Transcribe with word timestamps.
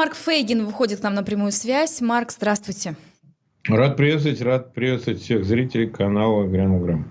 Марк 0.00 0.14
Фейгин 0.14 0.64
выходит 0.64 1.00
к 1.00 1.02
нам 1.02 1.12
на 1.12 1.22
прямую 1.22 1.52
связь. 1.52 2.00
Марк, 2.00 2.32
здравствуйте. 2.32 2.96
Рад 3.68 3.98
приветствовать, 3.98 4.40
рад 4.40 4.72
приветствовать 4.72 5.20
всех 5.20 5.44
зрителей 5.44 5.90
канала 5.90 6.46
Грям 6.46 7.06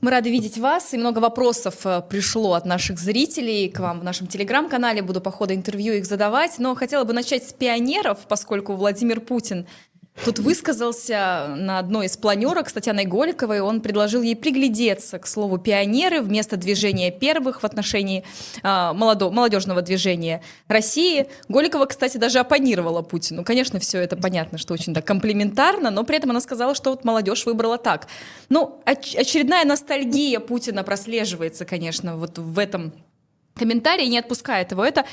Мы 0.00 0.10
рады 0.10 0.30
видеть 0.30 0.56
вас, 0.56 0.94
и 0.94 0.96
много 0.96 1.18
вопросов 1.18 1.84
э, 1.84 2.00
пришло 2.08 2.54
от 2.54 2.64
наших 2.64 2.98
зрителей 2.98 3.68
к 3.68 3.80
вам 3.80 4.00
в 4.00 4.04
нашем 4.04 4.28
телеграм-канале. 4.28 5.02
Буду 5.02 5.20
по 5.20 5.30
ходу 5.30 5.52
интервью 5.52 5.92
их 5.92 6.06
задавать, 6.06 6.58
но 6.58 6.74
хотела 6.74 7.04
бы 7.04 7.12
начать 7.12 7.46
с 7.46 7.52
пионеров, 7.52 8.20
поскольку 8.26 8.72
Владимир 8.72 9.20
Путин 9.20 9.66
Тут 10.24 10.40
высказался 10.40 11.54
на 11.56 11.78
одной 11.78 12.06
из 12.06 12.16
планерок 12.16 12.68
с 12.68 12.72
Татьяной 12.72 13.04
Голиковой. 13.04 13.60
Он 13.60 13.80
предложил 13.80 14.22
ей 14.22 14.34
приглядеться 14.34 15.18
к 15.18 15.26
слову 15.26 15.58
«пионеры» 15.58 16.20
вместо 16.20 16.56
движения 16.56 17.10
первых 17.10 17.62
в 17.62 17.64
отношении 17.64 18.24
а, 18.62 18.92
молодо, 18.92 19.30
молодежного 19.30 19.80
движения 19.80 20.42
России. 20.66 21.28
Голикова, 21.48 21.86
кстати, 21.86 22.16
даже 22.16 22.40
оппонировала 22.40 23.02
Путину. 23.02 23.44
Конечно, 23.44 23.78
все 23.78 23.98
это 23.98 24.16
понятно, 24.16 24.58
что 24.58 24.74
очень 24.74 24.92
да, 24.92 25.02
комплементарно, 25.02 25.90
но 25.90 26.04
при 26.04 26.16
этом 26.16 26.30
она 26.30 26.40
сказала, 26.40 26.74
что 26.74 26.90
вот 26.90 27.04
молодежь 27.04 27.46
выбрала 27.46 27.78
так. 27.78 28.08
Ну, 28.48 28.80
оч- 28.84 29.16
очередная 29.16 29.64
ностальгия 29.64 30.40
Путина 30.40 30.82
прослеживается, 30.82 31.64
конечно, 31.64 32.16
вот 32.16 32.38
в 32.38 32.58
этом 32.58 32.92
комментарии, 33.54 34.06
не 34.06 34.18
отпускает 34.18 34.72
его. 34.72 34.84
Это 34.84 35.04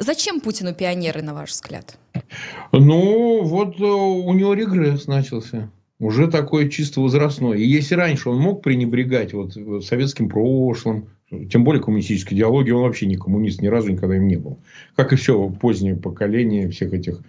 Зачем 0.00 0.40
Путину 0.40 0.74
пионеры, 0.74 1.22
на 1.22 1.34
ваш 1.34 1.50
взгляд? 1.50 1.96
Ну, 2.72 3.42
вот 3.42 3.80
э, 3.80 3.84
у 3.84 4.32
него 4.34 4.54
регресс 4.54 5.06
начался. 5.06 5.70
Уже 5.98 6.28
такой 6.28 6.68
чисто 6.68 7.00
возрастной. 7.00 7.60
И 7.60 7.66
если 7.66 7.94
раньше 7.94 8.30
он 8.30 8.38
мог 8.38 8.62
пренебрегать 8.62 9.32
вот 9.32 9.54
советским 9.84 10.28
прошлым, 10.28 11.08
тем 11.50 11.64
более 11.64 11.82
коммунистической 11.82 12.36
идеологии, 12.36 12.70
он 12.70 12.82
вообще 12.82 13.06
не 13.06 13.16
коммунист, 13.16 13.60
ни 13.60 13.66
разу 13.66 13.90
никогда 13.90 14.16
им 14.16 14.28
не 14.28 14.36
был. 14.36 14.58
Как 14.94 15.12
и 15.12 15.16
все 15.16 15.50
позднее 15.50 15.96
поколение 15.96 16.70
всех 16.70 16.92
этих 16.92 17.20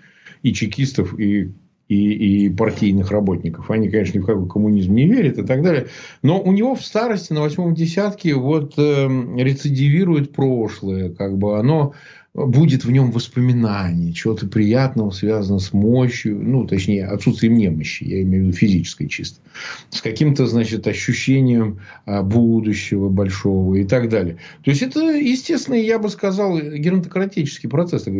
и 0.43 0.53
чекистов, 0.53 1.19
и 1.19 1.51
и, 1.89 2.45
и 2.45 2.49
партийных 2.49 3.09
работников. 3.09 3.71
Они, 3.71 3.89
конечно, 3.89 4.19
ни 4.19 4.21
в 4.21 4.25
какой 4.27 4.47
коммунизм 4.47 4.93
не 4.93 5.07
верят 5.07 5.39
и 5.39 5.43
так 5.43 5.63
далее. 5.63 5.87
Но 6.21 6.39
у 6.39 6.51
него 6.51 6.75
в 6.75 6.85
старости, 6.85 7.33
на 7.33 7.41
восьмом 7.41 7.73
десятке, 7.73 8.35
вот 8.35 8.75
э, 8.77 9.07
рецидивирует 9.37 10.31
прошлое. 10.31 11.09
Как 11.09 11.37
бы 11.37 11.57
оно 11.57 11.93
будет 12.33 12.85
в 12.85 12.91
нем 12.91 13.11
воспоминание, 13.11 14.13
чего-то 14.13 14.47
приятного, 14.47 15.09
связанного 15.09 15.59
с 15.59 15.73
мощью, 15.73 16.39
ну, 16.39 16.67
точнее, 16.67 17.07
отсутствием 17.07 17.55
немощи, 17.55 18.03
я 18.03 18.21
имею 18.21 18.43
в 18.43 18.47
виду 18.47 18.57
физической 18.57 19.07
чисто, 19.07 19.41
с 19.89 20.01
каким-то, 20.01 20.45
значит, 20.45 20.87
ощущением 20.87 21.79
а, 22.05 22.21
будущего 22.21 23.09
большого 23.09 23.75
и 23.75 23.83
так 23.83 24.09
далее. 24.09 24.37
То 24.63 24.69
есть, 24.69 24.83
это, 24.83 24.99
естественно, 24.99 25.75
я 25.75 25.97
бы 25.97 26.09
сказал, 26.09 26.59
геронтократический 26.59 27.67
процесс. 27.67 28.03
То 28.03 28.11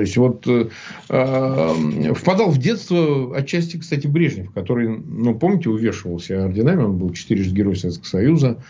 есть, 0.00 0.16
вот 0.16 0.46
э, 0.46 0.68
э, 1.08 2.14
впадал 2.14 2.50
в 2.50 2.58
детство 2.58 3.36
отчасти, 3.36 3.78
кстати, 3.78 4.06
Брежнев, 4.06 4.52
который, 4.52 4.88
ну, 4.88 5.34
помните, 5.34 5.70
увешивался 5.70 6.44
орденами, 6.44 6.82
он 6.82 6.98
был 6.98 7.10
четырежды 7.12 7.54
Герой 7.54 7.74
Советского 7.74 8.06
Союза, 8.06 8.62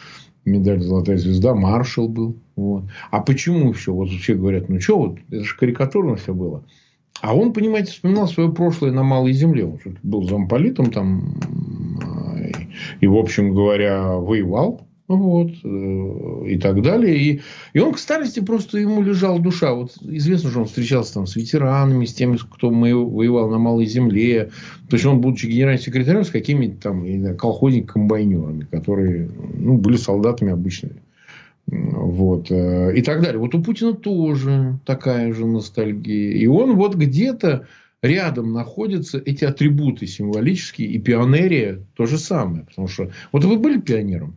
медаль 0.45 0.81
«Золотая 0.81 1.19
звезда», 1.19 1.55
маршал 1.55 2.09
был. 2.09 2.37
Вот. 2.57 2.85
А 3.11 3.21
почему 3.21 3.73
все? 3.73 3.93
Вот 3.93 4.09
все 4.11 4.35
говорят, 4.35 4.69
ну 4.69 4.81
что, 4.81 4.99
вот, 4.99 5.19
это 5.31 5.45
же 5.45 5.57
карикатурно 5.57 6.17
все 6.17 6.35
было. 6.35 6.65
А 7.21 7.37
он, 7.37 7.53
понимаете, 7.53 7.93
вспоминал 7.93 8.29
свое 8.29 8.51
прошлое 8.51 8.93
на 8.93 9.03
Малой 9.03 9.33
Земле. 9.33 9.65
Он 9.67 9.79
был 10.03 10.23
замполитом 10.25 10.91
там 10.91 11.35
и, 13.01 13.07
в 13.07 13.17
общем 13.17 13.55
говоря, 13.55 14.15
воевал 14.17 14.87
вот, 15.17 15.51
э, 15.65 16.51
и 16.51 16.59
так 16.59 16.83
далее. 16.83 17.17
И, 17.17 17.41
и 17.73 17.79
он 17.81 17.93
к 17.93 17.99
старости 17.99 18.41
просто 18.41 18.79
ему 18.79 19.03
лежала 19.03 19.41
душа. 19.41 19.75
Вот 19.75 19.93
известно, 20.03 20.51
что 20.51 20.61
он 20.61 20.67
встречался 20.67 21.15
там 21.15 21.27
с 21.27 21.35
ветеранами, 21.35 22.05
с 22.05 22.15
теми, 22.15 22.37
кто 22.37 22.71
воевал 22.71 23.51
на 23.51 23.59
Малой 23.59 23.87
Земле. 23.87 24.51
То 24.89 24.95
есть, 24.97 25.07
он, 25.07 25.21
будучи 25.21 25.47
генеральным 25.47 25.83
секретарем, 25.83 26.25
с 26.25 26.31
какими-то 26.31 26.81
там 26.81 27.37
колхозник-комбайнерами, 27.37 28.67
которые 28.71 29.29
ну, 29.55 29.79
были 29.79 29.97
солдатами 29.97 30.53
обычными. 30.53 31.03
Вот. 31.67 32.51
Э, 32.51 32.95
и 32.95 33.03
так 33.03 33.21
далее. 33.23 33.41
Вот 33.41 33.55
у 33.55 33.63
Путина 33.63 33.95
тоже 33.95 34.79
такая 34.85 35.33
же 35.33 35.45
ностальгия. 35.45 36.35
И 36.35 36.47
он 36.47 36.77
вот 36.77 36.95
где-то 36.95 37.67
рядом 38.01 38.53
находятся 38.53 39.19
эти 39.19 39.45
атрибуты 39.45 40.07
символические. 40.07 40.89
И 40.89 40.99
пионерия 41.01 41.81
то 41.95 42.07
же 42.07 42.17
самое. 42.17 42.65
Потому 42.65 42.87
что... 42.87 43.11
Вот 43.33 43.45
вы 43.45 43.57
были 43.59 43.81
пионером? 43.81 44.37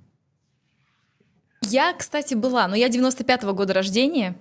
Я, 1.70 1.94
кстати, 1.94 2.34
была, 2.34 2.68
но 2.68 2.76
я 2.76 2.88
95-го 2.88 3.54
года 3.54 3.74
рождения, 3.74 4.36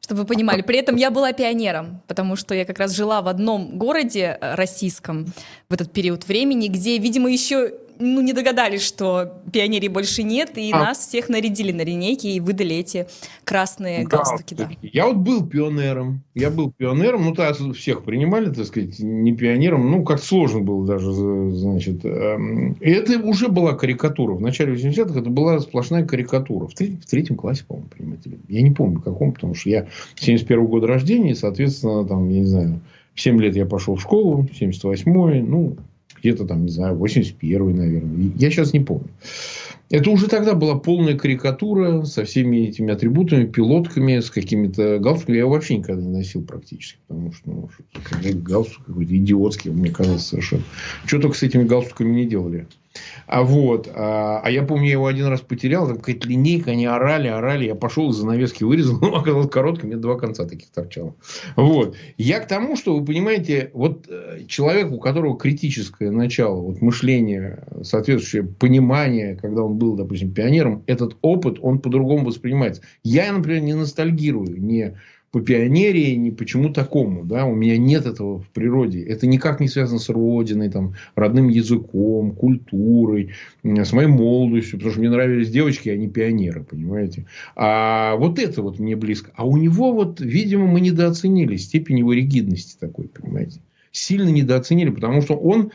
чтобы 0.00 0.22
вы 0.22 0.26
понимали. 0.26 0.62
При 0.62 0.78
этом 0.78 0.96
я 0.96 1.10
была 1.10 1.32
пионером, 1.32 2.02
потому 2.06 2.36
что 2.36 2.54
я 2.54 2.64
как 2.64 2.78
раз 2.78 2.92
жила 2.92 3.22
в 3.22 3.28
одном 3.28 3.78
городе 3.78 4.38
э, 4.40 4.54
российском 4.54 5.26
в 5.68 5.74
этот 5.74 5.92
период 5.92 6.26
времени, 6.26 6.68
где, 6.68 6.98
видимо, 6.98 7.30
еще 7.30 7.72
ну, 7.98 8.20
не 8.20 8.32
догадались, 8.32 8.82
что 8.82 9.40
пионерий 9.52 9.88
больше 9.88 10.22
нет, 10.22 10.56
и 10.56 10.70
а. 10.72 10.78
нас 10.78 10.98
всех 10.98 11.28
нарядили 11.28 11.72
на 11.72 11.82
линейке 11.82 12.30
и 12.30 12.40
выдали 12.40 12.76
эти 12.76 13.06
красные 13.44 14.04
да, 14.04 14.16
галстуки. 14.16 14.54
Да. 14.54 14.70
Я 14.82 15.06
вот 15.06 15.16
был 15.16 15.46
пионером. 15.46 16.22
Я 16.34 16.50
был 16.50 16.70
пионером, 16.70 17.24
ну, 17.24 17.34
то 17.34 17.52
всех 17.74 18.04
принимали, 18.04 18.50
так 18.50 18.66
сказать, 18.66 18.98
не 18.98 19.34
пионером. 19.34 19.90
Ну, 19.90 20.04
как 20.04 20.22
сложно 20.22 20.60
было 20.60 20.86
даже, 20.86 21.12
значит. 21.50 22.04
Эм, 22.04 22.72
и 22.74 22.90
это 22.90 23.18
уже 23.18 23.48
была 23.48 23.74
карикатура. 23.74 24.34
В 24.34 24.40
начале 24.40 24.74
80-х 24.74 25.18
это 25.18 25.30
была 25.30 25.60
сплошная 25.60 26.04
карикатура. 26.04 26.66
В, 26.66 26.74
треть, 26.74 27.04
в 27.04 27.08
третьем 27.08 27.36
классе, 27.36 27.64
по-моему, 27.66 27.88
понимаете. 27.96 28.30
Я 28.48 28.62
не 28.62 28.70
помню, 28.70 29.00
каком, 29.00 29.32
потому 29.32 29.54
что 29.54 29.70
я 29.70 29.86
71 30.16 30.66
года 30.66 30.86
рождения, 30.86 31.34
соответственно, 31.34 32.04
там, 32.06 32.28
я 32.28 32.40
не 32.40 32.46
знаю, 32.46 32.80
в 33.14 33.20
7 33.20 33.40
лет 33.40 33.56
я 33.56 33.66
пошел 33.66 33.96
в 33.96 34.00
школу, 34.00 34.48
78-й, 34.58 35.42
ну, 35.42 35.76
где-то 36.22 36.46
там, 36.46 36.64
не 36.64 36.70
знаю, 36.70 36.96
81 36.96 37.76
наверное. 37.76 38.32
Я 38.36 38.50
сейчас 38.50 38.72
не 38.72 38.80
помню. 38.80 39.08
Это 39.92 40.08
уже 40.08 40.26
тогда 40.26 40.54
была 40.54 40.76
полная 40.76 41.18
карикатура 41.18 42.02
со 42.04 42.24
всеми 42.24 42.68
этими 42.68 42.94
атрибутами, 42.94 43.44
пилотками, 43.44 44.20
с 44.20 44.30
какими-то 44.30 44.98
галстуками. 44.98 45.36
Я 45.36 45.46
вообще 45.46 45.76
никогда 45.76 46.00
не 46.00 46.08
носил 46.08 46.42
практически. 46.42 46.98
Потому 47.08 47.30
что 47.32 47.50
ну, 47.50 47.68
галстук 48.36 48.86
какой-то 48.86 49.14
идиотский, 49.14 49.70
мне 49.70 49.90
казалось 49.90 50.26
совершенно. 50.26 50.62
Что 51.04 51.20
только 51.20 51.36
с 51.36 51.42
этими 51.42 51.64
галстуками 51.64 52.10
не 52.10 52.24
делали. 52.24 52.66
А 53.26 53.42
вот, 53.42 53.88
а, 53.94 54.40
а 54.42 54.50
я 54.50 54.62
помню, 54.62 54.86
я 54.86 54.92
его 54.92 55.06
один 55.06 55.26
раз 55.26 55.40
потерял, 55.40 55.86
там 55.86 55.96
какая-то 55.96 56.28
линейка, 56.28 56.72
они 56.72 56.86
орали, 56.86 57.28
орали, 57.28 57.66
я 57.66 57.74
пошел 57.74 58.10
из 58.10 58.16
занавески 58.16 58.64
вырезал, 58.64 58.98
но 59.00 59.16
оказалось 59.16 59.48
коротким, 59.48 59.88
мне 59.88 59.96
два 59.96 60.18
конца 60.18 60.46
таких 60.46 60.70
торчало. 60.70 61.14
Вот. 61.56 61.96
Я 62.18 62.40
к 62.40 62.48
тому, 62.48 62.76
что 62.76 62.96
вы 62.96 63.04
понимаете, 63.04 63.70
вот 63.72 64.06
э, 64.08 64.44
человек, 64.46 64.92
у 64.92 64.98
которого 64.98 65.38
критическое 65.38 66.10
начало, 66.10 66.60
вот 66.60 66.82
мышление, 66.82 67.64
соответствующее 67.82 68.44
понимание, 68.44 69.36
когда 69.36 69.62
он 69.62 69.78
был, 69.82 69.96
допустим, 69.96 70.32
пионером, 70.32 70.82
этот 70.86 71.16
опыт, 71.22 71.58
он 71.60 71.78
по-другому 71.78 72.26
воспринимается. 72.26 72.82
Я, 73.02 73.32
например, 73.32 73.62
не 73.62 73.74
ностальгирую, 73.74 74.60
не 74.60 74.94
по 75.32 75.40
пионерии, 75.40 76.14
ни 76.14 76.30
почему 76.30 76.72
такому. 76.72 77.24
Да? 77.24 77.46
У 77.46 77.54
меня 77.54 77.78
нет 77.78 78.04
этого 78.04 78.40
в 78.40 78.48
природе. 78.50 79.02
Это 79.02 79.26
никак 79.26 79.60
не 79.60 79.68
связано 79.68 79.98
с 79.98 80.10
родиной, 80.10 80.68
там, 80.68 80.94
родным 81.14 81.48
языком, 81.48 82.32
культурой, 82.32 83.30
с 83.64 83.92
моей 83.92 84.08
молодостью. 84.08 84.78
Потому 84.78 84.90
что 84.92 85.00
мне 85.00 85.10
нравились 85.10 85.50
девочки, 85.50 85.88
а 85.88 85.96
не 85.96 86.08
пионеры, 86.08 86.62
понимаете. 86.62 87.26
А 87.56 88.16
вот 88.16 88.38
это 88.38 88.60
вот 88.60 88.78
мне 88.78 88.94
близко. 88.94 89.32
А 89.34 89.46
у 89.46 89.56
него 89.56 89.92
вот, 89.92 90.20
видимо, 90.20 90.66
мы 90.66 90.82
недооценили 90.82 91.56
степень 91.56 92.00
его 92.00 92.12
ригидности 92.12 92.76
такой, 92.78 93.08
понимаете. 93.08 93.60
Сильно 93.90 94.28
недооценили, 94.28 94.90
потому 94.90 95.22
что 95.22 95.34
он 95.34 95.72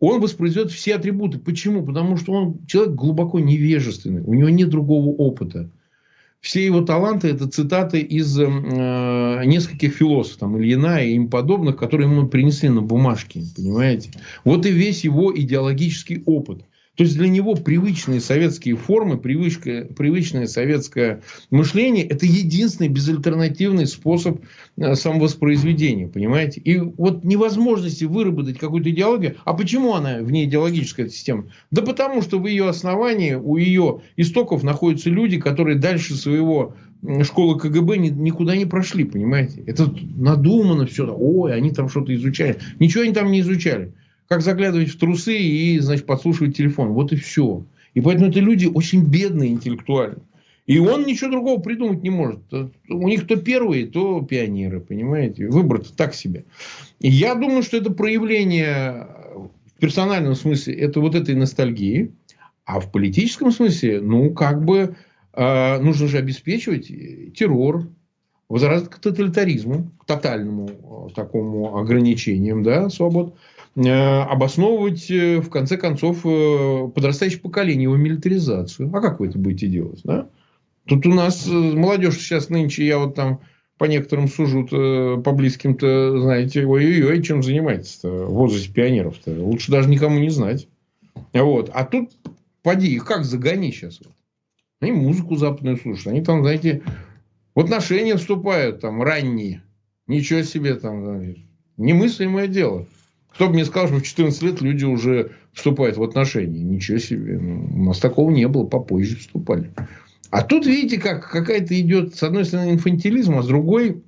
он 0.00 0.20
воспроизведет 0.20 0.70
все 0.70 0.94
атрибуты. 0.94 1.38
Почему? 1.38 1.84
Потому 1.84 2.16
что 2.16 2.32
он 2.32 2.66
человек 2.66 2.94
глубоко 2.94 3.40
невежественный. 3.40 4.22
У 4.22 4.34
него 4.34 4.48
нет 4.48 4.68
другого 4.68 5.08
опыта. 5.08 5.70
Все 6.40 6.64
его 6.64 6.82
таланты– 6.82 7.28
это 7.30 7.48
цитаты 7.48 7.98
из 7.98 8.38
эм, 8.38 8.64
э, 8.64 9.44
нескольких 9.44 9.92
философов, 9.92 10.38
там, 10.38 10.58
Ильина 10.58 11.02
и 11.02 11.14
им 11.14 11.28
подобных, 11.28 11.76
которые 11.76 12.08
ему 12.08 12.28
принесли 12.28 12.68
на 12.68 12.80
бумажке, 12.80 13.42
понимаете? 13.56 14.10
Вот 14.44 14.64
и 14.64 14.70
весь 14.70 15.02
его 15.02 15.36
идеологический 15.36 16.22
опыт. 16.26 16.62
То 16.98 17.04
есть 17.04 17.16
для 17.16 17.28
него 17.28 17.54
привычные 17.54 18.20
советские 18.20 18.74
формы, 18.74 19.18
привычка, 19.18 19.86
привычное 19.96 20.48
советское 20.48 21.22
мышление– 21.48 22.04
это 22.08 22.26
единственный 22.26 22.88
безальтернативный 22.88 23.86
способ 23.86 24.40
э, 24.76 24.96
самовоспроизведения, 24.96 26.08
понимаете? 26.08 26.60
И 26.60 26.76
вот 26.78 27.22
невозможности 27.22 28.02
выработать 28.02 28.58
какую-то 28.58 28.90
идеологию. 28.90 29.36
А 29.44 29.54
почему 29.54 29.94
она 29.94 30.18
вне 30.18 30.42
идеологическая 30.46 31.08
система? 31.08 31.44
Да 31.70 31.82
потому 31.82 32.20
что 32.20 32.40
в 32.40 32.48
ее 32.48 32.68
основании, 32.68 33.34
у 33.34 33.56
ее 33.56 34.00
истоков 34.16 34.64
находятся 34.64 35.08
люди, 35.08 35.38
которые 35.38 35.78
дальше 35.78 36.16
своего 36.16 36.74
школы 37.22 37.60
КГБ 37.60 37.98
никуда 37.98 38.56
не 38.56 38.66
прошли, 38.66 39.04
понимаете? 39.04 39.62
Это 39.68 39.88
надумано 40.16 40.84
все. 40.86 41.06
Ой, 41.16 41.54
они 41.54 41.70
там 41.70 41.88
что-то 41.88 42.12
изучали. 42.12 42.58
Ничего 42.80 43.04
они 43.04 43.12
там 43.12 43.30
не 43.30 43.38
изучали 43.38 43.92
как 44.28 44.42
заглядывать 44.42 44.90
в 44.90 44.98
трусы 44.98 45.38
и, 45.38 45.78
значит, 45.78 46.06
подслушивать 46.06 46.56
телефон. 46.56 46.90
Вот 46.90 47.12
и 47.12 47.16
все. 47.16 47.64
И 47.94 48.00
поэтому 48.00 48.30
это 48.30 48.40
люди 48.40 48.66
очень 48.66 49.04
бедные 49.04 49.50
интеллектуально. 49.50 50.18
И 50.66 50.78
он 50.78 51.06
ничего 51.06 51.30
другого 51.30 51.60
придумать 51.60 52.02
не 52.02 52.10
может. 52.10 52.40
У 52.90 53.08
них 53.08 53.26
то 53.26 53.36
первые, 53.36 53.86
то 53.86 54.20
пионеры, 54.20 54.80
понимаете? 54.80 55.48
Выбор-то 55.48 55.96
так 55.96 56.14
себе. 56.14 56.44
И 57.00 57.08
я 57.08 57.34
думаю, 57.34 57.62
что 57.62 57.78
это 57.78 57.90
проявление 57.90 59.08
в 59.34 59.80
персональном 59.80 60.34
смысле 60.34 60.74
это 60.74 61.00
вот 61.00 61.14
этой 61.14 61.34
ностальгии, 61.34 62.12
а 62.66 62.80
в 62.80 62.92
политическом 62.92 63.50
смысле, 63.50 64.02
ну, 64.02 64.30
как 64.34 64.62
бы 64.62 64.96
э, 65.32 65.78
нужно 65.78 66.06
же 66.06 66.18
обеспечивать 66.18 66.88
террор, 67.34 67.88
возврат 68.50 68.88
к 68.88 68.98
тоталитаризму, 68.98 69.90
к 69.98 70.04
тотальному 70.04 70.68
э, 70.68 71.14
такому 71.14 71.78
ограничениям 71.78 72.62
да, 72.62 72.90
свобод, 72.90 73.34
э, 73.34 73.57
обосновывать, 73.86 75.10
э, 75.10 75.40
в 75.40 75.50
конце 75.50 75.76
концов, 75.76 76.24
э, 76.24 76.88
подрастающее 76.94 77.40
поколение, 77.40 77.84
его 77.84 77.96
милитаризацию. 77.96 78.90
А 78.92 79.00
как 79.00 79.20
вы 79.20 79.28
это 79.28 79.38
будете 79.38 79.68
делать? 79.68 80.00
Да? 80.04 80.28
Тут 80.86 81.06
у 81.06 81.14
нас 81.14 81.46
э, 81.46 81.50
молодежь 81.52 82.18
сейчас 82.18 82.48
нынче, 82.48 82.86
я 82.86 82.98
вот 82.98 83.14
там 83.14 83.40
по 83.76 83.84
некоторым 83.84 84.26
сужу 84.26 84.66
по 85.22 85.30
близким-то, 85.30 86.20
знаете, 86.20 86.66
ой-ой-ой, 86.66 87.22
чем 87.22 87.44
занимается-то 87.44 88.08
в 88.08 88.72
пионеров-то. 88.72 89.30
Лучше 89.40 89.70
даже 89.70 89.88
никому 89.88 90.18
не 90.18 90.30
знать. 90.30 90.66
Вот. 91.32 91.70
А 91.72 91.84
тут, 91.84 92.10
поди, 92.62 92.88
их 92.88 93.04
как 93.04 93.24
загони 93.24 93.70
сейчас. 93.70 94.00
Они 94.80 94.90
музыку 94.90 95.36
западную 95.36 95.76
слушают. 95.76 96.08
Они 96.08 96.24
там, 96.24 96.42
знаете, 96.42 96.82
в 97.54 97.60
отношения 97.60 98.16
вступают 98.16 98.80
там 98.80 99.00
ранние. 99.00 99.62
Ничего 100.08 100.42
себе 100.42 100.74
там. 100.74 101.36
Немыслимое 101.76 102.48
дело. 102.48 102.88
Кто 103.32 103.46
бы 103.46 103.54
мне 103.54 103.64
сказал, 103.64 103.88
что 103.88 103.98
в 103.98 104.02
14 104.02 104.42
лет 104.42 104.60
люди 104.60 104.84
уже 104.84 105.32
вступают 105.52 105.96
в 105.96 106.02
отношения. 106.02 106.60
Ничего 106.60 106.98
себе. 106.98 107.38
Ну, 107.38 107.68
у 107.72 107.84
нас 107.84 107.98
такого 107.98 108.30
не 108.30 108.48
было. 108.48 108.64
Попозже 108.64 109.16
вступали. 109.16 109.70
А 110.30 110.42
тут, 110.42 110.66
видите, 110.66 111.00
как 111.00 111.30
какая-то 111.30 111.78
идет, 111.80 112.14
с 112.14 112.22
одной 112.22 112.44
стороны, 112.44 112.72
инфантилизм, 112.72 113.38
а 113.38 113.42
с 113.42 113.46
другой 113.46 114.02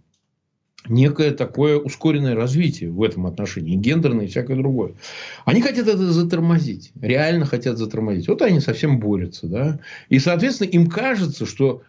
некое 0.88 1.30
такое 1.32 1.78
ускоренное 1.78 2.34
развитие 2.34 2.90
в 2.90 3.02
этом 3.02 3.26
отношении, 3.26 3.76
гендерное 3.76 4.26
и 4.26 4.28
всякое 4.28 4.56
другое. 4.56 4.94
Они 5.44 5.60
хотят 5.60 5.86
это 5.86 6.12
затормозить, 6.12 6.92
реально 7.00 7.44
хотят 7.44 7.78
затормозить. 7.78 8.28
Вот 8.28 8.42
они 8.42 8.60
совсем 8.60 8.98
борются. 8.98 9.46
Да? 9.46 9.80
И, 10.08 10.18
соответственно, 10.18 10.68
им 10.68 10.88
кажется, 10.88 11.46
что 11.46 11.82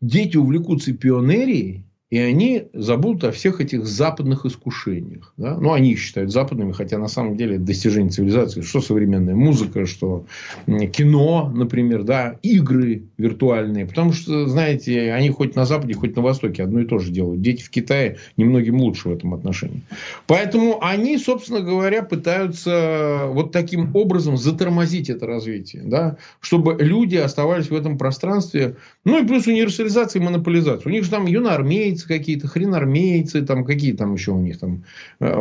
дети 0.00 0.36
увлекутся 0.36 0.92
пионерией, 0.92 1.84
и 2.08 2.18
они 2.18 2.68
забудут 2.72 3.24
о 3.24 3.32
всех 3.32 3.60
этих 3.60 3.84
западных 3.84 4.46
искушениях. 4.46 5.34
Да? 5.36 5.56
Ну, 5.58 5.72
они 5.72 5.92
их 5.92 5.98
считают 5.98 6.30
западными, 6.30 6.70
хотя 6.70 6.98
на 6.98 7.08
самом 7.08 7.36
деле 7.36 7.56
это 7.56 7.64
достижение 7.64 8.10
цивилизации. 8.10 8.60
Что 8.60 8.80
современная 8.80 9.34
музыка, 9.34 9.86
что 9.86 10.24
кино, 10.66 11.50
например, 11.52 12.04
да, 12.04 12.38
игры 12.42 13.02
виртуальные. 13.18 13.86
Потому 13.86 14.12
что, 14.12 14.46
знаете, 14.46 15.12
они 15.12 15.30
хоть 15.30 15.56
на 15.56 15.64
Западе, 15.64 15.94
хоть 15.94 16.14
на 16.14 16.22
Востоке 16.22 16.62
одно 16.62 16.80
и 16.80 16.84
то 16.84 17.00
же 17.00 17.10
делают. 17.10 17.42
Дети 17.42 17.64
в 17.64 17.70
Китае 17.70 18.18
немногим 18.36 18.80
лучше 18.80 19.08
в 19.08 19.12
этом 19.12 19.34
отношении. 19.34 19.82
Поэтому 20.28 20.78
они, 20.82 21.18
собственно 21.18 21.60
говоря, 21.60 22.04
пытаются 22.04 23.22
вот 23.30 23.50
таким 23.50 23.96
образом 23.96 24.36
затормозить 24.36 25.10
это 25.10 25.26
развитие. 25.26 25.82
Да? 25.84 26.18
Чтобы 26.38 26.76
люди 26.78 27.16
оставались 27.16 27.68
в 27.68 27.74
этом 27.74 27.98
пространстве. 27.98 28.76
Ну, 29.04 29.24
и 29.24 29.26
плюс 29.26 29.48
универсализация 29.48 30.22
и 30.22 30.24
монополизация. 30.24 30.88
У 30.88 30.92
них 30.92 31.02
же 31.02 31.10
там 31.10 31.26
юноармейцы, 31.26 31.95
армейцы 31.96 32.08
какие-то, 32.08 32.48
хренармейцы, 32.48 33.42
там 33.42 33.64
какие 33.64 33.92
там 33.92 34.14
еще 34.14 34.32
у 34.32 34.40
них 34.40 34.58
там, 34.58 34.84
э, 35.20 35.34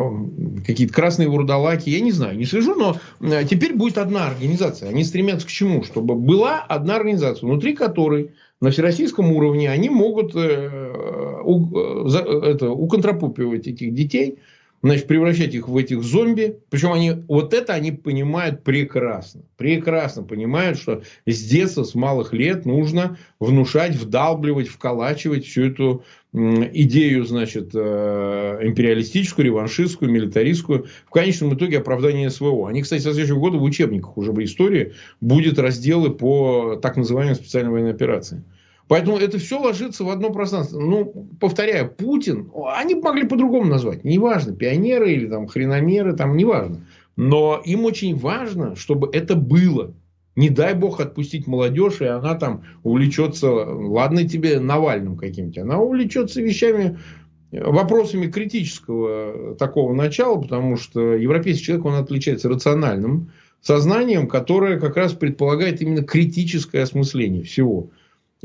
какие-то 0.65 0.93
красные 0.93 1.27
вурдалаки, 1.27 1.89
я 1.89 1.99
не 1.99 2.11
знаю, 2.11 2.37
не 2.37 2.45
слежу, 2.45 2.75
но 2.75 2.97
э, 3.21 3.43
теперь 3.45 3.73
будет 3.75 3.97
одна 3.97 4.27
организация. 4.27 4.89
Они 4.89 5.03
стремятся 5.03 5.47
к 5.47 5.49
чему? 5.49 5.83
Чтобы 5.83 6.15
была 6.15 6.59
одна 6.61 6.95
организация, 6.95 7.47
внутри 7.47 7.75
которой 7.75 8.31
на 8.61 8.71
всероссийском 8.71 9.31
уровне 9.31 9.69
они 9.69 9.89
могут 9.89 10.35
э, 10.35 11.41
у, 11.43 12.07
за, 12.07 12.19
это, 12.19 12.69
уконтропупивать 12.71 13.67
этих 13.67 13.93
детей, 13.93 14.39
значит, 14.85 15.07
превращать 15.07 15.55
их 15.55 15.67
в 15.67 15.75
этих 15.77 16.03
зомби. 16.03 16.59
Причем 16.69 16.93
они, 16.93 17.11
вот 17.27 17.55
это 17.55 17.73
они 17.73 17.91
понимают 17.91 18.63
прекрасно. 18.63 19.41
Прекрасно 19.57 20.21
понимают, 20.21 20.77
что 20.77 21.01
с 21.25 21.41
детства, 21.43 21.83
с 21.83 21.95
малых 21.95 22.33
лет 22.33 22.65
нужно 22.65 23.17
внушать, 23.39 23.95
вдалбливать, 23.95 24.67
вколачивать 24.67 25.45
всю 25.45 25.63
эту 25.65 26.03
идею, 26.33 27.25
значит, 27.25 27.71
э, 27.73 28.59
империалистическую, 28.61 29.45
реваншистскую, 29.45 30.11
милитаристскую, 30.11 30.85
в 31.07 31.09
конечном 31.09 31.55
итоге 31.55 31.79
оправдание 31.79 32.29
СВО. 32.29 32.67
Они, 32.67 32.83
кстати, 32.83 33.01
со 33.01 33.11
следующего 33.13 33.39
года 33.39 33.57
в 33.57 33.63
учебниках 33.63 34.15
уже 34.17 34.33
в 34.33 34.43
истории 34.43 34.93
будет 35.19 35.57
разделы 35.57 36.11
по 36.11 36.75
так 36.75 36.95
называемой 36.95 37.33
специальной 37.33 37.71
военной 37.71 37.91
операции. 37.91 38.43
Поэтому 38.87 39.17
это 39.17 39.39
все 39.39 39.59
ложится 39.59 40.03
в 40.03 40.09
одно 40.09 40.31
пространство. 40.31 40.79
Ну, 40.79 41.27
повторяю, 41.39 41.89
Путин, 41.89 42.51
они 42.75 42.95
могли 42.95 43.27
по-другому 43.27 43.65
назвать. 43.65 44.03
Неважно, 44.03 44.53
пионеры 44.53 45.11
или 45.11 45.27
там 45.27 45.47
хреномеры, 45.47 46.13
там 46.13 46.37
неважно. 46.37 46.85
Но 47.15 47.61
им 47.65 47.85
очень 47.85 48.15
важно, 48.15 48.75
чтобы 48.75 49.09
это 49.11 49.35
было. 49.35 49.93
Не 50.35 50.49
дай 50.49 50.73
бог 50.73 50.99
отпустить 50.99 51.47
молодежь, 51.47 52.01
и 52.01 52.05
она 52.05 52.35
там 52.35 52.63
увлечется, 52.83 53.49
ладно 53.49 54.27
тебе 54.27 54.59
Навальным 54.59 55.15
каким-то, 55.15 55.61
она 55.61 55.79
увлечется 55.79 56.41
вещами, 56.41 56.99
вопросами 57.51 58.27
критического 58.27 59.55
такого 59.55 59.93
начала, 59.93 60.39
потому 60.41 60.75
что 60.75 61.13
европейский 61.13 61.63
человек, 61.63 61.85
он 61.85 61.93
отличается 61.95 62.49
рациональным 62.49 63.31
сознанием, 63.61 64.27
которое 64.27 64.77
как 64.77 64.97
раз 64.97 65.13
предполагает 65.13 65.81
именно 65.81 66.03
критическое 66.03 66.81
осмысление 66.81 67.43
всего. 67.43 67.91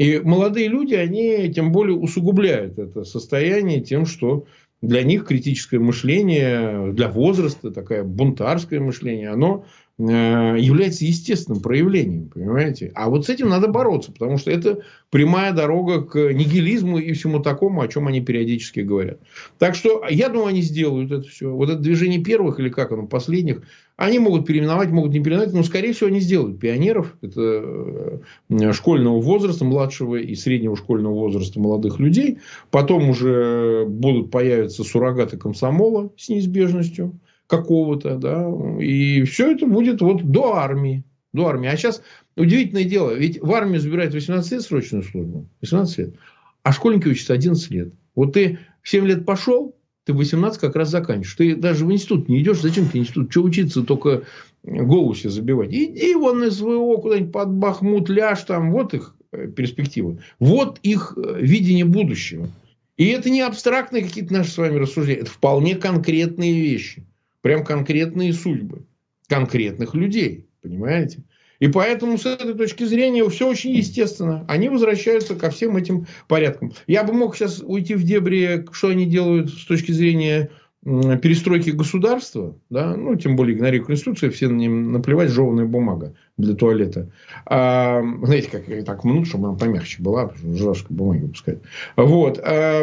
И 0.01 0.19
молодые 0.19 0.69
люди, 0.69 0.95
они 0.95 1.53
тем 1.53 1.73
более 1.73 1.95
усугубляют 1.95 2.79
это 2.79 3.05
состояние 3.05 3.83
тем, 3.83 4.07
что 4.07 4.47
для 4.81 5.03
них 5.03 5.27
критическое 5.27 5.79
мышление, 5.79 6.91
для 6.95 7.09
возраста, 7.09 7.71
такое 7.71 8.03
бунтарское 8.03 8.81
мышление, 8.81 9.29
оно 9.29 9.67
является 10.09 11.05
естественным 11.05 11.61
проявлением, 11.61 12.29
понимаете? 12.29 12.91
А 12.95 13.11
вот 13.11 13.27
с 13.27 13.29
этим 13.29 13.49
надо 13.49 13.69
бороться, 13.69 14.13
потому 14.13 14.39
что 14.39 14.51
это 14.51 14.81
прямая 15.11 15.53
дорога 15.53 16.03
к 16.03 16.33
нигилизму 16.33 16.99
и 16.99 17.13
всему 17.13 17.41
такому, 17.41 17.83
о 17.83 17.89
чем 17.89 18.07
они 18.09 18.21
периодически 18.21 18.81
говорят. 18.81 19.21
Так 19.59 19.75
что 19.75 20.05
я 20.09 20.29
думаю, 20.29 20.49
они 20.49 20.63
сделают 20.63 21.13
это 21.13 21.29
все. 21.29 21.51
Вот 21.51 21.69
это 21.69 21.81
движение 21.81 22.23
первых 22.23 22.61
или 22.61 22.69
как 22.69 22.93
оно, 22.93 23.07
последних, 23.07 23.63
они 23.97 24.19
могут 24.19 24.47
переименовать, 24.47 24.91
могут 24.91 25.13
не 25.13 25.21
переименовать, 25.21 25.55
но, 25.55 25.63
скорее 25.63 25.93
всего, 25.93 26.09
они 26.09 26.21
сделают 26.21 26.59
пионеров. 26.59 27.17
Это 27.21 28.23
э, 28.49 28.73
школьного 28.73 29.21
возраста, 29.21 29.67
младшего 29.67 30.17
и 30.17 30.35
среднего 30.35 30.75
школьного 30.77 31.13
возраста 31.13 31.61
молодых 31.61 32.01
людей. 32.01 32.39
Потом 32.71 33.11
уже 33.11 33.85
будут 33.87 34.31
появиться 34.31 34.85
суррогаты 34.85 35.37
комсомола 35.37 36.11
с 36.17 36.31
неизбежностью 36.31 37.13
какого-то, 37.51 38.17
да, 38.17 38.49
и 38.81 39.25
все 39.25 39.51
это 39.51 39.67
будет 39.67 40.01
вот 40.01 40.23
до 40.23 40.55
армии, 40.55 41.05
до 41.33 41.49
армии. 41.49 41.69
А 41.69 41.77
сейчас 41.77 42.01
удивительное 42.37 42.85
дело, 42.85 43.11
ведь 43.11 43.43
в 43.43 43.53
армию 43.53 43.81
забирают 43.81 44.15
18 44.15 44.53
лет 44.53 44.63
срочную 44.63 45.03
службу, 45.03 45.49
18 45.61 45.99
лет, 45.99 46.15
а 46.63 46.73
школьники 46.73 47.09
учатся 47.09 47.35
11 47.35 47.71
лет. 47.71 47.93
Вот 48.15 48.35
ты 48.35 48.61
в 48.83 48.89
7 48.89 49.05
лет 49.05 49.27
пошел, 49.27 49.75
ты 50.05 50.15
18 50.15 50.61
как 50.61 50.77
раз 50.77 50.91
заканчиваешь. 50.91 51.35
Ты 51.35 51.57
даже 51.57 51.85
в 51.85 51.93
институт 51.93 52.29
не 52.29 52.41
идешь. 52.41 52.61
Зачем 52.61 52.89
тебе 52.89 53.01
институт? 53.01 53.31
Что 53.31 53.43
учиться, 53.43 53.83
только 53.83 54.23
голову 54.63 55.15
себе 55.15 55.31
забивать? 55.31 55.71
Иди 55.73 56.15
вон 56.15 56.43
из 56.45 56.57
СВО 56.57 56.97
куда-нибудь 56.97 57.33
под 57.33 57.51
Бахмут, 57.51 58.09
ляж 58.09 58.43
там. 58.43 58.73
Вот 58.73 58.95
их 58.95 59.15
э, 59.33 59.49
перспективы. 59.49 60.19
Вот 60.39 60.79
их 60.83 61.15
э, 61.17 61.39
видение 61.41 61.85
будущего. 61.85 62.49
И 62.97 63.07
это 63.07 63.31
не 63.31 63.41
абстрактные 63.41 64.03
какие-то 64.03 64.33
наши 64.33 64.51
с 64.51 64.59
вами 64.59 64.79
рассуждения. 64.79 65.21
Это 65.21 65.31
вполне 65.31 65.77
конкретные 65.77 66.53
вещи. 66.53 67.05
Прям 67.43 67.65
конкретные 67.65 68.33
судьбы 68.33 68.87
конкретных 69.29 69.95
людей. 69.95 70.47
Понимаете? 70.61 71.23
И 71.61 71.69
поэтому 71.69 72.19
с 72.19 72.27
этой 72.27 72.55
точки 72.55 72.85
зрения 72.85 73.27
все 73.29 73.49
очень 73.49 73.73
естественно. 73.73 74.45
Они 74.49 74.69
возвращаются 74.69 75.37
ко 75.37 75.51
всем 75.51 75.77
этим 75.77 76.07
порядкам. 76.27 76.73
Я 76.87 77.05
бы 77.05 77.13
мог 77.13 77.37
сейчас 77.37 77.61
уйти 77.61 77.95
в 77.95 78.03
дебри, 78.03 78.67
что 78.73 78.89
они 78.89 79.07
делают 79.07 79.51
с 79.51 79.67
точки 79.67 79.93
зрения 79.93 80.51
перестройки 80.83 81.71
государства, 81.71 82.57
да, 82.71 82.97
ну, 82.97 83.15
тем 83.15 83.37
более 83.37 83.55
игнорируя 83.55 83.89
Конституцию, 83.89 84.33
все 84.33 84.49
на 84.49 84.57
ним 84.57 84.93
наплевать, 84.93 85.29
жеванная 85.29 85.67
бумага 85.67 86.15
для 86.39 86.55
туалета. 86.55 87.11
А, 87.45 88.01
знаете, 88.23 88.49
как 88.51 88.85
так 88.87 89.05
мнут, 89.05 89.27
чтобы 89.27 89.49
она 89.49 89.59
помягче 89.59 90.03
была, 90.03 90.33
жесткой 90.43 90.97
бумаги 90.97 91.25
выпускать. 91.25 91.59
Вот. 91.97 92.41
А, 92.43 92.83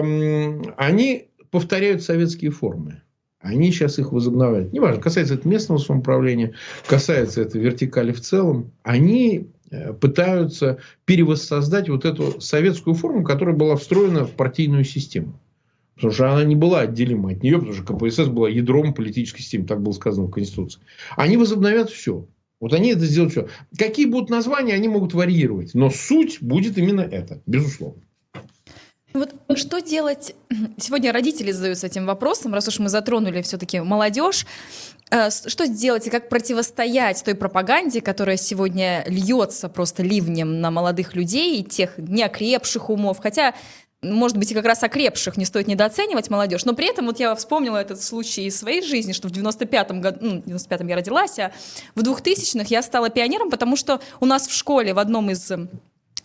они 0.78 1.30
повторяют 1.50 2.04
советские 2.04 2.52
формы. 2.52 3.02
Они 3.39 3.72
сейчас 3.72 4.00
их 4.00 4.12
возобновляют. 4.12 4.74
Неважно, 4.74 5.01
касается 5.01 5.36
это 5.36 5.48
местного 5.48 5.77
самоуправления, 5.77 6.53
касается 6.88 7.41
это 7.41 7.60
вертикали 7.60 8.12
в 8.12 8.20
целом. 8.20 8.72
Они 8.84 9.48
э, 9.70 9.94
пытаются 9.94 10.79
перевоссоздать 11.06 11.88
вот 11.88 12.06
эту 12.06 12.41
советскую 12.41 12.96
форму, 12.96 13.24
которая 13.24 13.56
была 13.56 13.75
встроена 13.75 14.25
в 14.25 14.32
партийную 14.32 14.84
систему. 14.84 15.39
Потому 15.96 16.13
что 16.13 16.32
она 16.32 16.44
не 16.44 16.56
была 16.56 16.82
отделима 16.82 17.32
от 17.32 17.44
нее, 17.44 17.58
потому 17.58 17.74
что 17.74 17.84
КПСС 17.84 18.27
была 18.27 18.50
ядром 18.50 18.94
политической 18.94 19.41
системы, 19.41 19.65
так 19.65 19.82
было 19.82 19.94
сказано 19.94 20.27
в 20.27 20.32
Конституции. 20.32 20.82
Они 21.15 21.38
возобновят 21.38 21.89
все. 21.89 22.27
Вот 22.60 22.74
они 22.74 22.91
это 22.91 23.06
сделают 23.06 23.32
все. 23.32 23.48
Какие 23.77 24.08
будут 24.08 24.29
названия, 24.29 24.74
они 24.74 24.88
могут 24.88 25.13
варьировать. 25.13 25.74
Но 25.74 25.89
суть 25.89 26.39
будет 26.41 26.77
именно 26.77 27.01
это, 27.01 27.41
безусловно. 27.46 28.01
Вот 29.14 29.34
что 29.56 29.80
делать? 29.80 30.36
Сегодня 30.78 31.12
родители 31.12 31.52
задаются 31.52 31.88
этим 31.88 32.06
вопросом, 32.06 32.54
раз 32.54 32.68
уж 32.68 32.80
мы 32.80 32.90
затронули 32.90 33.42
все-таки 33.42 33.80
молодежь. 33.80 34.46
Э, 35.10 35.30
что 35.30 35.66
сделать 35.66 36.06
и 36.08 36.10
как 36.10 36.30
противостоять 36.30 37.24
той 37.24 37.36
пропаганде, 37.36 38.02
которая 38.02 38.38
сегодня 38.38 39.04
льется 39.08 39.70
просто 39.70 40.04
ливнем 40.04 40.62
на 40.62 40.70
молодых 40.70 41.16
людей, 41.16 41.64
тех 41.64 41.98
неокрепших 41.98 42.90
умов? 42.90 43.20
Хотя 43.22 43.54
может 44.04 44.38
быть, 44.38 44.52
и 44.52 44.54
как 44.54 44.66
раз 44.66 44.84
окрепших 44.84 45.38
не 45.38 45.46
стоит 45.46 45.68
недооценивать 45.68 46.30
молодежь, 46.30 46.66
но 46.66 46.74
при 46.74 46.88
этом 46.88 47.08
вот 47.08 47.20
я 47.20 47.34
вспомнила 47.34 47.78
этот 47.78 48.02
случай 48.02 48.46
из 48.46 48.56
своей 48.56 48.84
жизни, 48.84 49.12
что 49.12 49.28
в 49.28 49.32
95-м 49.32 50.02
году, 50.02 50.18
ну, 50.22 50.42
в 50.42 50.46
95-м 50.46 50.88
я 50.88 50.96
родилась, 50.96 51.40
а 51.40 51.52
в 51.96 52.02
2000-х 52.02 52.68
я 52.70 52.84
стала 52.84 53.10
пионером, 53.10 53.50
потому 53.50 53.76
что 53.76 54.00
у 54.20 54.28
нас 54.28 54.48
в 54.48 54.54
школе 54.54 54.94
в 54.94 55.00
одном 55.00 55.32
из 55.32 55.52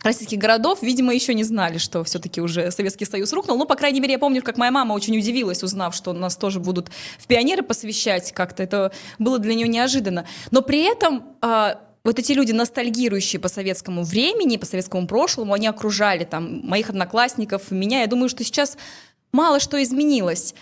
российских 0.02 0.38
городов, 0.38 0.82
видимо, 0.82 1.14
еще 1.14 1.34
не 1.34 1.44
знали, 1.44 1.78
что 1.78 2.04
все-таки 2.04 2.40
уже 2.40 2.70
Советский 2.70 3.04
Союз 3.04 3.32
рухнул. 3.32 3.56
Ну, 3.56 3.66
по 3.66 3.74
крайней 3.74 4.00
мере, 4.00 4.14
я 4.14 4.18
помню, 4.18 4.42
как 4.42 4.58
моя 4.58 4.70
мама 4.70 4.92
очень 4.92 5.16
удивилась, 5.16 5.62
узнав, 5.62 5.94
что 5.94 6.12
нас 6.12 6.36
тоже 6.36 6.60
будут 6.60 6.90
в 7.18 7.26
пионеры 7.26 7.62
посвящать 7.62 8.32
как-то. 8.32 8.62
Это 8.62 8.92
было 9.18 9.38
для 9.38 9.54
нее 9.54 9.68
неожиданно. 9.68 10.26
Но 10.50 10.62
при 10.62 10.82
этом 10.82 11.24
э, 11.40 11.74
вот 12.04 12.18
эти 12.18 12.32
люди, 12.32 12.52
ностальгирующие 12.52 13.40
по 13.40 13.48
советскому 13.48 14.02
времени, 14.02 14.56
по 14.56 14.66
советскому 14.66 15.06
прошлому, 15.06 15.54
они 15.54 15.66
окружали 15.66 16.24
там 16.24 16.60
моих 16.64 16.90
одноклассников, 16.90 17.70
меня. 17.70 18.00
Я 18.00 18.06
думаю, 18.06 18.28
что 18.28 18.44
сейчас 18.44 18.76
мало 19.32 19.60
что 19.60 19.82
изменилось. 19.82 20.54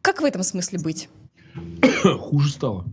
Как 0.00 0.20
в 0.20 0.24
этом 0.24 0.42
смысле 0.42 0.80
быть? 0.80 1.08
Хуже 2.18 2.50
стало. 2.50 2.86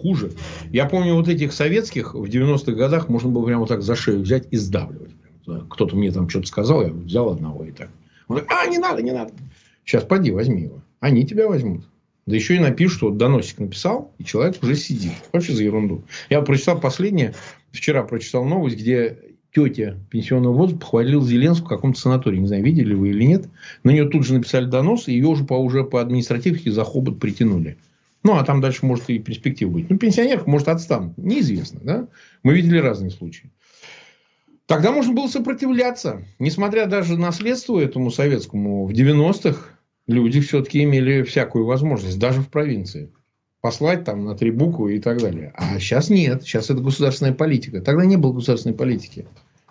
Хуже. 0.00 0.32
Я 0.70 0.86
помню 0.86 1.14
вот 1.14 1.28
этих 1.28 1.52
советских 1.52 2.14
в 2.14 2.24
90-х 2.24 2.72
годах 2.72 3.08
можно 3.08 3.30
было 3.30 3.46
прямо 3.46 3.60
вот 3.60 3.68
так 3.68 3.82
за 3.82 3.96
шею 3.96 4.20
взять 4.20 4.46
и 4.50 4.56
сдавливать 4.56 5.14
кто-то 5.70 5.96
мне 5.96 6.10
там 6.10 6.28
что-то 6.28 6.46
сказал, 6.46 6.82
я 6.82 6.88
взял 6.88 7.30
одного 7.30 7.64
и 7.64 7.72
так. 7.72 7.90
Он 8.28 8.36
говорит, 8.36 8.50
а, 8.50 8.66
не 8.66 8.78
надо, 8.78 9.02
не 9.02 9.12
надо. 9.12 9.32
Сейчас 9.84 10.04
поди, 10.04 10.30
возьми 10.30 10.62
его. 10.62 10.82
Они 11.00 11.26
тебя 11.26 11.48
возьмут. 11.48 11.84
Да 12.26 12.34
еще 12.34 12.56
и 12.56 12.58
напишут, 12.58 12.96
что 12.96 13.08
вот 13.08 13.18
доносик 13.18 13.58
написал, 13.58 14.12
и 14.18 14.24
человек 14.24 14.62
уже 14.62 14.76
сидит. 14.76 15.12
Вообще 15.32 15.52
за 15.52 15.62
ерунду. 15.62 16.04
Я 16.30 16.40
прочитал 16.40 16.80
последнее, 16.80 17.34
вчера 17.70 18.02
прочитал 18.02 18.44
новость, 18.44 18.78
где 18.78 19.18
тетя 19.54 19.98
пенсионного 20.10 20.54
возраста 20.54 20.80
похвалила 20.80 21.24
Зеленскую 21.24 21.66
в 21.66 21.68
каком-то 21.68 22.00
санатории. 22.00 22.38
Не 22.38 22.46
знаю, 22.46 22.64
видели 22.64 22.94
вы 22.94 23.10
или 23.10 23.24
нет. 23.24 23.46
На 23.82 23.90
нее 23.90 24.08
тут 24.08 24.26
же 24.26 24.34
написали 24.34 24.64
донос, 24.64 25.08
и 25.08 25.12
ее 25.12 25.26
уже 25.26 25.44
по, 25.44 25.54
уже 25.54 25.84
по 25.84 26.00
административке 26.00 26.72
за 26.72 26.84
хобот 26.84 27.20
притянули. 27.20 27.76
Ну, 28.22 28.36
а 28.36 28.42
там 28.42 28.62
дальше 28.62 28.86
может 28.86 29.10
и 29.10 29.18
перспектив 29.18 29.70
быть. 29.70 29.90
Ну, 29.90 29.98
пенсионеров, 29.98 30.46
может, 30.46 30.68
отстанут. 30.68 31.18
Неизвестно. 31.18 31.80
Да? 31.82 32.08
Мы 32.42 32.54
видели 32.54 32.78
разные 32.78 33.10
случаи. 33.10 33.50
Тогда 34.66 34.92
можно 34.92 35.12
было 35.12 35.28
сопротивляться. 35.28 36.24
Несмотря 36.38 36.86
даже 36.86 37.18
на 37.18 37.32
следство 37.32 37.78
этому 37.78 38.10
советскому, 38.10 38.86
в 38.86 38.92
90-х 38.92 39.78
люди 40.06 40.40
все-таки 40.40 40.82
имели 40.82 41.22
всякую 41.22 41.66
возможность, 41.66 42.18
даже 42.18 42.40
в 42.40 42.48
провинции. 42.48 43.12
Послать 43.60 44.04
там 44.04 44.24
на 44.24 44.34
три 44.34 44.50
буквы 44.50 44.96
и 44.96 45.00
так 45.00 45.20
далее. 45.20 45.52
А 45.54 45.78
сейчас 45.78 46.10
нет. 46.10 46.42
Сейчас 46.42 46.70
это 46.70 46.80
государственная 46.80 47.34
политика. 47.34 47.80
Тогда 47.80 48.04
не 48.04 48.16
было 48.16 48.32
государственной 48.32 48.74
политики. 48.74 49.26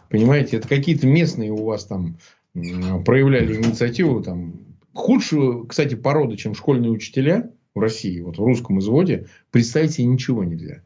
Понимаете, 0.09 0.57
это 0.57 0.67
какие-то 0.67 1.07
местные 1.07 1.51
у 1.51 1.63
вас 1.63 1.85
там 1.85 2.17
проявляли 2.53 3.55
инициативу. 3.55 4.21
Там, 4.21 4.53
худшую, 4.93 5.65
кстати, 5.65 5.95
породу, 5.95 6.38
чем 6.38 6.53
школьные 6.53 6.91
учителя 6.91 7.50
в 7.73 7.79
России, 7.79 8.19
вот 8.21 8.38
в 8.38 8.43
русском 8.43 8.79
изводе, 8.79 9.27
представить 9.50 9.93
себе 9.93 10.05
ничего 10.05 10.43
нельзя. 10.43 10.81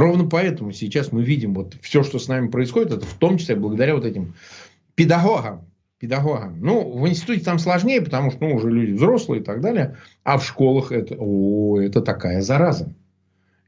Ровно 0.00 0.24
поэтому 0.24 0.72
сейчас 0.72 1.12
мы 1.12 1.22
видим 1.22 1.52
вот 1.52 1.76
все, 1.82 2.02
что 2.02 2.18
с 2.18 2.26
нами 2.26 2.48
происходит, 2.48 2.90
это 2.90 3.04
в 3.04 3.12
том 3.12 3.36
числе 3.36 3.54
благодаря 3.54 3.94
вот 3.94 4.06
этим 4.06 4.34
педагогам. 4.94 5.66
Педагогам. 5.98 6.58
Ну, 6.58 6.98
в 6.98 7.06
институте 7.06 7.44
там 7.44 7.58
сложнее, 7.58 8.00
потому 8.00 8.30
что 8.30 8.40
ну, 8.40 8.54
уже 8.54 8.70
люди 8.70 8.92
взрослые 8.92 9.42
и 9.42 9.44
так 9.44 9.60
далее. 9.60 9.98
А 10.24 10.38
в 10.38 10.46
школах 10.46 10.90
это, 10.90 11.16
о, 11.18 11.78
это 11.78 12.00
такая 12.00 12.40
зараза. 12.40 12.94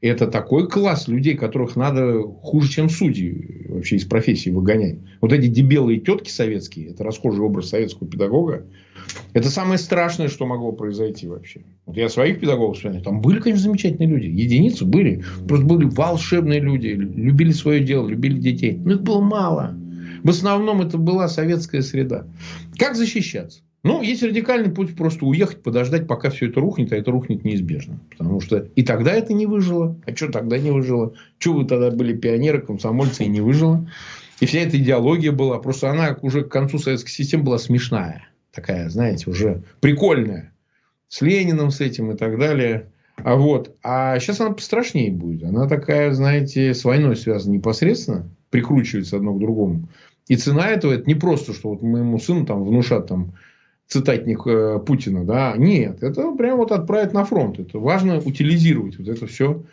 Это 0.03 0.27
такой 0.27 0.67
класс 0.67 1.07
людей, 1.07 1.37
которых 1.37 1.77
надо 1.77 2.23
хуже, 2.23 2.69
чем 2.69 2.89
судьи 2.89 3.67
вообще 3.69 3.95
из 3.95 4.03
профессии 4.03 4.49
выгонять. 4.49 4.97
Вот 5.21 5.31
эти 5.31 5.47
дебелые 5.47 6.01
тетки 6.01 6.29
советские, 6.29 6.89
это 6.89 7.05
расхожий 7.05 7.41
образ 7.41 7.69
советского 7.69 8.09
педагога, 8.09 8.65
это 9.31 9.49
самое 9.49 9.77
страшное, 9.77 10.27
что 10.27 10.45
могло 10.45 10.73
произойти 10.73 11.25
вообще. 11.25 11.61
Вот 11.85 11.95
я 11.95 12.09
своих 12.09 12.41
педагогов 12.41 12.75
вспоминаю. 12.75 13.01
Там 13.01 13.21
были, 13.21 13.39
конечно, 13.39 13.63
замечательные 13.63 14.09
люди. 14.09 14.25
Единицы 14.25 14.83
были. 14.83 15.23
Просто 15.47 15.65
были 15.65 15.85
волшебные 15.85 16.59
люди. 16.59 16.87
Любили 16.87 17.53
свое 17.53 17.79
дело, 17.79 18.05
любили 18.09 18.37
детей. 18.39 18.77
Но 18.77 18.95
их 18.95 19.03
было 19.03 19.21
мало. 19.21 19.73
В 20.21 20.29
основном 20.29 20.81
это 20.81 20.97
была 20.97 21.29
советская 21.29 21.81
среда. 21.81 22.27
Как 22.77 22.97
защищаться? 22.97 23.61
Ну, 23.83 24.01
есть 24.01 24.23
радикальный 24.23 24.71
путь 24.71 24.95
просто 24.95 25.25
уехать, 25.25 25.61
подождать, 25.61 26.07
пока 26.07 26.29
все 26.29 26.47
это 26.47 26.61
рухнет, 26.61 26.93
а 26.93 26.95
это 26.95 27.11
рухнет 27.11 27.43
неизбежно. 27.43 27.99
Потому 28.11 28.39
что 28.39 28.69
и 28.75 28.83
тогда 28.83 29.11
это 29.13 29.33
не 29.33 29.45
выжило. 29.45 29.99
А 30.05 30.15
что 30.15 30.29
тогда 30.29 30.57
не 30.57 30.71
выжило? 30.71 31.13
Что 31.37 31.53
вы 31.53 31.65
тогда 31.65 31.91
были 31.91 32.15
пионеры, 32.15 32.61
комсомольцы 32.61 33.25
и 33.25 33.27
не 33.27 33.41
выжило? 33.41 33.89
И 34.39 34.45
вся 34.45 34.59
эта 34.59 34.77
идеология 34.77 35.33
была. 35.33 35.59
Просто 35.59 35.89
она 35.89 36.17
уже 36.21 36.43
к 36.43 36.49
концу 36.49 36.79
советской 36.79 37.11
системы 37.11 37.43
была 37.43 37.57
смешная 37.57 38.27
такая, 38.53 38.89
знаете, 38.89 39.29
уже 39.29 39.63
прикольная. 39.81 40.53
С 41.09 41.21
Лениным 41.21 41.69
с 41.69 41.81
этим 41.81 42.11
и 42.11 42.17
так 42.17 42.39
далее. 42.39 42.91
А 43.17 43.35
вот. 43.35 43.75
А 43.83 44.17
сейчас 44.19 44.39
она 44.39 44.51
пострашнее 44.51 45.11
будет. 45.11 45.43
Она 45.43 45.67
такая, 45.67 46.11
знаете, 46.13 46.73
с 46.73 46.83
войной 46.83 47.15
связана 47.15 47.53
непосредственно. 47.53 48.29
Прикручивается 48.49 49.17
одно 49.17 49.33
к 49.33 49.39
другому. 49.39 49.89
И 50.27 50.35
цена 50.35 50.69
этого, 50.69 50.93
это 50.93 51.05
не 51.05 51.15
просто, 51.15 51.53
что 51.53 51.69
вот 51.69 51.81
моему 51.81 52.17
сыну 52.19 52.45
там 52.45 52.63
внушат 52.63 53.07
там 53.07 53.33
цитатник 53.87 54.45
э, 54.45 54.79
Путина, 54.79 55.25
да, 55.25 55.55
нет, 55.57 56.03
это 56.03 56.31
прям 56.35 56.57
вот 56.57 56.71
отправить 56.71 57.13
на 57.13 57.25
фронт, 57.25 57.59
это 57.59 57.79
важно 57.79 58.19
утилизировать 58.19 58.97
вот 58.97 59.07
это 59.07 59.27
все 59.27 59.63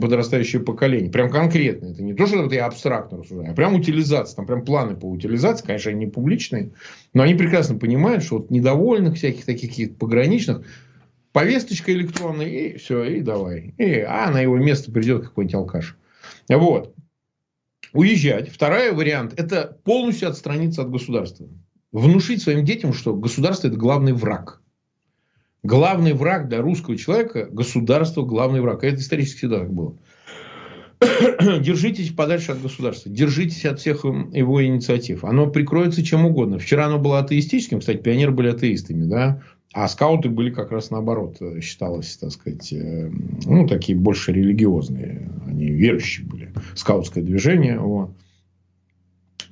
подрастающее 0.00 0.62
поколение. 0.62 1.10
Прям 1.10 1.30
конкретно. 1.30 1.86
Это 1.86 2.02
не 2.02 2.14
то, 2.14 2.26
что 2.26 2.52
я 2.52 2.66
абстрактно 2.66 3.18
рассуждаю, 3.18 3.52
а 3.52 3.54
прям 3.54 3.74
утилизация. 3.74 4.36
Там 4.36 4.46
прям 4.46 4.64
планы 4.64 4.96
по 4.96 5.06
утилизации, 5.06 5.66
конечно, 5.66 5.90
они 5.90 6.06
не 6.06 6.10
публичные, 6.10 6.72
но 7.14 7.22
они 7.22 7.34
прекрасно 7.34 7.78
понимают, 7.78 8.22
что 8.22 8.38
вот 8.38 8.50
недовольных 8.50 9.14
всяких 9.14 9.44
таких 9.44 9.70
каких 9.70 9.96
пограничных 9.96 10.62
повесточка 11.32 11.92
электронная, 11.92 12.46
и 12.46 12.78
все, 12.78 13.04
и 13.04 13.20
давай. 13.20 13.74
И, 13.78 14.00
а 14.00 14.30
на 14.30 14.40
его 14.40 14.56
место 14.56 14.90
придет 14.90 15.24
какой-нибудь 15.24 15.54
алкаш. 15.54 15.96
Вот. 16.48 16.94
Уезжать. 17.92 18.48
Второй 18.50 18.92
вариант– 18.92 19.34
это 19.36 19.78
полностью 19.84 20.28
отстраниться 20.28 20.82
от 20.82 20.90
государства. 20.90 21.46
Внушить 21.92 22.42
своим 22.42 22.64
детям, 22.64 22.92
что 22.92 23.14
государство– 23.14 23.68
это 23.68 23.76
главный 23.76 24.12
враг. 24.12 24.60
Главный 25.62 26.12
враг 26.12 26.48
для 26.48 26.60
русского 26.60 26.96
человека– 26.96 27.48
государство, 27.50 28.22
главный 28.22 28.60
враг. 28.60 28.84
Это 28.84 29.00
исторически 29.00 29.38
всегда 29.38 29.60
так 29.60 29.72
было. 29.72 29.96
Держитесь 31.60 32.10
подальше 32.10 32.52
от 32.52 32.62
государства. 32.62 33.10
Держитесь 33.10 33.64
от 33.64 33.80
всех 33.80 34.04
его 34.04 34.64
инициатив. 34.64 35.24
Оно 35.24 35.48
прикроется 35.48 36.02
чем 36.02 36.24
угодно. 36.24 36.58
Вчера 36.58 36.86
оно 36.86 36.98
было 36.98 37.18
атеистическим. 37.18 37.80
Кстати, 37.80 37.98
пионеры 37.98 38.32
были 38.32 38.48
атеистами. 38.48 39.04
Да? 39.04 39.42
А 39.72 39.88
скауты 39.88 40.30
были 40.30 40.50
как 40.50 40.72
раз 40.72 40.90
наоборот. 40.90 41.38
Считалось, 41.60 42.16
так 42.16 42.30
сказать, 42.30 42.72
э, 42.72 43.10
ну, 43.44 43.66
такие 43.66 43.98
больше 43.98 44.32
религиозные. 44.32 45.30
Они 45.46 45.66
верующие 45.66 46.26
были. 46.26 46.52
Скаутское 46.74 47.22
движение. 47.22 47.78
Вот. 47.78 48.10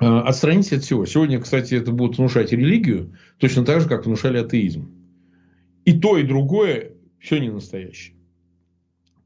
Э, 0.05 0.21
отстранитесь 0.21 0.73
от 0.75 0.85
всего. 0.85 1.07
Сегодня, 1.07 1.41
кстати, 1.41 1.75
это 1.75 1.91
будут 1.91 2.19
внушать 2.19 2.53
религию. 2.53 3.15
Точно 3.39 3.65
так 3.65 3.81
же, 3.81 3.89
как 3.89 4.05
внушали 4.05 4.37
атеизм. 4.37 4.91
И 5.87 5.99
то, 5.99 6.19
и 6.19 6.25
другое 6.25 6.93
все 7.19 7.39
не 7.39 7.49
настоящее. 7.49 8.15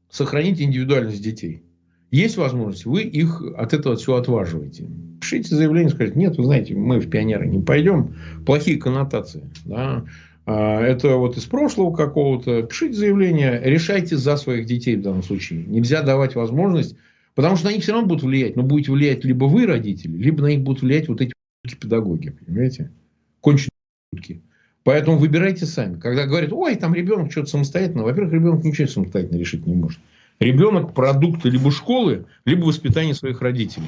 Сохраните 0.09 0.63
индивидуальность 0.63 1.21
детей. 1.21 1.63
Есть 2.11 2.37
возможность, 2.37 2.85
вы 2.85 3.01
их 3.03 3.43
от 3.57 3.73
этого 3.73 3.97
все 3.97 4.15
отваживаете. 4.15 4.85
Пишите 5.19 5.53
заявление, 5.53 5.89
скажите, 5.89 6.17
нет, 6.17 6.37
вы 6.37 6.45
знаете, 6.45 6.75
мы 6.75 6.99
в 6.99 7.09
пионеры 7.09 7.45
не 7.45 7.61
пойдем. 7.61 8.15
Плохие 8.45 8.77
коннотации. 8.77 9.43
Да? 9.65 10.05
А, 10.45 10.81
это 10.81 11.17
вот 11.17 11.35
из 11.37 11.43
прошлого 11.43 11.93
какого-то. 11.93 12.63
Пишите 12.63 12.93
заявление, 12.93 13.61
решайте 13.63 14.15
за 14.15 14.37
своих 14.37 14.65
детей 14.65 14.95
в 14.95 15.01
данном 15.01 15.23
случае. 15.23 15.65
Нельзя 15.65 16.01
давать 16.03 16.35
возможность, 16.35 16.95
потому 17.39 17.55
что 17.55 17.67
на 17.67 17.71
них 17.71 17.83
все 17.83 17.93
равно 17.93 18.05
будут 18.05 18.25
влиять. 18.25 18.57
Но 18.57 18.63
будете 18.63 18.91
влиять 18.91 19.23
либо 19.23 19.45
вы, 19.45 19.65
родители, 19.65 20.17
либо 20.17 20.41
на 20.41 20.47
них 20.47 20.59
будут 20.59 20.81
влиять 20.81 21.07
вот 21.07 21.21
эти 21.21 21.31
педагоги. 21.79 22.31
Понимаете? 22.31 22.91
Конченые 23.39 24.41
Поэтому 24.83 25.17
выбирайте 25.17 25.65
сами. 25.65 25.97
Когда 25.97 26.25
говорят, 26.25 26.51
ой, 26.51 26.75
там 26.75 26.93
ребенок 26.93 27.31
что-то 27.31 27.49
самостоятельно. 27.49 28.03
Во-первых, 28.03 28.33
ребенок 28.33 28.65
ничего 28.65 28.89
самостоятельно 28.89 29.39
решить 29.39 29.65
не 29.65 29.73
может. 29.73 30.01
Ребенок 30.41 30.93
продукт 30.93 31.45
либо 31.45 31.71
школы, 31.71 32.25
либо 32.43 32.65
воспитания 32.65 33.13
своих 33.13 33.39
родителей. 33.41 33.87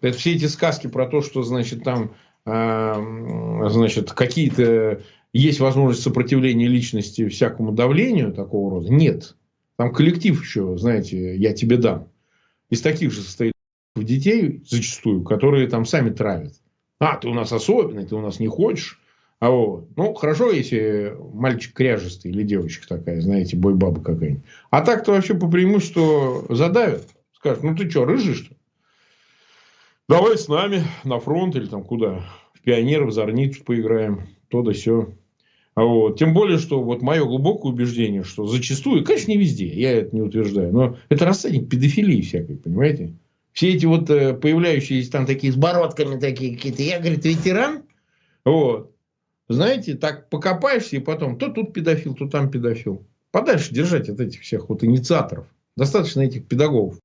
Это 0.00 0.18
все 0.18 0.34
эти 0.34 0.46
сказки 0.46 0.88
про 0.88 1.06
то, 1.06 1.22
что, 1.22 1.44
значит, 1.44 1.84
там, 1.84 2.10
э, 2.44 3.68
значит, 3.70 4.10
какие-то 4.10 5.00
есть 5.32 5.60
возможность 5.60 6.02
сопротивления 6.02 6.66
личности 6.66 7.28
всякому 7.28 7.70
давлению 7.70 8.32
такого 8.32 8.68
рода. 8.68 8.92
Нет. 8.92 9.36
Там 9.76 9.92
коллектив 9.92 10.42
еще, 10.42 10.76
знаете, 10.76 11.36
я 11.36 11.52
тебе 11.52 11.76
дам. 11.76 12.08
Из 12.70 12.80
таких 12.80 13.12
же 13.12 13.20
состоит 13.22 13.52
детей 13.96 14.62
зачастую, 14.66 15.22
которые 15.24 15.68
там 15.68 15.84
сами 15.84 16.10
травят. 16.10 16.54
А, 16.98 17.16
ты 17.16 17.28
у 17.28 17.34
нас 17.34 17.52
особенный, 17.52 18.06
ты 18.06 18.14
у 18.14 18.20
нас 18.20 18.40
не 18.40 18.46
хочешь. 18.46 19.00
А 19.40 19.50
вот. 19.50 19.88
Ну, 19.96 20.14
хорошо, 20.14 20.50
если 20.50 21.16
мальчик 21.32 21.74
кряжестый 21.74 22.30
или 22.30 22.42
девочка 22.42 22.86
такая, 22.86 23.20
знаете, 23.20 23.56
бой-баба 23.56 24.02
какая-нибудь. 24.02 24.44
А 24.70 24.82
так-то 24.82 25.12
вообще 25.12 25.34
по 25.34 25.50
преимуществу 25.50 26.46
задавят. 26.50 27.06
Скажут, 27.32 27.64
ну 27.64 27.74
ты 27.74 27.88
что, 27.88 28.04
рыжий 28.04 28.34
что 28.34 28.54
Давай 30.08 30.36
с 30.36 30.48
нами 30.48 30.82
на 31.04 31.20
фронт 31.20 31.56
или 31.56 31.66
там 31.66 31.84
куда. 31.84 32.26
В 32.52 32.60
пионеров, 32.62 33.12
зорницу 33.12 33.64
поиграем. 33.64 34.28
То 34.48 34.60
да 34.60 34.72
все. 34.72 35.14
Вот. 35.76 36.18
Тем 36.18 36.34
более, 36.34 36.58
что 36.58 36.82
вот 36.82 37.02
мое 37.02 37.24
глубокое 37.24 37.72
убеждение, 37.72 38.24
что 38.24 38.46
зачастую, 38.46 39.04
конечно, 39.04 39.30
не 39.30 39.38
везде, 39.38 39.66
я 39.66 39.92
это 39.92 40.14
не 40.14 40.22
утверждаю, 40.22 40.72
но 40.72 40.96
это 41.08 41.24
рассадник 41.24 41.68
педофилии 41.68 42.22
всякой, 42.22 42.56
понимаете? 42.56 43.14
Все 43.52 43.72
эти 43.72 43.86
вот 43.86 44.10
э, 44.10 44.34
появляющиеся 44.34 45.10
там 45.10 45.26
такие 45.26 45.52
с 45.52 45.56
бородками 45.56 46.18
такие 46.18 46.56
какие-то, 46.56 46.82
я, 46.82 46.98
говорит, 46.98 47.24
ветеран, 47.24 47.82
вот. 48.44 48.92
Знаете, 49.48 49.94
так 49.94 50.28
покопаешься 50.28 50.96
и 50.96 51.00
потом, 51.00 51.36
то 51.36 51.48
тут 51.48 51.72
педофил, 51.72 52.14
то 52.14 52.28
там 52.28 52.50
педофил. 52.50 53.04
Подальше 53.32 53.74
держать 53.74 54.08
от 54.08 54.20
этих 54.20 54.42
всех 54.42 54.68
вот 54.68 54.84
инициаторов. 54.84 55.46
Достаточно 55.76 56.20
этих 56.20 56.46
педагогов. 56.46 56.98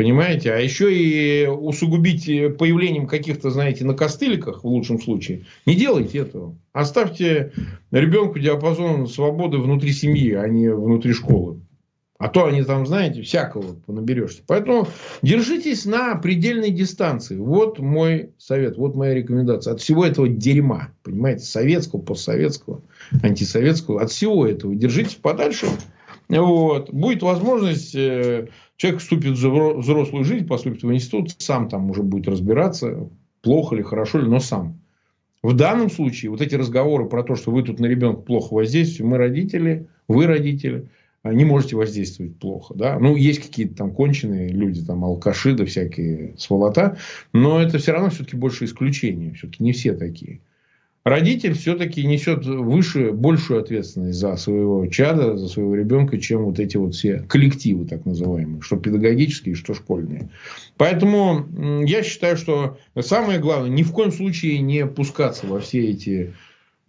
Понимаете? 0.00 0.54
А 0.54 0.56
еще 0.56 0.96
и 0.96 1.46
усугубить 1.46 2.24
появлением 2.56 3.06
каких-то, 3.06 3.50
знаете, 3.50 3.84
на 3.84 3.92
костыликах, 3.92 4.64
в 4.64 4.66
лучшем 4.66 4.98
случае. 4.98 5.44
Не 5.66 5.74
делайте 5.74 6.20
этого. 6.20 6.56
Оставьте 6.72 7.52
ребенку 7.90 8.38
диапазон 8.38 9.08
свободы 9.08 9.58
внутри 9.58 9.92
семьи, 9.92 10.32
а 10.32 10.48
не 10.48 10.70
внутри 10.70 11.12
школы. 11.12 11.60
А 12.16 12.28
то 12.28 12.46
они 12.46 12.62
там, 12.62 12.86
знаете, 12.86 13.20
всякого 13.20 13.74
понаберешься. 13.74 14.40
Поэтому 14.46 14.88
держитесь 15.20 15.84
на 15.84 16.14
предельной 16.14 16.70
дистанции. 16.70 17.36
Вот 17.36 17.78
мой 17.78 18.30
совет, 18.38 18.78
вот 18.78 18.96
моя 18.96 19.12
рекомендация. 19.12 19.74
От 19.74 19.82
всего 19.82 20.06
этого 20.06 20.30
дерьма, 20.30 20.94
понимаете, 21.02 21.44
советского, 21.44 22.00
постсоветского, 22.00 22.80
антисоветского, 23.22 24.00
от 24.00 24.10
всего 24.10 24.46
этого 24.46 24.74
держитесь 24.74 25.16
подальше. 25.16 25.66
Вот. 26.38 26.90
Будет 26.92 27.22
возможность, 27.22 27.94
э, 27.94 28.48
человек 28.76 29.00
вступит 29.00 29.36
в 29.36 29.78
взрослую 29.78 30.24
жизнь, 30.24 30.46
поступит 30.46 30.82
в 30.82 30.92
институт, 30.92 31.34
сам 31.38 31.68
там 31.68 31.90
уже 31.90 32.02
будет 32.02 32.28
разбираться, 32.28 33.08
плохо 33.42 33.74
ли, 33.74 33.82
хорошо 33.82 34.18
ли, 34.18 34.28
но 34.28 34.40
сам. 34.40 34.80
В 35.42 35.54
данном 35.54 35.90
случае 35.90 36.30
вот 36.30 36.40
эти 36.40 36.54
разговоры 36.54 37.06
про 37.06 37.22
то, 37.22 37.34
что 37.34 37.50
вы 37.50 37.62
тут 37.62 37.80
на 37.80 37.86
ребенка 37.86 38.20
плохо 38.20 38.54
воздействуете, 38.54 39.04
мы 39.04 39.16
родители, 39.16 39.86
вы 40.06 40.26
родители, 40.26 40.88
а, 41.22 41.32
не 41.32 41.44
можете 41.44 41.76
воздействовать 41.76 42.36
плохо. 42.36 42.74
Да? 42.74 42.98
Ну, 42.98 43.16
есть 43.16 43.40
какие-то 43.40 43.74
там 43.74 43.92
конченые 43.92 44.48
люди, 44.48 44.84
там 44.84 45.04
алкаши 45.04 45.54
да 45.54 45.64
всякие 45.64 46.34
сволота, 46.36 46.98
но 47.32 47.60
это 47.60 47.78
все 47.78 47.92
равно 47.92 48.10
все-таки 48.10 48.36
больше 48.36 48.66
исключение. 48.66 49.32
Все-таки 49.32 49.64
не 49.64 49.72
все 49.72 49.94
такие 49.94 50.40
родитель 51.04 51.54
все-таки 51.54 52.04
несет 52.06 52.44
выше, 52.44 53.12
большую 53.12 53.60
ответственность 53.60 54.18
за 54.18 54.36
своего 54.36 54.86
чада, 54.86 55.36
за 55.36 55.48
своего 55.48 55.74
ребенка, 55.74 56.18
чем 56.18 56.44
вот 56.44 56.58
эти 56.58 56.76
вот 56.76 56.94
все 56.94 57.20
коллективы, 57.28 57.86
так 57.86 58.04
называемые, 58.04 58.60
что 58.60 58.76
педагогические, 58.76 59.54
что 59.54 59.74
школьные. 59.74 60.30
Поэтому 60.76 61.46
я 61.84 62.02
считаю, 62.02 62.36
что 62.36 62.78
самое 63.00 63.38
главное, 63.38 63.70
ни 63.70 63.82
в 63.82 63.92
коем 63.92 64.12
случае 64.12 64.60
не 64.60 64.86
пускаться 64.86 65.46
во 65.46 65.60
все 65.60 65.90
эти 65.90 66.34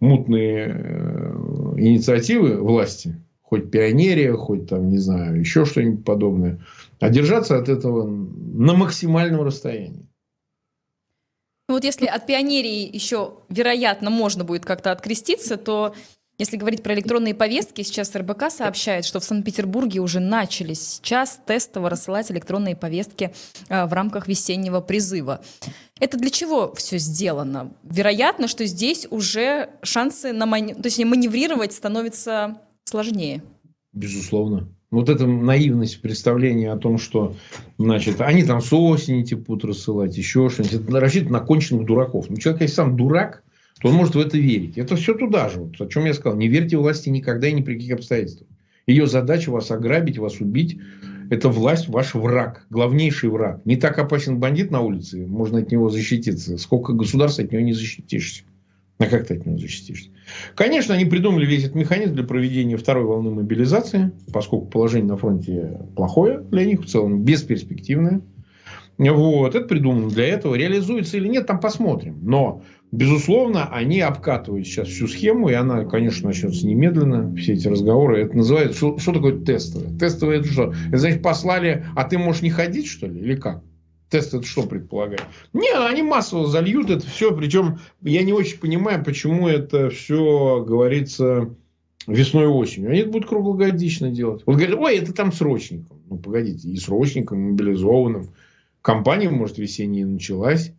мутные 0.00 0.74
э, 0.74 1.74
инициативы 1.78 2.56
власти, 2.60 3.16
хоть 3.42 3.70
пионерия, 3.70 4.32
хоть 4.32 4.68
там, 4.68 4.88
не 4.88 4.98
знаю, 4.98 5.38
еще 5.38 5.64
что-нибудь 5.64 6.04
подобное, 6.04 6.58
а 7.00 7.08
держаться 7.08 7.56
от 7.56 7.68
этого 7.68 8.06
на 8.06 8.74
максимальном 8.74 9.42
расстоянии. 9.42 10.06
Ну 11.68 11.74
вот 11.74 11.84
если 11.84 12.06
от 12.06 12.26
пионерии 12.26 12.90
еще, 12.92 13.38
вероятно, 13.48 14.10
можно 14.10 14.44
будет 14.44 14.64
как-то 14.64 14.90
откреститься, 14.90 15.56
то 15.56 15.94
если 16.38 16.56
говорить 16.56 16.82
про 16.82 16.94
электронные 16.94 17.34
повестки, 17.34 17.82
сейчас 17.82 18.16
РБК 18.16 18.50
сообщает, 18.50 19.04
что 19.04 19.20
в 19.20 19.24
Санкт-Петербурге 19.24 20.00
уже 20.00 20.18
начали 20.18 20.74
сейчас 20.74 21.38
тестово 21.46 21.88
рассылать 21.88 22.32
электронные 22.32 22.74
повестки 22.74 23.32
а, 23.68 23.86
в 23.86 23.92
рамках 23.92 24.26
весеннего 24.26 24.80
призыва. 24.80 25.40
Это 26.00 26.16
для 26.16 26.30
чего 26.30 26.74
все 26.74 26.98
сделано? 26.98 27.72
Вероятно, 27.84 28.48
что 28.48 28.66
здесь 28.66 29.06
уже 29.10 29.70
шансы 29.82 30.32
на 30.32 30.46
мани... 30.46 30.74
то 30.74 30.86
есть 30.86 30.98
маневрировать 31.04 31.74
становится 31.74 32.60
сложнее. 32.84 33.42
Безусловно. 33.92 34.74
Вот 34.92 35.08
эта 35.08 35.26
наивность 35.26 36.02
представления 36.02 36.70
о 36.70 36.76
том, 36.76 36.98
что 36.98 37.34
значит, 37.78 38.20
они 38.20 38.44
там 38.44 38.60
с 38.60 38.70
осени 38.74 39.22
типа 39.22 39.42
будут 39.46 39.64
рассылать, 39.64 40.16
еще 40.18 40.50
что-нибудь. 40.50 40.74
Это 40.74 41.00
рассчитано 41.00 41.38
на 41.38 41.40
конченных 41.40 41.86
дураков. 41.86 42.26
Ну, 42.28 42.36
человек, 42.36 42.60
если 42.60 42.74
сам 42.74 42.94
дурак, 42.94 43.42
то 43.80 43.88
он 43.88 43.94
может 43.94 44.14
в 44.14 44.20
это 44.20 44.36
верить. 44.36 44.76
Это 44.76 44.94
все 44.96 45.14
туда 45.14 45.48
же. 45.48 45.60
Вот, 45.60 45.80
о 45.80 45.86
чем 45.86 46.04
я 46.04 46.12
сказал. 46.12 46.38
Не 46.38 46.46
верьте 46.46 46.76
власти 46.76 47.08
никогда 47.08 47.48
и 47.48 47.52
ни 47.52 47.62
при 47.62 47.76
каких 47.76 47.94
обстоятельствах. 47.94 48.48
Ее 48.86 49.06
задача 49.06 49.50
вас 49.50 49.70
ограбить, 49.70 50.18
вас 50.18 50.40
убить. 50.40 50.78
Это 51.30 51.48
власть 51.48 51.88
ваш 51.88 52.14
враг, 52.14 52.66
главнейший 52.68 53.30
враг. 53.30 53.64
Не 53.64 53.76
так 53.76 53.98
опасен 53.98 54.36
бандит 54.36 54.70
на 54.70 54.82
улице, 54.82 55.24
можно 55.26 55.60
от 55.60 55.72
него 55.72 55.88
защититься. 55.88 56.58
Сколько 56.58 56.92
государства 56.92 57.42
от 57.42 57.50
него 57.50 57.62
не 57.62 57.72
защитишься. 57.72 58.42
А 58.98 59.06
как 59.06 59.26
ты 59.26 59.34
от 59.34 59.46
него 59.46 59.58
защитишься? 59.58 60.10
Конечно, 60.54 60.94
они 60.94 61.04
придумали 61.04 61.44
весь 61.44 61.64
этот 61.64 61.74
механизм 61.74 62.14
для 62.14 62.24
проведения 62.24 62.76
второй 62.76 63.04
волны 63.04 63.30
мобилизации, 63.30 64.12
поскольку 64.32 64.66
положение 64.66 65.08
на 65.08 65.16
фронте 65.16 65.80
плохое 65.96 66.38
для 66.38 66.64
них, 66.64 66.82
в 66.82 66.86
целом 66.86 67.24
бесперспективное. 67.24 68.20
Вот, 68.98 69.54
это 69.54 69.66
придумано 69.66 70.08
для 70.10 70.26
этого. 70.26 70.54
Реализуется 70.54 71.16
или 71.16 71.26
нет, 71.26 71.46
там 71.46 71.58
посмотрим. 71.58 72.18
Но, 72.22 72.62
безусловно, 72.92 73.66
они 73.72 74.00
обкатывают 74.00 74.66
сейчас 74.66 74.88
всю 74.88 75.08
схему, 75.08 75.48
и 75.48 75.54
она, 75.54 75.84
конечно, 75.84 76.28
начнется 76.28 76.66
немедленно. 76.66 77.34
Все 77.34 77.54
эти 77.54 77.66
разговоры. 77.66 78.22
Это 78.22 78.36
называется... 78.36 78.76
Что, 78.76 78.98
что 78.98 79.12
такое 79.12 79.40
тестовое? 79.40 79.98
Тестовое 79.98 80.38
это 80.38 80.48
что? 80.48 80.74
Это 80.88 80.98
значит, 80.98 81.22
послали, 81.22 81.84
а 81.96 82.04
ты 82.04 82.18
можешь 82.18 82.42
не 82.42 82.50
ходить, 82.50 82.86
что 82.86 83.06
ли? 83.06 83.18
Или 83.18 83.34
как? 83.34 83.64
Тест 84.12 84.34
это 84.34 84.44
что 84.44 84.64
предполагает? 84.64 85.22
Не, 85.54 85.72
они 85.72 86.02
массово 86.02 86.46
зальют 86.46 86.90
это 86.90 87.06
все. 87.06 87.34
Причем 87.34 87.78
я 88.02 88.22
не 88.22 88.34
очень 88.34 88.58
понимаю, 88.58 89.02
почему 89.02 89.48
это 89.48 89.88
все 89.88 90.62
говорится 90.62 91.48
весной 92.06 92.44
и 92.44 92.48
осенью. 92.48 92.90
Они 92.90 93.00
это 93.00 93.08
будут 93.08 93.30
круглогодично 93.30 94.10
делать. 94.10 94.42
Вот 94.44 94.56
говорят, 94.56 94.78
ой, 94.78 94.98
это 94.98 95.14
там 95.14 95.32
срочником. 95.32 96.02
Ну, 96.10 96.18
погодите, 96.18 96.68
и 96.68 96.76
срочником, 96.76 97.38
и 97.38 97.50
мобилизованным. 97.52 98.34
Компания, 98.82 99.30
может, 99.30 99.56
весенняя 99.56 100.04
началась 100.04 100.74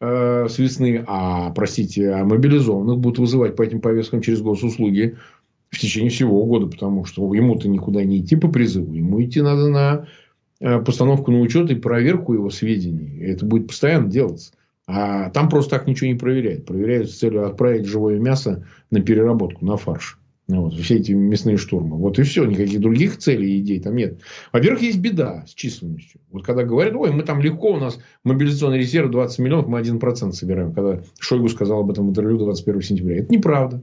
э, 0.00 0.46
с 0.48 0.58
весны, 0.58 1.04
а, 1.06 1.50
простите, 1.50 2.10
а 2.12 2.24
мобилизованных 2.24 3.00
будут 3.00 3.18
вызывать 3.18 3.54
по 3.54 3.60
этим 3.60 3.82
повесткам 3.82 4.22
через 4.22 4.40
госуслуги 4.40 5.18
в 5.68 5.78
течение 5.78 6.08
всего 6.08 6.42
года, 6.46 6.68
потому 6.68 7.04
что 7.04 7.34
ему-то 7.34 7.68
никуда 7.68 8.02
не 8.02 8.20
идти 8.20 8.36
по 8.36 8.48
призыву, 8.48 8.94
ему 8.94 9.22
идти 9.22 9.42
надо 9.42 9.68
на 9.68 10.06
постановку 10.84 11.30
на 11.30 11.40
учет 11.40 11.70
и 11.70 11.74
проверку 11.74 12.34
его 12.34 12.50
сведений. 12.50 13.18
Это 13.20 13.44
будет 13.44 13.68
постоянно 13.68 14.08
делаться. 14.08 14.52
А 14.86 15.30
там 15.30 15.48
просто 15.48 15.78
так 15.78 15.86
ничего 15.86 16.10
не 16.10 16.18
проверяют. 16.18 16.66
Проверяют 16.66 17.10
с 17.10 17.18
целью 17.18 17.46
отправить 17.46 17.86
живое 17.86 18.18
мясо 18.18 18.66
на 18.90 19.00
переработку, 19.00 19.64
на 19.64 19.76
фарш. 19.76 20.18
Ну 20.48 20.62
вот, 20.62 20.74
все 20.74 20.96
эти 20.96 21.12
мясные 21.12 21.56
штурмы. 21.56 21.96
Вот 21.96 22.18
и 22.18 22.22
все. 22.24 22.44
Никаких 22.44 22.80
других 22.80 23.16
целей 23.18 23.56
и 23.56 23.60
идей 23.60 23.80
там 23.80 23.94
нет. 23.96 24.20
Во-первых, 24.52 24.82
есть 24.82 24.98
беда 24.98 25.44
с 25.46 25.54
численностью. 25.54 26.20
Вот 26.30 26.44
когда 26.44 26.64
говорят, 26.64 26.94
ой, 26.94 27.12
мы 27.12 27.22
там 27.22 27.40
легко, 27.40 27.72
у 27.72 27.78
нас 27.78 27.98
мобилизационный 28.24 28.78
резерв 28.78 29.10
20 29.10 29.38
миллионов, 29.38 29.68
мы 29.68 29.80
1% 29.80 30.32
собираем. 30.32 30.72
Когда 30.72 31.00
Шойгу 31.20 31.48
сказал 31.48 31.80
об 31.80 31.90
этом 31.90 32.06
в 32.06 32.10
интервью 32.10 32.38
21 32.38 32.82
сентября. 32.82 33.18
Это 33.18 33.32
неправда. 33.32 33.82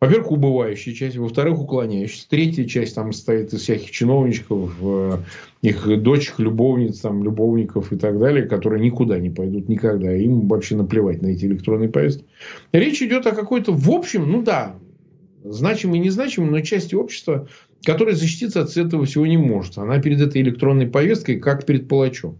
Во-первых, 0.00 0.30
убывающая 0.30 0.94
часть, 0.94 1.16
во-вторых, 1.16 1.60
уклоняющаяся. 1.60 2.28
Третья 2.28 2.64
часть 2.66 2.94
там 2.94 3.12
состоит 3.12 3.52
из 3.52 3.62
всяких 3.62 3.90
чиновничков, 3.90 4.72
э, 4.80 5.18
их 5.62 6.02
дочек, 6.02 6.38
любовниц, 6.38 7.00
там, 7.00 7.24
любовников 7.24 7.92
и 7.92 7.96
так 7.96 8.16
далее, 8.18 8.46
которые 8.46 8.80
никуда 8.80 9.18
не 9.18 9.30
пойдут 9.30 9.68
никогда. 9.68 10.14
Им 10.14 10.46
вообще 10.46 10.76
наплевать 10.76 11.20
на 11.20 11.28
эти 11.28 11.46
электронные 11.46 11.88
повестки. 11.88 12.24
Речь 12.70 13.02
идет 13.02 13.26
о 13.26 13.32
какой-то, 13.32 13.72
в 13.72 13.90
общем, 13.90 14.30
ну 14.30 14.42
да, 14.42 14.76
значимой 15.42 15.98
и 15.98 16.02
незначимой, 16.02 16.50
но 16.50 16.60
части 16.60 16.94
общества, 16.94 17.48
которая 17.82 18.14
защититься 18.14 18.62
от 18.62 18.76
этого 18.76 19.04
всего 19.04 19.26
не 19.26 19.36
может. 19.36 19.78
Она 19.78 20.00
перед 20.00 20.20
этой 20.20 20.42
электронной 20.42 20.86
повесткой 20.86 21.40
как 21.40 21.66
перед 21.66 21.88
палачом. 21.88 22.38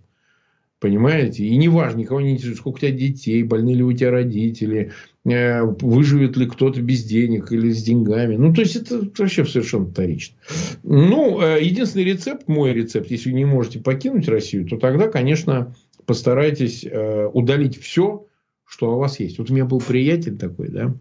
Понимаете? 0.81 1.45
И 1.45 1.57
не 1.57 1.69
важно, 1.69 1.99
никого 1.99 2.21
не 2.21 2.33
интересует, 2.33 2.59
сколько 2.59 2.77
у 2.77 2.79
тебя 2.79 2.93
детей, 2.93 3.43
больны 3.43 3.71
ли 3.71 3.83
у 3.83 3.93
тебя 3.93 4.13
родители, 4.13 4.93
э, 5.25 5.63
выживет 5.63 6.37
ли 6.37 6.47
кто-то 6.47 6.81
без 6.81 7.03
денег 7.03 7.51
или 7.51 7.71
с 7.71 7.83
деньгами. 7.83 8.37
Ну, 8.37 8.55
то 8.55 8.61
есть, 8.61 8.77
это 8.77 9.01
вообще 9.19 9.45
совершенно 9.45 9.87
вторично. 9.87 10.37
Ну, 10.85 11.41
э, 11.41 11.63
единственный 11.63 12.05
рецепт, 12.05 12.47
мой 12.47 12.73
рецепт, 12.73 13.11
если 13.11 13.31
вы 13.31 13.37
не 13.37 13.45
можете 13.45 13.81
покинуть 13.81 14.29
Россию, 14.29 14.67
то 14.67 14.77
тогда, 14.77 15.09
конечно, 15.09 15.75
постарайтесь 16.07 16.85
э, 16.85 17.27
удалить 17.33 17.81
все, 17.81 18.27
что 18.65 18.95
у 18.95 18.99
вас 18.99 19.19
есть. 19.19 19.39
Вот 19.39 19.51
у 19.51 19.55
меня 19.55 19.65
был 19.65 19.81
приятель 19.81 20.37
такой, 20.37 20.69
да, 20.69 20.95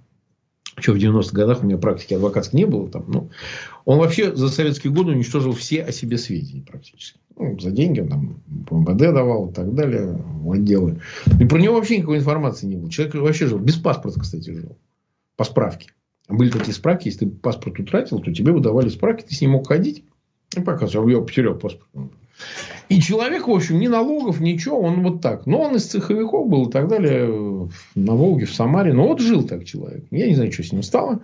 еще 0.78 0.94
в 0.94 0.98
90-х 0.98 1.32
годах 1.34 1.64
у 1.64 1.66
меня 1.66 1.78
практики 1.78 2.14
адвокатской 2.14 2.60
не 2.60 2.66
было 2.66 2.88
там, 2.90 3.06
ну, 3.08 3.30
он 3.86 4.00
вообще 4.00 4.36
за 4.36 4.50
советские 4.50 4.94
годы 4.94 5.12
уничтожил 5.12 5.54
все 5.54 5.84
о 5.84 5.92
себе 5.92 6.18
сведения 6.18 6.64
практически. 6.64 7.20
Ну, 7.36 7.60
за 7.60 7.72
деньги 7.72 8.00
он 8.00 8.10
там 8.10 8.42
МВД 8.70 8.98
давал 9.14 9.50
и 9.50 9.54
так 9.54 9.74
далее, 9.74 10.22
в 10.24 10.52
отделы. 10.52 11.02
И 11.40 11.46
про 11.46 11.60
него 11.60 11.76
вообще 11.76 11.98
никакой 11.98 12.18
информации 12.18 12.68
не 12.68 12.76
было. 12.76 12.92
Человек 12.92 13.16
вообще 13.16 13.48
жил, 13.48 13.60
без 13.60 13.76
паспорта, 13.76 14.20
кстати, 14.20 14.52
жил. 14.52 14.78
По 15.36 15.44
справке. 15.44 15.92
Были 16.30 16.50
такие 16.50 16.74
справки, 16.74 17.08
если 17.08 17.26
ты 17.26 17.32
паспорт 17.32 17.80
утратил, 17.80 18.20
то 18.20 18.34
тебе 18.34 18.52
выдавали 18.52 18.90
справки, 18.90 19.24
ты 19.24 19.36
с 19.36 19.42
ним 19.42 19.52
мог 19.52 19.68
ходить. 19.68 20.04
И 20.56 20.62
показывал, 20.62 21.08
я 21.08 21.20
потерял 21.20 21.56
паспорт. 21.56 21.88
И 22.90 23.02
человек, 23.02 23.48
в 23.48 23.52
общем, 23.52 23.80
ни 23.80 23.88
налогов, 23.88 24.40
ничего, 24.40 24.80
он 24.80 25.04
вот 25.04 25.22
так. 25.22 25.46
Но 25.46 25.62
он 25.62 25.76
из 25.76 25.86
цеховиков 25.86 26.48
был 26.48 26.68
и 26.68 26.72
так 26.72 26.88
далее, 26.88 27.70
на 27.96 28.16
Волге, 28.16 28.46
в 28.46 28.54
Самаре. 28.54 28.94
Но 28.94 29.08
вот 29.08 29.20
жил 29.20 29.44
так 29.44 29.66
человек. 29.66 30.06
Я 30.12 30.28
не 30.28 30.36
знаю, 30.36 30.52
что 30.52 30.64
с 30.64 30.72
ним 30.72 30.84
стало. 30.84 31.20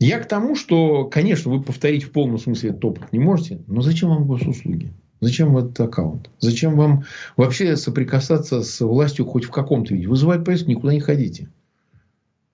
Я 0.00 0.18
к 0.18 0.26
тому, 0.26 0.56
что, 0.56 1.04
конечно, 1.04 1.52
вы 1.52 1.62
повторить 1.62 2.04
в 2.04 2.10
полном 2.10 2.38
смысле 2.38 2.70
этот 2.70 2.84
опыт 2.84 3.12
не 3.12 3.18
можете. 3.18 3.60
Но 3.66 3.80
зачем 3.80 4.08
вам 4.08 4.26
госуслуги? 4.26 4.92
Зачем 5.20 5.52
вам 5.52 5.64
этот 5.64 5.80
аккаунт? 5.80 6.30
Зачем 6.40 6.76
вам 6.76 7.04
вообще 7.36 7.76
соприкасаться 7.76 8.62
с 8.62 8.80
властью 8.84 9.24
хоть 9.24 9.44
в 9.44 9.50
каком-то 9.50 9.94
виде? 9.94 10.08
Вызывать 10.08 10.44
поездку, 10.44 10.70
никуда 10.70 10.92
не 10.92 11.00
ходите. 11.00 11.48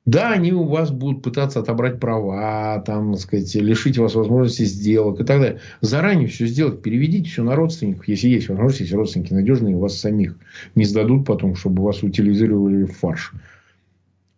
Да, 0.07 0.33
они 0.33 0.53
у 0.53 0.65
вас 0.65 0.91
будут 0.91 1.23
пытаться 1.23 1.61
отобрать 1.61 2.01
права, 2.01 2.83
там, 2.87 3.17
сказать, 3.17 3.55
лишить 3.55 3.99
вас 3.99 4.15
возможности 4.15 4.63
сделок 4.65 5.21
и 5.21 5.25
так 5.25 5.41
далее. 5.41 5.61
Заранее 5.83 6.27
все 6.27 6.47
сделать, 6.47 6.81
переведите 6.81 7.29
все 7.29 7.45
на 7.45 7.55
родственников, 7.55 8.09
если 8.09 8.29
есть 8.29 8.49
возможность, 8.49 8.81
если 8.81 8.97
родственники 8.97 9.35
надежные, 9.35 9.77
вас 9.77 9.99
самих 9.99 10.37
не 10.75 10.85
сдадут 10.85 11.27
потом, 11.27 11.55
чтобы 11.55 11.83
вас 11.83 12.03
утилизировали 12.03 12.85
в 12.85 12.93
фарш. 12.93 13.35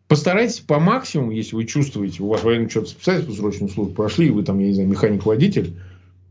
Постарайтесь 0.09 0.59
по 0.59 0.79
максимуму, 0.81 1.31
если 1.31 1.55
вы 1.55 1.65
чувствуете, 1.65 2.23
у 2.23 2.29
вас 2.29 2.43
военный 2.43 2.67
учет 2.67 2.89
специалист 2.89 3.33
срочную 3.33 3.71
службу 3.71 3.95
прошли, 3.95 4.27
и 4.27 4.31
вы 4.31 4.43
там, 4.43 4.59
я 4.59 4.67
не 4.67 4.75
знаю, 4.75 4.89
механик-водитель, 4.91 5.77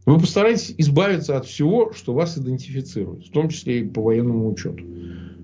вы 0.06 0.20
постарайтесь 0.20 0.76
избавиться 0.78 1.38
от 1.38 1.46
всего, 1.46 1.94
что 1.94 2.14
вас 2.14 2.38
идентифицирует, 2.38 3.26
в 3.26 3.32
том 3.32 3.50
числе 3.50 3.80
и 3.80 3.88
по 3.88 4.04
военному 4.04 4.52
учету. 4.52 4.84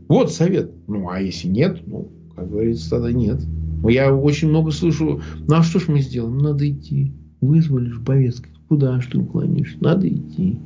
Вот 0.07 0.31
совет. 0.31 0.71
Ну, 0.87 1.09
а 1.09 1.21
если 1.21 1.47
нет, 1.47 1.79
ну, 1.87 2.11
как 2.35 2.49
говорится, 2.49 2.89
тогда 2.89 3.11
нет. 3.11 3.39
Я 3.83 4.13
очень 4.13 4.49
много 4.49 4.71
слышу, 4.71 5.21
ну 5.47 5.55
а 5.55 5.63
что 5.63 5.79
ж 5.79 5.87
мы 5.87 5.99
сделаем? 5.99 6.37
Надо 6.37 6.69
идти. 6.69 7.13
Вызвали 7.41 7.89
же 7.89 7.99
повестку. 7.99 8.49
Куда 8.67 8.99
что 9.01 9.13
ты 9.13 9.17
уклонишься? 9.19 9.77
Надо 9.81 10.07
идти. 10.07 10.59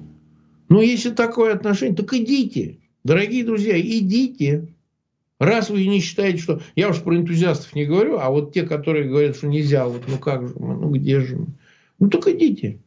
Ну, 0.70 0.82
если 0.82 1.10
такое 1.10 1.54
отношение, 1.54 1.96
так 1.96 2.14
идите. 2.14 2.78
Дорогие 3.04 3.44
друзья, 3.44 3.80
идите. 3.80 4.74
Раз 5.40 5.70
вы 5.70 5.86
не 5.86 6.00
считаете, 6.00 6.38
что... 6.38 6.62
Я 6.76 6.90
уж 6.90 7.02
про 7.02 7.16
энтузиастов 7.16 7.76
не 7.76 7.86
говорю, 7.86 8.20
а 8.20 8.30
вот 8.30 8.54
те, 8.54 8.64
которые 8.64 9.10
говорят, 9.10 9.36
что 9.36 9.48
нельзя, 9.48 9.88
вот 9.88 10.04
ну 10.08 10.18
как 10.18 10.48
же 10.48 10.54
мы, 10.58 10.76
ну 10.76 10.92
где 10.92 11.20
же 11.20 11.36
мы? 11.36 11.48
Ну, 12.00 12.10
так 12.10 12.28
идите. 12.28 12.80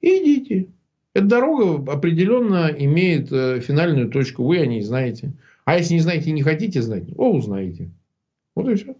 Идите. 0.00 0.68
Эта 1.14 1.26
дорога 1.26 1.92
определенно 1.92 2.68
имеет 2.68 3.32
э, 3.32 3.60
финальную 3.60 4.10
точку. 4.10 4.44
Вы 4.44 4.58
о 4.58 4.66
ней 4.66 4.82
знаете. 4.82 5.32
А 5.64 5.76
если 5.76 5.94
не 5.94 6.00
знаете 6.00 6.30
и 6.30 6.32
не 6.32 6.42
хотите 6.42 6.80
знать, 6.80 7.04
о, 7.16 7.32
узнаете. 7.32 7.90
Вот 8.54 8.68
и 8.68 8.74
все. 8.76 8.96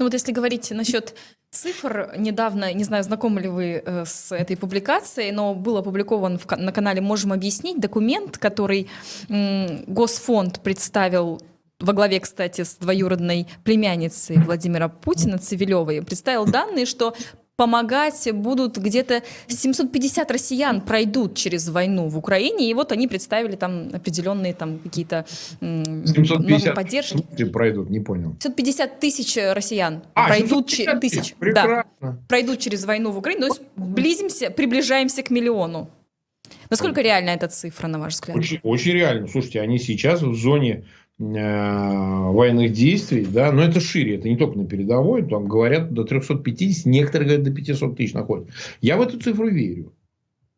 Ну 0.00 0.06
вот 0.06 0.14
если 0.14 0.32
говорить 0.32 0.70
насчет 0.70 1.14
цифр, 1.50 2.14
недавно, 2.16 2.72
не 2.72 2.84
знаю, 2.84 3.04
знакомы 3.04 3.42
ли 3.42 3.48
вы 3.48 3.82
э, 3.84 4.04
с 4.06 4.34
этой 4.34 4.56
публикацией, 4.56 5.30
но 5.30 5.54
был 5.54 5.76
опубликован 5.76 6.38
в, 6.38 6.50
на 6.56 6.72
канале 6.72 7.02
«Можем 7.02 7.34
объяснить» 7.34 7.78
документ, 7.78 8.38
который 8.38 8.88
Госфонд 9.28 10.60
представил 10.62 11.42
во 11.78 11.92
главе, 11.92 12.18
кстати, 12.20 12.62
с 12.62 12.76
двоюродной 12.76 13.46
племянницей 13.62 14.38
Владимира 14.38 14.88
Путина, 14.88 15.36
Цивилевой, 15.38 16.02
представил 16.02 16.46
данные, 16.46 16.86
что 16.86 17.14
помогать 17.60 18.26
будут 18.32 18.78
где-то 18.78 19.22
750 19.46 20.30
россиян 20.30 20.80
пройдут 20.80 21.36
через 21.36 21.68
войну 21.68 22.08
в 22.08 22.16
Украине, 22.16 22.70
и 22.70 22.72
вот 22.72 22.90
они 22.90 23.06
представили 23.06 23.54
там 23.54 23.90
определенные 23.92 24.54
там 24.54 24.78
какие-то 24.78 25.26
нормы 25.60 26.72
поддержки. 26.74 27.22
пройдут, 27.52 27.90
не 27.90 28.00
понял. 28.00 28.34
750 28.40 28.98
тысяч 28.98 29.36
россиян 29.36 30.02
а, 30.14 30.28
пройдут, 30.28 30.68
тысяч, 31.02 31.34
да, 31.38 31.84
пройдут 32.30 32.60
через 32.60 32.86
войну 32.86 33.10
в 33.10 33.18
Украине, 33.18 33.42
то 33.42 33.46
есть 33.48 33.60
близимся, 33.76 34.50
приближаемся 34.50 35.22
к 35.22 35.28
миллиону. 35.28 35.90
Насколько 36.70 37.02
реальна 37.02 37.30
эта 37.30 37.48
цифра, 37.48 37.88
на 37.88 37.98
ваш 37.98 38.14
взгляд? 38.14 38.38
Очень, 38.38 38.60
очень 38.62 38.92
реально. 38.92 39.28
Слушайте, 39.28 39.60
они 39.60 39.78
сейчас 39.78 40.22
в 40.22 40.34
зоне 40.34 40.84
военных 41.20 42.72
действий, 42.72 43.26
да, 43.26 43.52
но 43.52 43.62
это 43.62 43.78
шире, 43.78 44.16
это 44.16 44.28
не 44.28 44.36
только 44.36 44.56
на 44.58 44.66
передовой, 44.66 45.22
там 45.22 45.46
говорят 45.46 45.92
до 45.92 46.04
350, 46.04 46.86
некоторые 46.86 47.28
говорят 47.28 47.44
до 47.44 47.52
500 47.52 47.96
тысяч 47.96 48.14
находят. 48.14 48.48
Я 48.80 48.96
в 48.96 49.02
эту 49.02 49.20
цифру 49.20 49.48
верю. 49.48 49.92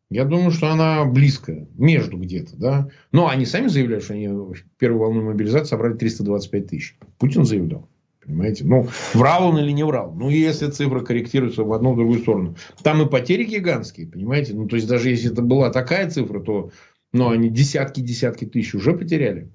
Я 0.09 0.25
думаю, 0.25 0.51
что 0.51 0.67
она 0.67 1.03
близкая, 1.05 1.67
между 1.75 2.17
где-то, 2.17 2.55
да. 2.55 2.89
Но 3.11 3.27
они 3.27 3.45
сами 3.45 3.67
заявляют, 3.67 4.05
что 4.05 4.13
они 4.13 4.27
в 4.27 4.53
первую 4.77 5.01
волну 5.01 5.23
мобилизации 5.23 5.69
собрали 5.69 5.95
325 5.95 6.67
тысяч. 6.67 6.97
Путин 7.17 7.45
заявлял. 7.45 7.89
Понимаете? 8.23 8.63
Ну, 8.63 8.87
врал 9.13 9.47
он 9.47 9.57
или 9.57 9.71
не 9.71 9.83
врал? 9.83 10.13
Ну, 10.13 10.29
если 10.29 10.69
цифра 10.69 11.01
корректируется 11.01 11.63
в 11.63 11.73
одну, 11.73 11.93
в 11.93 11.97
другую 11.97 12.19
сторону. 12.19 12.55
Там 12.83 13.01
и 13.01 13.09
потери 13.09 13.43
гигантские, 13.43 14.07
понимаете? 14.07 14.53
Ну, 14.53 14.67
то 14.67 14.77
есть, 14.77 14.87
даже 14.87 15.09
если 15.09 15.31
это 15.31 15.41
была 15.41 15.71
такая 15.71 16.09
цифра, 16.09 16.39
то 16.39 16.69
ну, 17.11 17.31
они 17.31 17.49
десятки-десятки 17.49 18.45
тысяч 18.45 18.75
уже 18.75 18.93
потеряли 18.93 19.49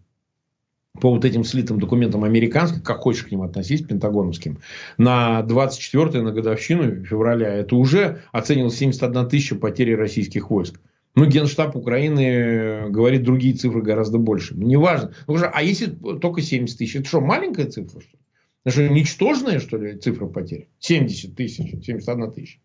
по 1.01 1.11
вот 1.11 1.25
этим 1.25 1.45
слитым 1.45 1.79
документам 1.79 2.25
американским, 2.25 2.81
как 2.81 2.99
хочешь 2.99 3.25
к 3.25 3.31
ним 3.31 3.43
относись, 3.43 3.83
пентагоновским, 3.83 4.59
на 4.97 5.43
24 5.43 6.23
на 6.23 6.33
годовщину 6.33 7.05
февраля, 7.05 7.49
это 7.55 7.77
уже 7.77 8.23
оценил 8.33 8.71
71 8.71 9.29
тысяча 9.29 9.55
потери 9.57 9.93
российских 9.93 10.51
войск. 10.51 10.81
Ну, 11.15 11.27
Генштаб 11.27 11.75
Украины 11.75 12.91
говорит 12.91 13.25
другие 13.25 13.55
цифры 13.55 13.83
гораздо 13.83 14.19
больше. 14.19 14.55
Ну, 14.55 14.67
неважно. 14.67 15.15
Ну, 15.27 15.37
а 15.53 15.63
если 15.63 15.87
только 15.87 16.43
70 16.43 16.79
тысяч, 16.79 16.97
это 16.97 17.09
что, 17.09 17.21
маленькая 17.21 17.67
цифра? 17.67 18.01
Что 18.01 18.11
ли? 18.11 18.19
Это 18.65 18.73
что, 18.73 18.89
ничтожная, 18.89 19.61
что 19.61 19.77
ли, 19.79 19.99
цифра 19.99 20.27
потерь? 20.27 20.69
70 20.79 21.35
тысяч, 21.35 21.85
71 21.85 22.33
тысяча. 22.33 22.59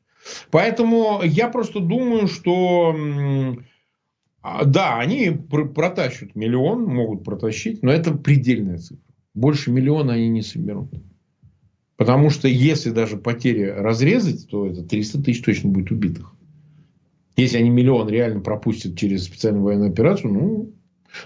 Поэтому 0.51 1.21
я 1.23 1.49
просто 1.49 1.79
думаю, 1.79 2.27
что 2.27 2.95
да, 4.43 4.99
они 4.99 5.31
протащат 5.31 6.35
миллион, 6.35 6.83
могут 6.85 7.23
протащить, 7.23 7.81
но 7.81 7.91
это 7.91 8.13
предельная 8.13 8.77
цифра. 8.77 9.03
Больше 9.33 9.71
миллиона 9.71 10.13
они 10.13 10.29
не 10.29 10.41
соберут. 10.41 10.91
Потому 11.95 12.29
что 12.29 12.47
если 12.47 12.89
даже 12.89 13.17
потери 13.17 13.63
разрезать, 13.63 14.47
то 14.49 14.67
это 14.67 14.83
300 14.83 15.23
тысяч 15.23 15.41
точно 15.43 15.69
будет 15.69 15.91
убитых. 15.91 16.35
Если 17.37 17.57
они 17.57 17.69
миллион 17.69 18.09
реально 18.09 18.41
пропустят 18.41 18.97
через 18.97 19.23
специальную 19.23 19.63
военную 19.63 19.91
операцию, 19.91 20.33
ну, 20.33 20.73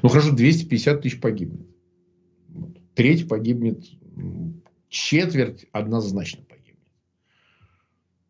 ну 0.03 0.09
хорошо, 0.09 0.35
250 0.35 1.01
тысяч 1.01 1.19
погибнет. 1.19 1.67
Треть 2.93 3.27
погибнет, 3.27 3.83
четверть 4.89 5.65
однозначно 5.71 6.46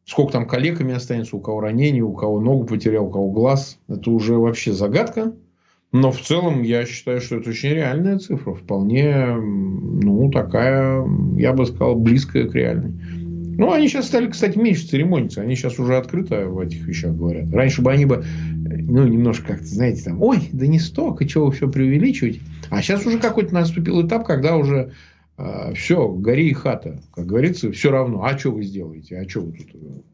Сколько 0.07 0.31
там 0.31 0.47
коллегами 0.47 0.93
останется, 0.93 1.35
у 1.35 1.41
кого 1.41 1.59
ранение, 1.59 2.01
у 2.01 2.13
кого 2.13 2.39
ногу 2.39 2.65
потерял, 2.65 3.07
у 3.07 3.11
кого 3.11 3.29
глаз. 3.29 3.77
Это 3.89 4.09
уже 4.09 4.35
вообще 4.35 4.71
загадка. 4.71 5.33
Но 5.91 6.11
в 6.11 6.21
целом 6.21 6.63
я 6.63 6.85
считаю, 6.85 7.19
что 7.19 7.35
это 7.35 7.49
очень 7.49 7.71
реальная 7.71 8.17
цифра. 8.17 8.53
Вполне, 8.53 9.35
ну, 9.35 10.31
такая, 10.31 11.05
я 11.35 11.51
бы 11.51 11.65
сказал, 11.65 11.95
близкая 11.95 12.47
к 12.47 12.55
реальной. 12.55 12.93
Ну, 13.57 13.71
они 13.73 13.89
сейчас 13.89 14.07
стали, 14.07 14.29
кстати, 14.29 14.57
меньше 14.57 14.87
церемониться. 14.87 15.41
Они 15.41 15.55
сейчас 15.55 15.77
уже 15.77 15.97
открыто 15.97 16.47
в 16.47 16.59
этих 16.59 16.87
вещах 16.87 17.13
говорят. 17.13 17.51
Раньше 17.51 17.81
бы 17.81 17.91
они 17.91 18.05
бы, 18.05 18.23
ну, 18.63 19.05
немножко 19.05 19.47
как-то, 19.47 19.65
знаете, 19.65 20.03
там, 20.03 20.21
ой, 20.21 20.49
да 20.53 20.67
не 20.67 20.79
столько, 20.79 21.27
чего 21.27 21.47
вы 21.47 21.51
все 21.51 21.69
преувеличиваете. 21.69 22.39
А 22.69 22.81
сейчас 22.81 23.05
уже 23.05 23.19
какой-то 23.19 23.53
наступил 23.53 24.05
этап, 24.07 24.25
когда 24.25 24.55
уже 24.55 24.93
все, 25.75 26.07
гори 26.09 26.49
и 26.49 26.53
хата, 26.53 26.99
как 27.13 27.25
говорится, 27.25 27.71
все 27.71 27.91
равно. 27.91 28.23
А 28.23 28.37
что 28.37 28.51
вы 28.51 28.63
сделаете? 28.63 29.19
А 29.19 29.29
что 29.29 29.41
вы 29.41 29.51
тут? 29.53 29.67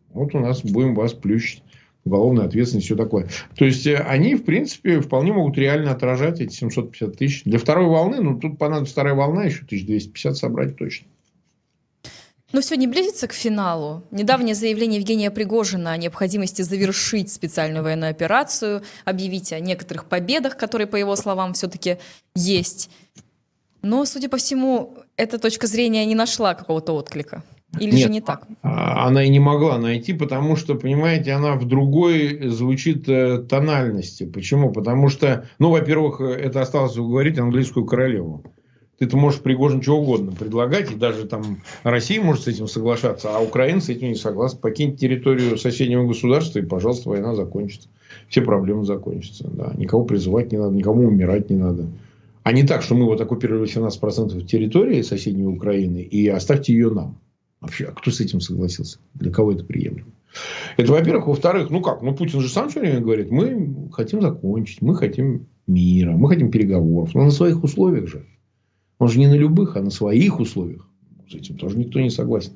Вот 0.10 0.36
у 0.36 0.40
нас 0.40 0.64
будем 0.64 0.96
вас 0.96 1.14
плющить. 1.14 1.64
Уголовная 2.06 2.46
ответственность, 2.46 2.88
все 2.88 2.98
такое. 2.98 3.30
То 3.56 3.64
есть, 3.64 3.88
э, 3.88 3.96
они, 3.96 4.36
в 4.36 4.44
принципе, 4.44 5.00
вполне 5.00 5.32
могут 5.32 5.58
реально 5.58 5.92
отражать 5.92 6.42
эти 6.42 6.54
750 6.54 7.18
тысяч. 7.18 7.44
Для 7.46 7.58
второй 7.58 7.86
волны, 7.86 8.20
ну, 8.20 8.38
тут 8.38 8.58
понадобится 8.58 8.92
вторая 8.92 9.16
волна, 9.16 9.46
еще 9.46 9.64
1250 9.64 10.36
собрать 10.36 10.76
точно. 10.76 11.08
Но 12.52 12.60
все 12.60 12.76
не 12.76 12.88
близится 12.88 13.28
к 13.28 13.34
финалу. 13.34 14.04
Недавнее 14.12 14.54
заявление 14.54 15.00
Евгения 15.00 15.32
Пригожина 15.32 15.94
о 15.94 15.98
необходимости 15.98 16.62
завершить 16.62 17.32
специальную 17.32 17.84
военную 17.84 18.12
операцию, 18.12 18.84
объявить 19.06 19.54
о 19.54 19.60
некоторых 19.62 20.06
победах, 20.06 20.58
которые, 20.58 20.88
по 20.88 20.98
его 20.98 21.16
словам, 21.16 21.54
все-таки 21.54 21.98
есть. 22.36 22.92
Но, 23.82 24.06
судя 24.06 24.30
по 24.30 24.38
всему, 24.38 24.98
эта 25.18 25.40
точка 25.40 25.68
зрения 25.68 26.06
не 26.06 26.16
нашла 26.16 26.54
какого-то 26.54 26.94
отклика. 26.94 27.44
Или 27.80 27.92
Нет, 27.92 28.02
же 28.02 28.10
не 28.10 28.22
так? 28.22 28.48
А, 28.62 29.08
она 29.08 29.24
и 29.24 29.30
не 29.30 29.40
могла 29.40 29.80
найти, 29.80 30.14
потому 30.14 30.56
что, 30.56 30.76
понимаете, 30.76 31.32
она 31.32 31.56
в 31.56 31.66
другой 31.66 32.48
звучит 32.50 33.10
э, 33.10 33.40
тональности. 33.40 34.26
Почему? 34.26 34.72
Потому 34.72 35.10
что, 35.10 35.48
ну, 35.58 35.72
во-первых, 35.72 36.22
это 36.22 36.62
осталось 36.62 36.96
говорить 36.96 37.40
английскую 37.40 37.86
королеву. 37.86 38.44
Ты-то 39.00 39.18
можешь 39.18 39.42
Пригожин 39.42 39.82
чего 39.82 40.00
угодно 40.00 40.32
предлагать, 40.32 40.92
и 40.92 40.96
даже 40.96 41.26
там 41.26 41.64
Россия 41.82 42.22
может 42.22 42.44
с 42.44 42.48
этим 42.48 42.68
соглашаться, 42.68 43.36
а 43.36 43.40
Украина 43.40 43.82
с 43.82 43.90
этим 43.90 44.10
не 44.10 44.16
согласна. 44.16 44.60
Покиньте 44.60 45.08
территорию 45.08 45.58
соседнего 45.58 46.06
государства, 46.06 46.60
и, 46.60 46.66
пожалуйста, 46.66 47.10
война 47.10 47.34
закончится. 47.34 47.90
Все 48.30 48.42
проблемы 48.42 48.86
закончатся. 48.86 49.50
Да. 49.52 49.74
Никого 49.76 50.06
призывать 50.06 50.52
не 50.52 50.60
надо, 50.60 50.76
никому 50.76 51.08
умирать 51.08 51.50
не 51.50 51.58
надо. 51.58 51.88
А 52.44 52.52
не 52.52 52.64
так, 52.64 52.82
что 52.82 52.96
мы 52.96 53.06
вот 53.06 53.22
оккупировали 53.22 53.68
17% 53.68 54.46
территории 54.46 55.02
соседней 55.02 55.46
Украины, 55.46 56.00
и 56.00 56.28
оставьте 56.28 56.74
ее 56.74 56.90
нам. 56.90 57.20
Вообще, 57.62 57.86
а 57.86 57.92
кто 57.94 58.12
с 58.12 58.20
этим 58.20 58.42
согласился? 58.42 59.00
Для 59.14 59.32
кого 59.32 59.54
это 59.54 59.64
приемлемо? 59.64 60.12
Это, 60.76 60.92
во-первых. 60.92 61.28
Во-вторых, 61.28 61.70
ну 61.70 61.82
как, 61.82 62.02
ну 62.02 62.14
Путин 62.14 62.42
же 62.42 62.50
сам 62.50 62.68
все 62.68 62.82
время 62.82 63.00
говорит, 63.00 63.32
мы 63.32 63.90
хотим 63.94 64.22
закончить, 64.22 64.82
мы 64.82 64.96
хотим 64.96 65.48
мира, 65.66 66.12
мы 66.12 66.28
хотим 66.28 66.52
переговоров. 66.52 67.16
Но 67.16 67.24
на 67.24 67.32
своих 67.32 67.64
условиях 67.64 68.08
же. 68.08 68.26
Он 69.00 69.08
же 69.08 69.20
не 69.20 69.28
на 69.28 69.36
любых, 69.36 69.78
а 69.78 69.82
на 69.82 69.92
своих 69.92 70.42
условиях. 70.42 70.88
С 71.30 71.36
этим 71.36 71.58
тоже 71.58 71.78
никто 71.78 72.02
не 72.02 72.10
согласен. 72.10 72.54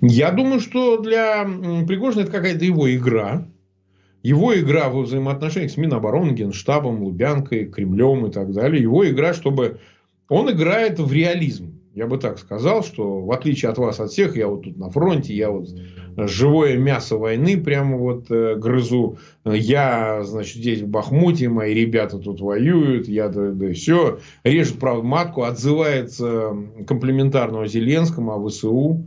Я 0.00 0.32
думаю, 0.32 0.60
что 0.60 0.98
для 1.00 1.44
Пригожина 1.86 2.22
это 2.22 2.32
какая-то 2.32 2.64
его 2.64 2.92
игра. 2.94 3.46
Его 4.26 4.58
игра 4.58 4.88
во 4.88 5.02
взаимоотношениях 5.02 5.70
с 5.70 5.76
Минобороны, 5.76 6.32
Генштабом, 6.32 7.00
Лубянкой, 7.00 7.66
Кремлем 7.66 8.26
и 8.26 8.32
так 8.32 8.52
далее. 8.52 8.82
Его 8.82 9.08
игра, 9.08 9.32
чтобы... 9.32 9.78
Он 10.28 10.50
играет 10.50 10.98
в 10.98 11.12
реализм. 11.12 11.78
Я 11.94 12.08
бы 12.08 12.18
так 12.18 12.40
сказал, 12.40 12.82
что 12.82 13.20
в 13.20 13.30
отличие 13.30 13.70
от 13.70 13.78
вас, 13.78 14.00
от 14.00 14.10
всех, 14.10 14.36
я 14.36 14.48
вот 14.48 14.64
тут 14.64 14.78
на 14.78 14.90
фронте, 14.90 15.32
я 15.32 15.52
вот 15.52 15.68
живое 16.16 16.76
мясо 16.76 17.16
войны 17.16 17.56
прямо 17.56 17.96
вот 17.96 18.28
э, 18.28 18.56
грызу. 18.56 19.18
Я, 19.44 20.24
значит, 20.24 20.56
здесь 20.56 20.80
в 20.80 20.88
Бахмуте, 20.88 21.48
мои 21.48 21.72
ребята 21.72 22.18
тут 22.18 22.40
воюют, 22.40 23.06
я 23.06 23.28
да, 23.28 23.52
да 23.52 23.72
все. 23.74 24.18
Режет, 24.42 24.80
правда, 24.80 25.04
матку, 25.04 25.44
отзывается 25.44 26.52
комплементарного 26.84 27.68
Зеленскому 27.68 28.32
о 28.32 28.48
ВСУ. 28.48 29.06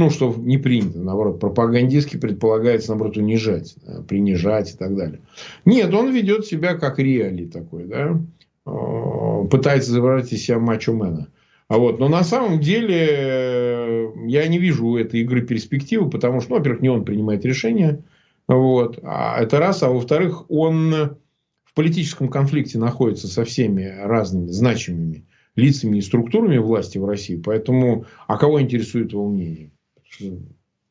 Ну, 0.00 0.08
что 0.08 0.34
не 0.34 0.56
принято, 0.56 0.98
наоборот, 0.98 1.40
пропагандистски 1.40 2.16
предполагается, 2.16 2.88
наоборот, 2.88 3.18
унижать, 3.18 3.74
э, 3.86 4.00
принижать 4.00 4.72
и 4.72 4.76
так 4.78 4.96
далее. 4.96 5.20
Нет, 5.66 5.92
он 5.92 6.10
ведет 6.10 6.46
себя 6.46 6.72
как 6.72 6.98
реали 6.98 7.44
такой, 7.44 7.84
да, 7.84 8.18
э, 8.64 9.48
пытается 9.50 9.90
изображать 9.90 10.32
из 10.32 10.42
себя 10.42 10.58
мачо-мена. 10.58 11.28
А 11.68 11.76
вот. 11.76 12.00
Но 12.00 12.08
на 12.08 12.24
самом 12.24 12.60
деле 12.60 13.08
э, 13.10 14.06
я 14.24 14.48
не 14.48 14.58
вижу 14.58 14.86
у 14.86 14.96
этой 14.96 15.20
игры 15.20 15.42
перспективы, 15.42 16.08
потому 16.08 16.40
что, 16.40 16.52
ну, 16.52 16.56
во-первых, 16.56 16.80
не 16.80 16.88
он 16.88 17.04
принимает 17.04 17.44
решения. 17.44 18.02
Вот. 18.48 19.00
А 19.02 19.38
это 19.38 19.58
раз. 19.58 19.82
А 19.82 19.90
во-вторых, 19.90 20.50
он 20.50 21.18
в 21.64 21.74
политическом 21.74 22.30
конфликте 22.30 22.78
находится 22.78 23.28
со 23.28 23.44
всеми 23.44 23.84
разными 23.84 24.48
значимыми 24.48 25.26
лицами 25.56 25.98
и 25.98 26.00
структурами 26.00 26.56
власти 26.56 26.96
в 26.96 27.04
России. 27.04 27.36
Поэтому, 27.36 28.06
а 28.28 28.38
кого 28.38 28.62
интересует 28.62 29.12
его 29.12 29.28
мнение? 29.28 29.72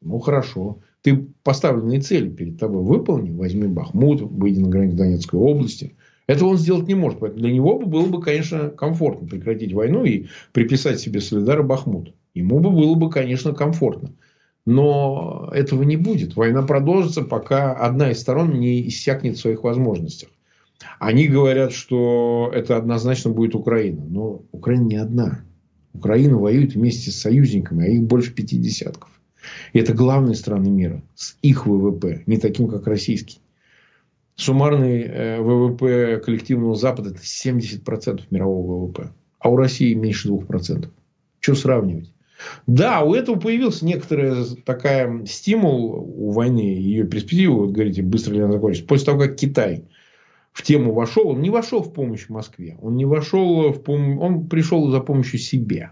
Ну, 0.01 0.19
хорошо. 0.19 0.79
Ты 1.01 1.27
поставленные 1.43 2.01
цели 2.01 2.29
перед 2.29 2.60
тобой 2.60 2.84
выполни. 2.84 3.32
Возьми 3.32 3.67
Бахмут, 3.67 4.21
выйди 4.21 4.60
на 4.60 4.69
границу 4.69 4.97
Донецкой 4.97 5.39
области– 5.39 5.95
этого 6.29 6.49
он 6.49 6.58
сделать 6.60 6.88
не 6.88 6.93
может. 6.93 7.19
Поэтому 7.19 7.41
для 7.41 7.51
него 7.51 7.79
было 7.79 8.05
бы, 8.05 8.21
конечно, 8.21 8.69
комфортно 8.69 9.27
прекратить 9.27 9.73
войну 9.73 10.03
и 10.03 10.27
приписать 10.51 10.99
себе 10.99 11.21
Солидар 11.21 11.62
и 11.62 11.63
Бахмут. 11.63 12.13
Ему 12.36 12.60
бы 12.60 12.69
было 12.69 12.93
бы, 12.93 13.10
конечно, 13.10 13.51
комфортно. 13.51 14.12
Но 14.63 15.49
этого 15.51 15.82
не 15.82 15.97
будет. 15.97 16.36
Война 16.36 16.62
продолжится, 16.62 17.23
пока 17.23 17.73
одна 17.73 18.12
из 18.12 18.19
сторон 18.19 18.60
не 18.60 18.88
иссякнет 18.88 19.38
в 19.38 19.41
своих 19.41 19.63
возможностях. 19.63 20.29
Они 20.99 21.27
говорят, 21.27 21.71
что 21.71 22.51
это 22.53 22.77
однозначно 22.77 23.32
будет 23.32 23.55
Украина. 23.55 24.05
Но 24.08 24.43
Украина 24.51 24.84
не 24.84 24.97
одна. 24.97 25.43
Украина 25.93 26.38
воюет 26.38 26.73
вместе 26.73 27.12
с 27.12 27.19
союзниками, 27.19 27.86
а 27.86 27.89
их 27.89 28.04
больше 28.04 28.34
пяти 28.34 28.58
десятков. 28.58 29.10
И 29.73 29.80
это 29.80 29.93
главные 29.93 30.36
страны 30.36 30.69
мира 30.69 31.02
с 31.15 31.38
их 31.41 31.65
ВВП, 31.65 32.23
не 32.25 32.38
таким, 32.38 32.67
как 32.67 32.88
российский. 32.88 33.39
Суммарный 34.36 35.02
э, 35.02 35.41
ВВП 35.41 36.21
коллективного 36.23 36.75
Запада– 36.75 37.10
это 37.12 37.19
70% 37.19 38.21
мирового 38.30 38.86
ВВП. 38.86 39.12
А 39.39 39.49
у 39.49 39.58
России 39.58 39.93
меньше 39.93 40.30
2%. 40.30 40.89
Что 41.39 41.56
сравнивать? 41.56 42.13
Да, 42.67 43.02
у 43.02 43.13
этого 43.13 43.38
появился 43.38 43.86
некоторый 43.86 44.45
такая 44.65 45.25
стимул 45.25 46.13
у 46.17 46.32
войны, 46.32 46.60
ее 46.60 47.06
перспективы, 47.06 47.65
вот 47.65 47.71
говорите, 47.71 48.02
быстро 48.02 48.34
ли 48.34 48.39
она 48.39 48.54
закончится. 48.54 48.88
После 48.88 49.06
того, 49.08 49.19
как 49.19 49.36
Китай 49.36 49.84
в 50.52 50.64
тему 50.64 50.94
вошел, 50.94 51.30
он 51.30 51.42
не 51.42 51.50
вошел 51.50 51.82
в 51.82 51.94
помощь 51.94 52.30
Москве, 52.30 52.78
он 52.82 52.96
не 52.96 53.06
вошел 53.06 53.72
в 53.72 53.82
пом... 53.82 54.20
он 54.20 54.48
пришел 54.48 54.90
за 54.90 55.00
помощью 55.00 55.40
себе, 55.40 55.92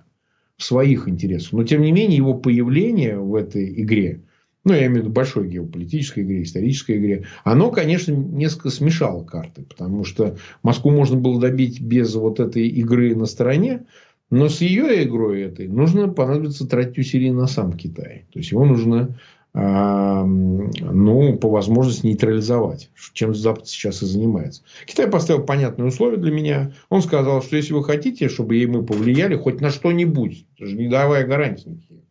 своих 0.57 1.07
интересах. 1.07 1.53
Но, 1.53 1.63
тем 1.63 1.81
не 1.81 1.91
менее, 1.91 2.17
его 2.17 2.33
появление 2.33 3.19
в 3.19 3.35
этой 3.35 3.81
игре 3.81 4.21
ну, 4.67 4.73
я 4.73 4.87
имею 4.87 4.95
в 4.95 4.97
виду 5.05 5.09
большой 5.11 5.47
геополитической 5.47 6.23
игре, 6.23 6.43
исторической 6.43 6.97
игре, 6.97 7.25
оно, 7.45 7.71
конечно, 7.71 8.11
несколько 8.11 8.69
смешало 8.69 9.23
карты, 9.23 9.61
потому 9.61 10.03
что 10.03 10.35
Москву 10.61 10.91
можно 10.91 11.15
было 11.15 11.39
добить 11.39 11.79
без 11.79 12.13
вот 12.15 12.41
этой 12.41 12.67
игры 12.67 13.15
на 13.15 13.27
стороне, 13.27 13.85
но 14.29 14.49
с 14.49 14.59
ее 14.59 15.05
игрой 15.05 15.43
этой 15.43 15.69
нужно 15.69 16.09
понадобится 16.09 16.67
тратить 16.67 16.97
усилия 16.97 17.31
на 17.31 17.47
сам 17.47 17.73
Китай. 17.73 18.25
То 18.33 18.39
есть, 18.39 18.51
его 18.51 18.65
нужно 18.65 19.17
ну, 19.59 21.37
по 21.37 21.49
возможности 21.49 22.05
нейтрализовать, 22.05 22.91
чем 23.13 23.33
Запад 23.33 23.67
сейчас 23.67 24.03
и 24.03 24.05
занимается. 24.05 24.61
Китай 24.85 25.07
поставил 25.07 25.43
понятные 25.43 25.87
условия 25.87 26.17
для 26.17 26.31
меня. 26.31 26.73
Он 26.89 27.01
сказал, 27.01 27.41
что 27.41 27.55
если 27.55 27.73
вы 27.73 27.83
хотите, 27.83 28.29
чтобы 28.29 28.63
мы 28.67 28.85
повлияли 28.85 29.35
хоть 29.35 29.59
на 29.59 29.71
что-нибудь, 29.71 30.45
даже 30.59 30.75
не 30.75 30.87
давая 30.87 31.25
гарантий 31.25 31.71
никаких, 31.71 32.03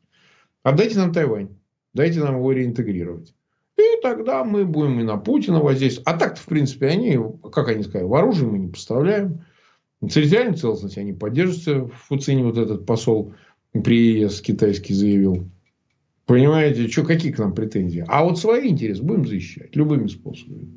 отдайте 0.65 0.99
нам 0.99 1.13
Тайвань. 1.13 1.51
Дайте 1.95 2.19
нам 2.19 2.37
его 2.37 2.51
реинтегрировать. 2.51 3.33
И 3.79 4.01
тогда 4.03 4.43
мы 4.43 4.65
будем 4.65 4.99
и 4.99 5.05
на 5.05 5.17
Путина 5.17 5.61
воздействовать. 5.61 6.09
А 6.09 6.19
так-то, 6.19 6.41
в 6.41 6.47
принципе, 6.47 6.89
они, 6.89 7.17
как 7.53 7.69
они 7.69 7.85
сказали, 7.85 8.09
в 8.09 8.15
оружие 8.15 8.51
мы 8.51 8.59
не 8.59 8.69
поставляем. 8.69 9.45
Территориальную 10.03 10.57
целостность 10.57 10.99
они 10.99 11.13
поддерживаются. 11.13 11.85
В 11.85 11.93
Фуцине 12.09 12.43
вот 12.43 12.59
этот 12.59 12.87
посол 12.87 13.35
приезд 13.73 14.45
китайский 14.45 14.95
заявил. 14.95 15.49
Понимаете, 16.27 16.89
что, 16.89 17.05
какие 17.05 17.31
к 17.31 17.39
нам 17.39 17.55
претензии? 17.55 18.05
А 18.09 18.25
вот 18.25 18.39
свои 18.39 18.69
интересы 18.69 19.03
будем 19.03 19.27
защищать 19.27 19.77
любыми 19.77 20.09
способами. 20.09 20.69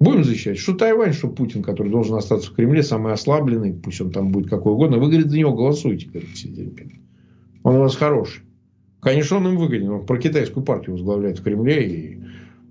Будем 0.00 0.24
защищать. 0.24 0.58
Что 0.58 0.74
Тайвань, 0.74 1.12
что 1.12 1.28
Путин, 1.28 1.62
который 1.62 1.90
должен 1.90 2.16
остаться 2.16 2.50
в 2.50 2.54
Кремле, 2.54 2.82
самый 2.82 3.12
ослабленный, 3.12 3.72
пусть 3.72 4.00
он 4.00 4.10
там 4.10 4.30
будет 4.30 4.50
какой 4.50 4.72
угодно. 4.72 4.98
Вы, 4.98 5.08
говорит, 5.08 5.30
за 5.30 5.38
него 5.38 5.54
голосуйте, 5.54 6.08
говорит 6.08 6.36
Си 6.36 6.52
Цзиньпин. 6.52 7.00
Он 7.62 7.76
у 7.76 7.80
вас 7.80 7.96
хороший. 7.96 8.42
Конечно, 9.00 9.36
он 9.36 9.48
им 9.48 9.56
выгоден. 9.56 9.90
Он 9.90 10.06
про 10.06 10.18
китайскую 10.18 10.64
партию 10.64 10.92
возглавляет 10.92 11.38
в 11.38 11.42
Кремле. 11.44 11.88
И 11.88 12.20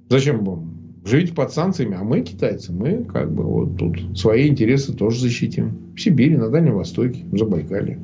зачем 0.10 0.44
вам? 0.44 0.74
Живите 1.06 1.34
под 1.34 1.54
санкциями, 1.54 1.96
а 1.98 2.04
мы, 2.04 2.22
китайцы, 2.22 2.74
мы 2.74 3.06
как 3.06 3.34
бы 3.34 3.44
вот 3.44 3.78
тут 3.78 4.20
свои 4.20 4.48
интересы 4.50 4.94
тоже 4.94 5.22
защитим. 5.22 5.94
В 5.96 6.02
Сибири, 6.02 6.36
на 6.36 6.50
Дальнем 6.50 6.76
Востоке, 6.76 7.24
в 7.32 7.38
Забайкале. 7.38 8.00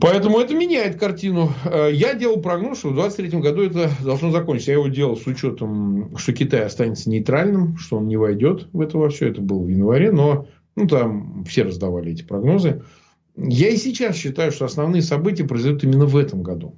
Поэтому 0.00 0.38
это 0.40 0.54
меняет 0.54 0.98
картину. 0.98 1.52
Э, 1.64 1.90
я 1.92 2.14
делал 2.14 2.40
прогноз, 2.40 2.78
что 2.78 2.88
в 2.88 2.94
2023 2.94 3.40
году 3.40 3.62
это 3.62 3.90
должно 4.02 4.30
закончиться. 4.30 4.72
Я 4.72 4.78
его 4.78 4.88
делал 4.88 5.16
с 5.16 5.26
учетом, 5.26 6.16
что 6.16 6.32
Китай 6.32 6.64
останется 6.64 7.10
нейтральным, 7.10 7.76
что 7.76 7.98
он 7.98 8.08
не 8.08 8.16
войдет 8.16 8.68
в 8.72 8.80
это 8.80 8.98
во 8.98 9.08
все. 9.08 9.28
Это 9.28 9.40
было 9.40 9.62
в 9.62 9.68
январе, 9.68 10.10
но 10.10 10.46
ну, 10.76 10.86
там 10.88 11.44
все 11.44 11.62
раздавали 11.62 12.12
эти 12.12 12.22
прогнозы. 12.22 12.82
Я 13.36 13.68
и 13.68 13.76
сейчас 13.76 14.16
считаю, 14.16 14.52
что 14.52 14.64
основные 14.64 15.02
события 15.02 15.44
произойдут 15.44 15.84
именно 15.84 16.06
в 16.06 16.16
этом 16.16 16.42
году. 16.42 16.76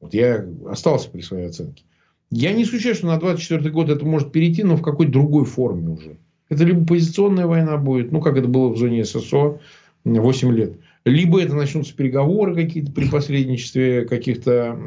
Вот 0.00 0.14
я 0.14 0.44
остался 0.68 1.10
при 1.10 1.22
своей 1.22 1.46
оценке. 1.46 1.84
Я 2.30 2.52
не 2.52 2.64
исключаю, 2.64 2.94
что 2.94 3.06
на 3.06 3.18
24 3.18 3.70
год 3.70 3.88
это 3.90 4.04
может 4.04 4.32
перейти, 4.32 4.62
но 4.62 4.76
в 4.76 4.82
какой-то 4.82 5.12
другой 5.12 5.44
форме 5.44 5.88
уже. 5.88 6.18
Это 6.48 6.64
либо 6.64 6.84
позиционная 6.84 7.46
война 7.46 7.76
будет, 7.76 8.12
ну, 8.12 8.20
как 8.20 8.36
это 8.36 8.48
было 8.48 8.68
в 8.68 8.76
зоне 8.76 9.04
ССО 9.04 9.60
8 10.04 10.52
лет. 10.52 10.78
Либо 11.04 11.42
это 11.42 11.54
начнутся 11.54 11.94
переговоры 11.94 12.54
какие-то 12.54 12.90
при 12.90 13.08
посредничестве 13.08 14.06
каких-то 14.06 14.78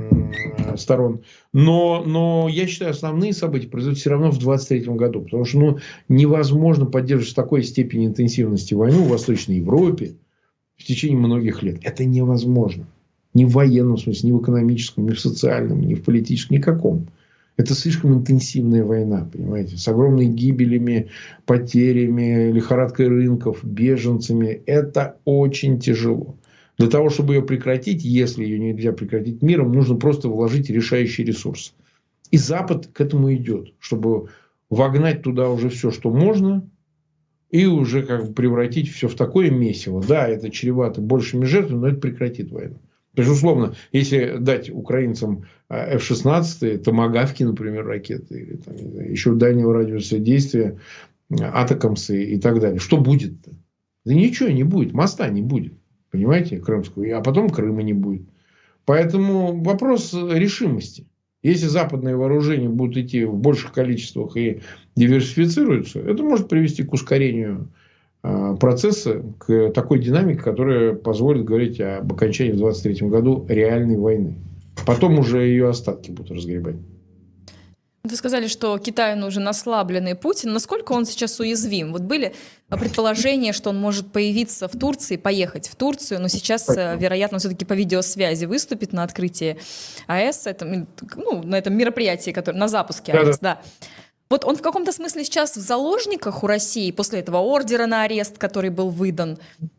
сторон. 0.76 1.22
Но, 1.54 2.04
но 2.04 2.48
я 2.50 2.66
считаю, 2.66 2.92
основные 2.92 3.34
события 3.34 3.68
произойдут 3.68 4.00
все 4.00 4.10
равно 4.10 4.32
в 4.32 4.40
23 4.40 4.96
году. 4.96 5.22
Потому 5.22 5.46
что 5.46 5.60
ну, 5.60 5.80
невозможно 6.10 6.88
поддерживать 6.88 7.36
такой 7.36 7.64
степени 7.64 8.08
интенсивности 8.08 8.74
войну 8.74 9.04
в 9.04 9.10
Восточной 9.10 9.58
Европе 9.58 10.16
в 10.76 10.84
течение 10.84 11.18
многих 11.18 11.62
лет. 11.62 11.80
Это 11.84 12.04
невозможно. 12.04 12.88
Ни 13.36 13.46
в 13.46 13.52
военном 13.52 13.98
смысле, 13.98 14.30
ни 14.30 14.34
в 14.34 14.42
экономическом, 14.42 15.06
ни 15.06 15.12
в 15.12 15.20
социальном, 15.20 15.82
ни 15.82 15.94
в 15.94 16.04
политическом, 16.04 16.58
никаком. 16.58 17.08
Это 17.58 17.74
слишком 17.74 18.14
интенсивная 18.14 18.84
война, 18.84 19.28
понимаете, 19.34 19.78
с 19.78 19.88
огромными 19.88 20.32
гибелями, 20.32 21.10
потерями, 21.46 22.52
лихорадкой 22.52 23.08
рынков, 23.08 23.64
беженцами. 23.64 24.62
Это 24.68 25.18
очень 25.26 25.80
тяжело. 25.80 26.38
Для 26.78 26.88
того, 26.88 27.10
чтобы 27.10 27.34
ее 27.34 27.42
прекратить, 27.42 28.04
если 28.04 28.46
ее 28.46 28.60
нельзя 28.60 28.92
прекратить 28.92 29.42
миром, 29.42 29.72
нужно 29.72 29.96
просто 29.96 30.30
вложить 30.30 30.70
решающий 30.70 31.24
ресурс. 31.24 31.74
И 32.30 32.38
Запад 32.38 32.88
к 32.94 33.02
этому 33.02 33.34
идет, 33.34 33.74
чтобы 33.80 34.30
вогнать 34.70 35.24
туда 35.24 35.50
уже 35.50 35.70
все, 35.70 35.90
что 35.90 36.12
можно, 36.12 36.70
и 37.50 37.66
уже 37.66 38.04
как 38.04 38.28
бы 38.28 38.34
превратить 38.34 38.92
все 38.92 39.08
в 39.08 39.16
такое 39.16 39.50
месиво. 39.50 40.04
Да, 40.08 40.28
это 40.28 40.52
чревато 40.52 41.02
большими 41.02 41.46
жертвами, 41.46 41.80
но 41.80 41.88
это 41.88 41.98
прекратит 41.98 42.52
войну. 42.52 42.78
Безусловно, 43.18 43.74
если 43.92 44.38
дать 44.38 44.70
украинцам 44.70 45.46
F-16, 45.70 46.78
томагавки, 46.78 47.42
например, 47.42 47.88
ракеты, 47.88 48.40
или 48.40 48.56
там, 48.58 48.76
еще 49.10 49.34
дальнего 49.34 49.74
радиуса 49.74 50.20
действия, 50.20 50.80
атакамсы 51.32 52.24
и 52.24 52.40
так 52.40 52.60
далее, 52.60 52.80
что 52.80 52.98
будет-то? 52.98 53.52
Да 54.06 54.14
ничего 54.14 54.50
не 54.50 54.64
будет, 54.64 54.94
моста 54.94 55.28
не 55.30 55.42
будет, 55.42 55.74
понимаете, 56.12 56.60
крымского, 56.60 57.18
а 57.18 57.22
потом 57.22 57.50
Крыма 57.50 57.82
не 57.82 57.94
будет. 57.94 58.30
Поэтому 58.86 59.64
вопрос 59.64 60.14
решимости. 60.14 61.08
Если 61.42 61.66
западные 61.66 62.16
вооружения 62.16 62.70
будут 62.70 62.98
идти 62.98 63.26
в 63.26 63.36
больших 63.36 63.74
количествах 63.74 64.38
и 64.38 64.62
диверсифицируются, 64.96 66.00
это 66.00 66.22
может 66.22 66.50
привести 66.50 66.84
к 66.84 66.94
ускорению 66.94 67.70
процесса, 68.22 69.24
к 69.38 69.72
такой 69.72 70.00
динамике, 70.00 70.42
которая 70.42 70.94
позволит 70.94 71.46
говорить 71.46 71.80
об 71.80 72.12
окончании 72.12 72.52
в 72.52 72.58
2023 72.58 73.10
году 73.10 73.46
реальной 73.48 73.98
войны. 73.98 74.36
Потом 74.86 75.20
уже 75.20 75.40
ее 75.40 75.70
остатки 75.70 76.12
будут 76.12 76.32
разгребать. 76.32 76.76
Вы 78.10 78.16
сказали, 78.16 78.48
что 78.48 78.78
Китаю 78.78 79.18
нужен 79.18 79.48
ослабленный 79.48 80.16
Путин. 80.16 80.54
Насколько 80.54 80.94
он 80.94 81.06
сейчас 81.06 81.40
уязвим? 81.40 81.92
Вот 81.92 82.04
были 82.04 82.34
предположения, 82.70 83.52
что 83.52 83.72
он 83.72 83.80
может 83.80 84.12
появиться 84.12 84.68
в 84.68 84.80
Турции, 84.80 85.18
поехать 85.18 85.68
в 85.68 85.76
Турцию, 85.76 86.22
но 86.22 86.30
сейчас, 86.30 86.70
э, 86.70 86.96
вероятно, 86.98 87.40
все-таки 87.40 87.66
по 87.66 87.74
видеосвязи 87.74 88.46
выступит 88.46 88.94
на 88.94 89.04
открытии 89.04 89.58
АЭС, 90.08 90.48
это, 90.48 90.88
ну, 91.16 91.44
на 91.44 91.58
этом 91.58 91.76
мероприятии, 91.76 92.32
которое, 92.32 92.58
на 92.58 92.68
запуске 92.70 93.12
АЭС, 93.12 93.40
да. 93.40 93.56
да. 93.56 93.62
Вот 94.30 94.44
он 94.44 94.56
в 94.56 94.62
каком-то 94.62 94.92
смысле 94.92 95.24
сейчас 95.24 95.56
в 95.56 95.62
заложниках 95.62 96.44
у 96.44 96.48
России 96.48 96.92
после 96.92 97.20
этого 97.20 97.38
ордера 97.38 97.86
на 97.86 98.04
арест, 98.04 98.38
который 98.38 98.70
был 98.70 98.90
выдан. 98.90 99.38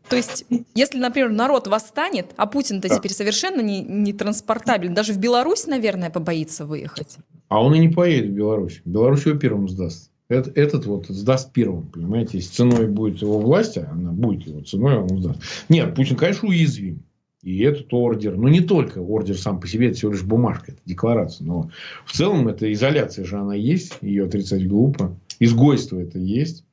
То 0.09 0.15
есть, 0.15 0.45
если, 0.73 0.97
например, 0.97 1.29
народ 1.29 1.67
восстанет, 1.67 2.27
а 2.35 2.47
Путин-то 2.47 2.89
да. 2.89 2.97
теперь 2.97 3.13
совершенно 3.13 3.61
не, 3.61 3.81
не 3.81 4.13
транспортабелен, 4.13 4.93
даже 4.93 5.13
в 5.13 5.17
Беларусь, 5.17 5.67
наверное, 5.67 6.09
побоится 6.09 6.65
выехать. 6.65 7.17
А 7.47 7.63
он 7.63 7.75
и 7.75 7.79
не 7.79 7.89
поедет 7.89 8.31
в 8.31 8.33
Беларусь. 8.33 8.81
Беларусь 8.85 9.25
его 9.25 9.37
первым 9.37 9.69
сдаст. 9.69 10.09
Этот, 10.29 10.57
этот 10.57 10.85
вот 10.85 11.07
сдаст 11.07 11.51
первым, 11.51 11.87
понимаете, 11.87 12.37
если 12.37 12.51
ценой 12.51 12.87
будет 12.87 13.19
его 13.21 13.39
власть, 13.39 13.77
а 13.77 13.89
она 13.91 14.11
будет 14.11 14.45
его 14.45 14.61
ценой, 14.61 14.97
он 14.97 15.21
сдаст. 15.21 15.39
Нет, 15.69 15.95
Путин, 15.95 16.15
конечно, 16.15 16.47
уязвим. 16.47 17.03
И 17.41 17.59
этот 17.59 17.93
ордер, 17.93 18.35
ну 18.35 18.49
не 18.49 18.59
только 18.59 18.99
ордер 18.99 19.37
сам 19.37 19.61
по 19.61 19.67
себе, 19.67 19.87
это 19.87 19.97
всего 19.97 20.11
лишь 20.11 20.23
бумажка, 20.23 20.73
это 20.73 20.81
декларация, 20.85 21.47
но 21.47 21.71
в 22.05 22.11
целом 22.11 22.49
это 22.49 22.71
изоляция 22.73 23.23
же 23.23 23.37
она 23.37 23.55
есть, 23.55 23.97
ее 24.01 24.25
отрицать 24.25 24.67
глупо, 24.67 25.17
изгойство 25.39 25.99
это 25.99 26.19
есть, 26.19 26.65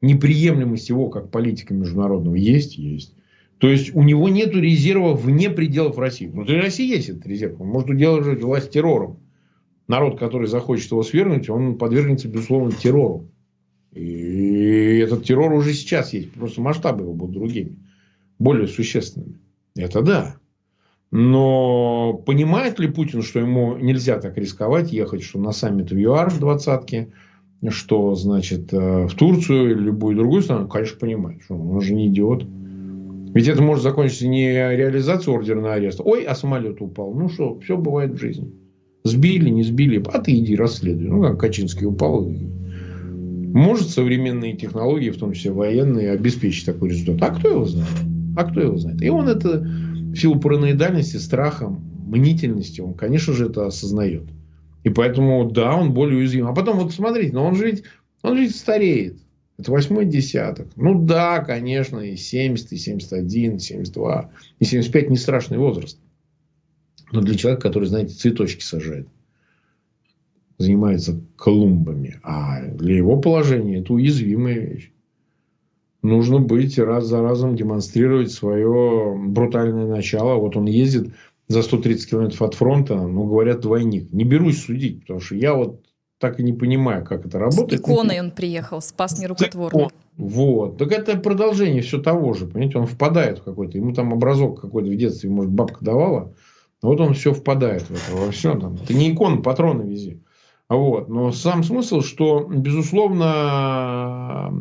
неприемлемость 0.00 0.88
его 0.88 1.10
как 1.10 1.30
политика 1.30 1.74
международного 1.74 2.34
есть, 2.34 2.78
есть. 2.78 3.14
То 3.58 3.68
есть 3.68 3.94
у 3.94 4.02
него 4.02 4.28
нет 4.28 4.54
резерва 4.54 5.14
вне 5.14 5.50
пределов 5.50 5.98
России. 5.98 6.26
Внутри 6.26 6.60
России 6.60 6.88
есть 6.88 7.08
этот 7.08 7.26
резерв. 7.26 7.60
Он 7.60 7.68
может 7.68 7.88
удерживать 7.88 8.42
власть 8.42 8.70
террором. 8.70 9.18
Народ, 9.88 10.18
который 10.18 10.46
захочет 10.46 10.90
его 10.90 11.02
свергнуть, 11.02 11.48
он 11.48 11.78
подвергнется, 11.78 12.28
безусловно, 12.28 12.72
террору. 12.72 13.30
И 13.92 14.98
этот 14.98 15.24
террор 15.24 15.52
уже 15.54 15.72
сейчас 15.72 16.12
есть. 16.12 16.32
Просто 16.32 16.60
масштабы 16.60 17.04
его 17.04 17.14
будут 17.14 17.34
другими. 17.34 17.76
Более 18.38 18.68
существенными. 18.68 19.38
Это 19.76 20.02
да. 20.02 20.36
Но 21.10 22.20
понимает 22.26 22.78
ли 22.78 22.88
Путин, 22.88 23.22
что 23.22 23.38
ему 23.38 23.76
нельзя 23.76 24.18
так 24.18 24.36
рисковать, 24.36 24.92
ехать, 24.92 25.22
что 25.22 25.38
на 25.38 25.52
саммит 25.52 25.90
в 25.90 25.96
ЮАР 25.96 26.30
в 26.30 26.40
двадцатке, 26.40 27.08
что, 27.68 28.14
значит, 28.14 28.72
э, 28.72 29.06
в 29.06 29.14
Турцию 29.14 29.70
или 29.70 29.80
любую 29.80 30.16
другую 30.16 30.42
страну? 30.42 30.68
Конечно, 30.68 30.98
понимает. 30.98 31.42
Что 31.42 31.54
он 31.54 31.80
же 31.80 31.94
не 31.94 32.08
идиот. 32.08 32.44
Ведь 33.34 33.48
это 33.48 33.62
может 33.62 33.82
закончиться 33.82 34.26
не 34.26 34.52
реализацией 34.52 35.36
ордера 35.36 35.60
на 35.60 35.74
арест. 35.74 36.00
Ой, 36.02 36.24
а 36.24 36.34
самолет 36.34 36.80
упал. 36.80 37.12
Ну 37.14 37.28
что, 37.28 37.58
все 37.60 37.76
бывает 37.76 38.12
в 38.12 38.18
жизни. 38.18 38.52
Сбили, 39.04 39.48
не 39.50 39.62
сбили. 39.62 40.02
А 40.12 40.20
ты 40.20 40.36
иди 40.38 40.56
расследуй. 40.56 41.08
Ну, 41.08 41.22
как 41.22 41.40
Качинский 41.40 41.86
упал. 41.86 42.28
Может 42.28 43.88
современные 43.88 44.56
технологии, 44.56 45.10
в 45.10 45.18
том 45.18 45.32
числе 45.32 45.52
военные, 45.52 46.12
обеспечить 46.12 46.66
такой 46.66 46.90
результат. 46.90 47.22
А 47.22 47.34
кто 47.34 47.48
его 47.50 47.64
знает? 47.64 48.15
А 48.36 48.44
кто 48.44 48.60
его 48.60 48.76
знает? 48.76 49.02
И 49.02 49.08
он 49.08 49.28
это 49.28 49.58
в 49.58 50.14
силу 50.14 50.38
параноидальности, 50.38 51.16
страха, 51.16 51.68
мнительности, 51.68 52.80
он, 52.82 52.94
конечно 52.94 53.32
же, 53.32 53.46
это 53.46 53.66
осознает. 53.66 54.24
И 54.84 54.90
поэтому, 54.90 55.50
да, 55.50 55.74
он 55.74 55.94
более 55.94 56.18
уязвим. 56.18 56.46
А 56.46 56.54
потом, 56.54 56.78
вот 56.78 56.92
смотрите, 56.92 57.32
но 57.32 57.44
он 57.44 57.56
же 57.56 57.66
ведь, 57.66 57.84
он 58.22 58.36
же 58.36 58.42
ведь 58.42 58.54
стареет. 58.54 59.18
Это 59.58 59.72
восьмой 59.72 60.04
десяток. 60.04 60.68
Ну 60.76 61.02
да, 61.02 61.40
конечно, 61.40 61.98
и 61.98 62.16
70, 62.16 62.72
и 62.72 62.76
71, 62.76 63.56
и 63.56 63.58
72, 63.58 64.30
и 64.58 64.64
75 64.64 65.10
не 65.10 65.16
страшный 65.16 65.58
возраст. 65.58 65.98
Но 67.10 67.22
для 67.22 67.36
человека, 67.36 67.62
который, 67.62 67.88
знаете, 67.88 68.14
цветочки 68.14 68.62
сажает, 68.62 69.08
занимается 70.58 71.20
клумбами. 71.36 72.20
А 72.22 72.66
для 72.66 72.96
его 72.96 73.18
положения 73.18 73.80
это 73.80 73.94
уязвимая 73.94 74.58
вещь 74.58 74.92
нужно 76.08 76.38
быть 76.38 76.78
раз 76.78 77.04
за 77.04 77.22
разом 77.22 77.56
демонстрировать 77.56 78.32
свое 78.32 79.14
брутальное 79.16 79.86
начало. 79.86 80.36
Вот 80.36 80.56
он 80.56 80.66
ездит 80.66 81.14
за 81.48 81.62
130 81.62 82.10
километров 82.10 82.42
от 82.42 82.54
фронта, 82.54 82.96
ну, 82.96 83.24
говорят, 83.24 83.60
двойник. 83.60 84.12
Не 84.12 84.24
берусь 84.24 84.64
судить, 84.64 85.02
потому 85.02 85.20
что 85.20 85.34
я 85.36 85.54
вот 85.54 85.80
так 86.18 86.40
и 86.40 86.42
не 86.42 86.52
понимаю, 86.52 87.04
как 87.04 87.26
это 87.26 87.38
работает. 87.38 87.80
С 87.80 87.84
иконой 87.84 88.20
он 88.20 88.30
приехал, 88.30 88.80
спас 88.80 89.18
нерукотворный. 89.18 89.88
Вот. 90.16 90.78
Так 90.78 90.92
это 90.92 91.18
продолжение 91.18 91.82
все 91.82 92.00
того 92.00 92.32
же. 92.32 92.46
Понимаете, 92.46 92.78
он 92.78 92.86
впадает 92.86 93.40
в 93.40 93.42
какой-то. 93.42 93.76
Ему 93.76 93.92
там 93.92 94.12
образок 94.12 94.60
какой-то 94.60 94.90
в 94.90 94.96
детстве, 94.96 95.28
может, 95.28 95.52
бабка 95.52 95.84
давала. 95.84 96.34
Вот 96.82 97.00
он 97.00 97.14
все 97.14 97.32
впадает 97.32 97.82
в 97.82 97.90
это. 97.90 98.16
Во 98.16 98.30
все 98.30 98.58
там. 98.58 98.78
Ты 98.78 98.94
не 98.94 99.12
икону, 99.12 99.42
патроны 99.42 99.82
вези. 99.82 100.22
Вот. 100.68 101.08
Но 101.08 101.32
сам 101.32 101.62
смысл, 101.62 102.00
что, 102.00 102.44
безусловно, 102.44 104.52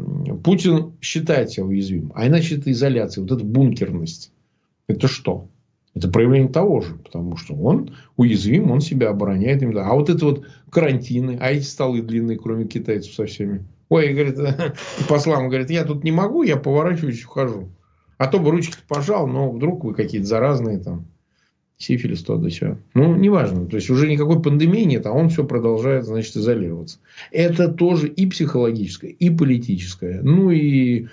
Путин 0.43 0.93
считает 1.01 1.49
себя 1.49 1.65
уязвимым. 1.65 2.11
А 2.15 2.27
иначе 2.27 2.57
это 2.57 2.71
изоляция, 2.71 3.23
вот 3.23 3.31
эта 3.31 3.43
бункерность. 3.43 4.31
Это 4.87 5.07
что? 5.07 5.47
Это 5.95 6.09
проявление 6.09 6.49
того 6.49 6.81
же, 6.81 6.95
потому 6.95 7.37
что 7.37 7.55
он 7.55 7.95
уязвим, 8.17 8.69
он 8.69 8.81
себя 8.81 9.09
обороняет. 9.09 9.63
А 9.63 9.95
вот 9.95 10.09
это 10.09 10.25
вот 10.25 10.45
карантины, 10.69 11.37
а 11.39 11.51
эти 11.51 11.63
столы 11.63 12.01
длинные, 12.01 12.37
кроме 12.37 12.65
китайцев 12.65 13.13
со 13.13 13.25
всеми. 13.25 13.65
Ой, 13.89 14.13
говорит, 14.13 14.37
послам 15.07 15.47
говорит, 15.47 15.69
я 15.69 15.85
тут 15.85 16.03
не 16.03 16.11
могу, 16.11 16.43
я 16.43 16.57
поворачиваюсь 16.57 17.23
ухожу. 17.23 17.69
А 18.17 18.27
то 18.27 18.39
бы 18.39 18.51
ручки 18.51 18.77
пожал, 18.87 19.27
но 19.27 19.51
вдруг 19.51 19.83
вы 19.83 19.93
какие-то 19.93 20.27
заразные 20.27 20.79
там 20.79 21.05
сифилис, 21.77 22.23
то 22.23 22.38
да 22.38 22.49
все. 22.49 22.77
Ну, 22.93 23.15
неважно. 23.15 23.65
То 23.65 23.75
есть, 23.75 23.89
уже 23.89 24.09
никакой 24.09 24.41
пандемии 24.41 24.83
нет, 24.83 25.05
а 25.05 25.11
он 25.11 25.29
все 25.29 25.43
продолжает, 25.43 26.05
значит, 26.05 26.35
изолироваться. 26.38 26.99
Это 27.31 27.67
тоже 27.67 28.07
и 28.07 28.25
психологическое, 28.27 29.09
и 29.09 29.29
политическое, 29.29 30.21
ну, 30.21 30.51
и 30.51 31.07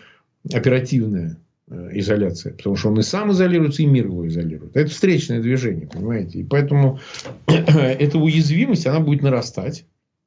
оперативная 0.52 1.36
э, 1.68 1.90
изоляция. 1.94 2.54
Потому 2.54 2.76
что 2.76 2.88
он 2.88 3.00
и 3.00 3.02
сам 3.02 3.32
изолируется, 3.32 3.82
и 3.82 3.86
мир 3.86 4.06
его 4.06 4.26
изолирует. 4.26 4.76
Это 4.76 4.90
встречное 4.90 5.40
движение, 5.40 5.86
понимаете. 5.86 6.38
И 6.38 6.44
поэтому 6.44 7.00
эта 7.46 8.18
уязвимость, 8.18 8.86
она 8.86 9.00
будет 9.00 9.22
нарастать. 9.22 9.84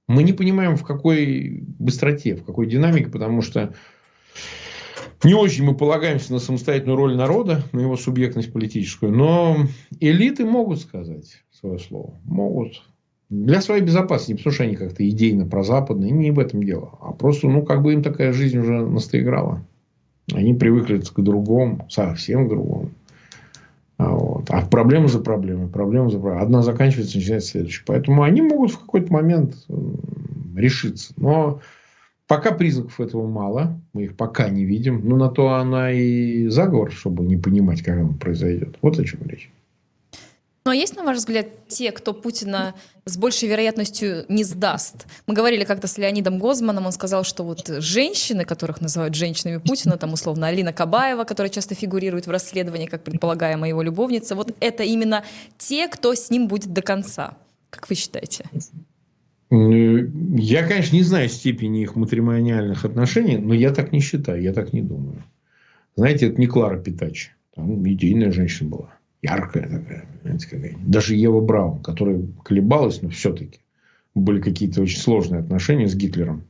Мы 0.07 0.23
не 0.23 0.33
понимаем, 0.33 0.75
в 0.75 0.83
какой 0.83 1.63
быстроте, 1.79 2.35
в 2.35 2.43
какой 2.43 2.67
динамике, 2.67 3.09
потому 3.09 3.41
что 3.41 3.73
не 5.25 5.33
очень 5.33 5.63
мы 5.63 5.75
полагаемся 5.75 6.31
на 6.31 6.39
самостоятельную 6.39 6.97
роль 6.97 7.15
народа, 7.15 7.63
на 7.71 7.81
его 7.81 7.97
субъектность 7.97 8.53
политическую, 8.53 9.11
но 9.11 9.57
элиты 9.99 10.45
могут 10.45 10.79
сказать 10.79 11.43
свое 11.51 11.79
слово. 11.79 12.13
Могут. 12.23 12.83
Для 13.29 13.59
своей 13.61 13.81
безопасности, 13.81 14.37
потому 14.37 14.53
что 14.53 14.63
они 14.63 14.75
как-то 14.75 15.07
идейно 15.09 15.47
прозападные, 15.47 16.11
не 16.11 16.29
в 16.29 16.39
этом 16.39 16.63
дело. 16.63 16.91
А 17.01 17.11
просто, 17.11 17.47
ну, 17.47 17.63
как 17.63 17.81
бы 17.81 17.93
им 17.93 18.03
такая 18.03 18.33
жизнь 18.33 18.59
уже 18.59 18.85
настоиграла. 18.85 19.65
Они 20.31 20.53
привыкли 20.53 20.99
к 20.99 21.19
другому, 21.19 21.87
совсем 21.89 22.45
к 22.45 22.49
другому. 22.49 22.91
А, 23.97 24.09
вот. 24.09 24.49
а 24.49 24.61
проблема 24.61 25.07
за 25.07 25.19
проблемой, 25.19 25.67
проблема 25.67 26.09
за 26.09 26.19
проблемой. 26.19 26.43
Одна 26.43 26.61
заканчивается, 26.61 27.17
начинается 27.17 27.51
следующая. 27.51 27.83
Поэтому 27.85 28.23
они 28.23 28.41
могут 28.41 28.71
в 28.71 28.79
какой-то 28.79 29.11
момент 29.11 29.55
решиться. 30.55 31.13
Но 31.17 31.61
Пока 32.27 32.51
признаков 32.51 32.99
этого 32.99 33.27
мало, 33.27 33.79
мы 33.93 34.05
их 34.05 34.17
пока 34.17 34.49
не 34.49 34.65
видим. 34.65 35.07
Но 35.07 35.15
на 35.15 35.29
то 35.29 35.53
она 35.53 35.91
и 35.91 36.47
заговор, 36.47 36.91
чтобы 36.91 37.23
не 37.23 37.37
понимать, 37.37 37.83
как 37.83 37.99
он 37.99 38.17
произойдет. 38.17 38.77
Вот 38.81 38.97
о 38.99 39.03
чем 39.03 39.21
речь. 39.27 39.51
Ну 40.67 40.71
а 40.71 40.75
есть, 40.75 40.95
на 40.95 41.03
ваш 41.03 41.17
взгляд, 41.17 41.45
те, 41.67 41.91
кто 41.91 42.11
Путина 42.11 42.73
с 43.05 43.17
большей 43.17 43.47
вероятностью 43.47 44.25
не 44.29 44.43
сдаст? 44.43 45.05
Мы 45.27 45.35
говорили 45.35 45.63
как-то 45.63 45.85
с 45.85 45.99
Леонидом 45.99 46.39
Гозманом, 46.39 46.87
он 46.87 46.91
сказал, 46.91 47.23
что 47.23 47.43
вот 47.43 47.67
женщины, 47.67 48.45
которых 48.45 48.81
называют 48.81 49.13
женщинами 49.13 49.57
Путина, 49.57 49.95
там 49.97 50.13
условно 50.13 50.47
Алина 50.47 50.73
Кабаева, 50.73 51.23
которая 51.23 51.51
часто 51.51 51.75
фигурирует 51.75 52.25
в 52.25 52.31
расследовании, 52.31 52.87
как 52.87 53.03
предполагаемая 53.03 53.69
его 53.69 53.83
любовница, 53.83 54.33
вот 54.33 54.55
это 54.59 54.81
именно 54.81 55.23
те, 55.59 55.87
кто 55.87 56.15
с 56.15 56.31
ним 56.31 56.47
будет 56.47 56.73
до 56.73 56.81
конца. 56.81 57.37
Как 57.69 57.87
вы 57.87 57.93
считаете? 57.93 58.45
Я, 59.57 60.67
конечно, 60.67 60.95
не 60.95 61.03
знаю 61.03 61.29
степени 61.29 61.81
их 61.81 61.95
матримониальных 61.95 62.83
отношений, 62.83 63.37
но 63.37 63.53
я 63.53 63.71
так 63.71 63.91
не 63.91 63.99
считаю, 63.99 64.41
я 64.41 64.53
так 64.53 64.73
не 64.73 64.81
думаю. 64.81 65.23
Знаете, 65.95 66.27
это 66.27 66.39
не 66.39 66.47
Клара 66.47 66.77
Питачи. 66.77 67.31
Там 67.55 67.87
идейная 67.87 68.31
женщина 68.31 68.69
была. 68.69 68.89
Яркая 69.21 69.63
такая. 69.63 70.05
Знаете, 70.23 70.47
какая 70.49 70.75
Даже 70.85 71.15
Ева 71.15 71.39
Браун, 71.39 71.81
которая 71.81 72.21
колебалась, 72.43 73.01
но 73.01 73.09
все-таки 73.09 73.59
были 74.13 74.41
какие-то 74.41 74.81
очень 74.81 74.99
сложные 74.99 75.39
отношения 75.39 75.87
с 75.87 75.95
Гитлером. 75.95 76.43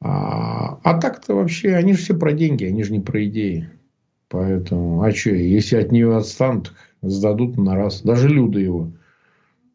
А, 0.00 0.78
а 0.82 1.00
так-то 1.00 1.34
вообще, 1.34 1.74
они 1.74 1.94
же 1.94 2.00
все 2.00 2.18
про 2.18 2.32
деньги, 2.32 2.64
они 2.64 2.82
же 2.82 2.92
не 2.92 3.00
про 3.00 3.24
идеи. 3.26 3.68
Поэтому, 4.28 5.02
а 5.02 5.12
что, 5.12 5.30
если 5.30 5.76
от 5.76 5.92
нее 5.92 6.16
отстанут, 6.16 6.74
сдадут 7.02 7.56
на 7.56 7.76
раз. 7.76 8.02
Даже 8.02 8.28
Люда 8.28 8.58
его, 8.58 8.90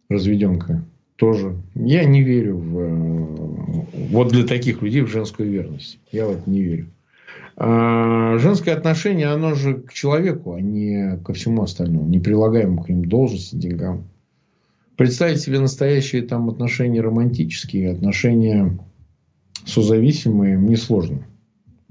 разведенка, 0.10 0.84
тоже. 1.22 1.56
Я 1.76 2.04
не 2.04 2.24
верю 2.24 2.58
в... 2.58 2.80
Э, 2.80 4.08
вот 4.10 4.30
для 4.30 4.44
таких 4.44 4.82
людей 4.82 5.02
в 5.02 5.08
женскую 5.08 5.52
верность. 5.52 6.00
Я 6.12 6.26
в 6.26 6.32
это 6.32 6.50
не 6.50 6.64
верю. 6.64 6.88
А 7.58 8.40
женское 8.40 8.72
отношение, 8.72 9.28
оно 9.28 9.54
же 9.54 9.76
к 9.76 9.94
человеку, 9.94 10.54
а 10.54 10.60
не 10.60 11.20
ко 11.24 11.34
всему 11.34 11.62
остальному. 11.62 12.08
Не 12.08 12.20
прилагаемо 12.20 12.84
к 12.84 12.90
ним 12.90 13.06
должности, 13.06 13.56
деньгам. 13.56 14.06
Представить 14.96 15.42
себе 15.42 15.60
настоящие 15.60 16.24
там 16.24 16.50
отношения 16.50 17.02
романтические, 17.02 17.92
отношения 17.92 18.80
созависимые, 19.64 20.58
мне 20.58 20.76
сложно. 20.76 21.28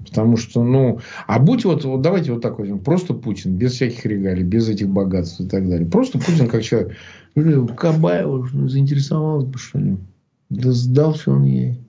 Потому 0.05 0.35
что, 0.35 0.61
ну, 0.61 0.99
а 1.25 1.39
будь 1.39 1.63
вот, 1.63 1.85
вот 1.85 2.01
давайте 2.01 2.33
вот 2.33 2.41
так 2.41 2.59
вот, 2.59 2.83
просто 2.83 3.13
Путин, 3.13 3.55
без 3.55 3.73
всяких 3.73 4.05
регалий, 4.05 4.43
без 4.43 4.67
этих 4.67 4.89
богатств 4.89 5.39
и 5.39 5.47
так 5.47 5.69
далее. 5.69 5.87
Просто 5.87 6.19
Путин 6.19 6.49
как 6.49 6.63
человек. 6.63 6.97
Кабаева 7.33 8.47
заинтересовалась 8.67 9.45
бы, 9.45 9.57
что 9.57 9.79
ли? 9.79 9.97
Да 10.49 10.71
сдался 10.71 11.31
он 11.31 11.43
ей. 11.45 11.79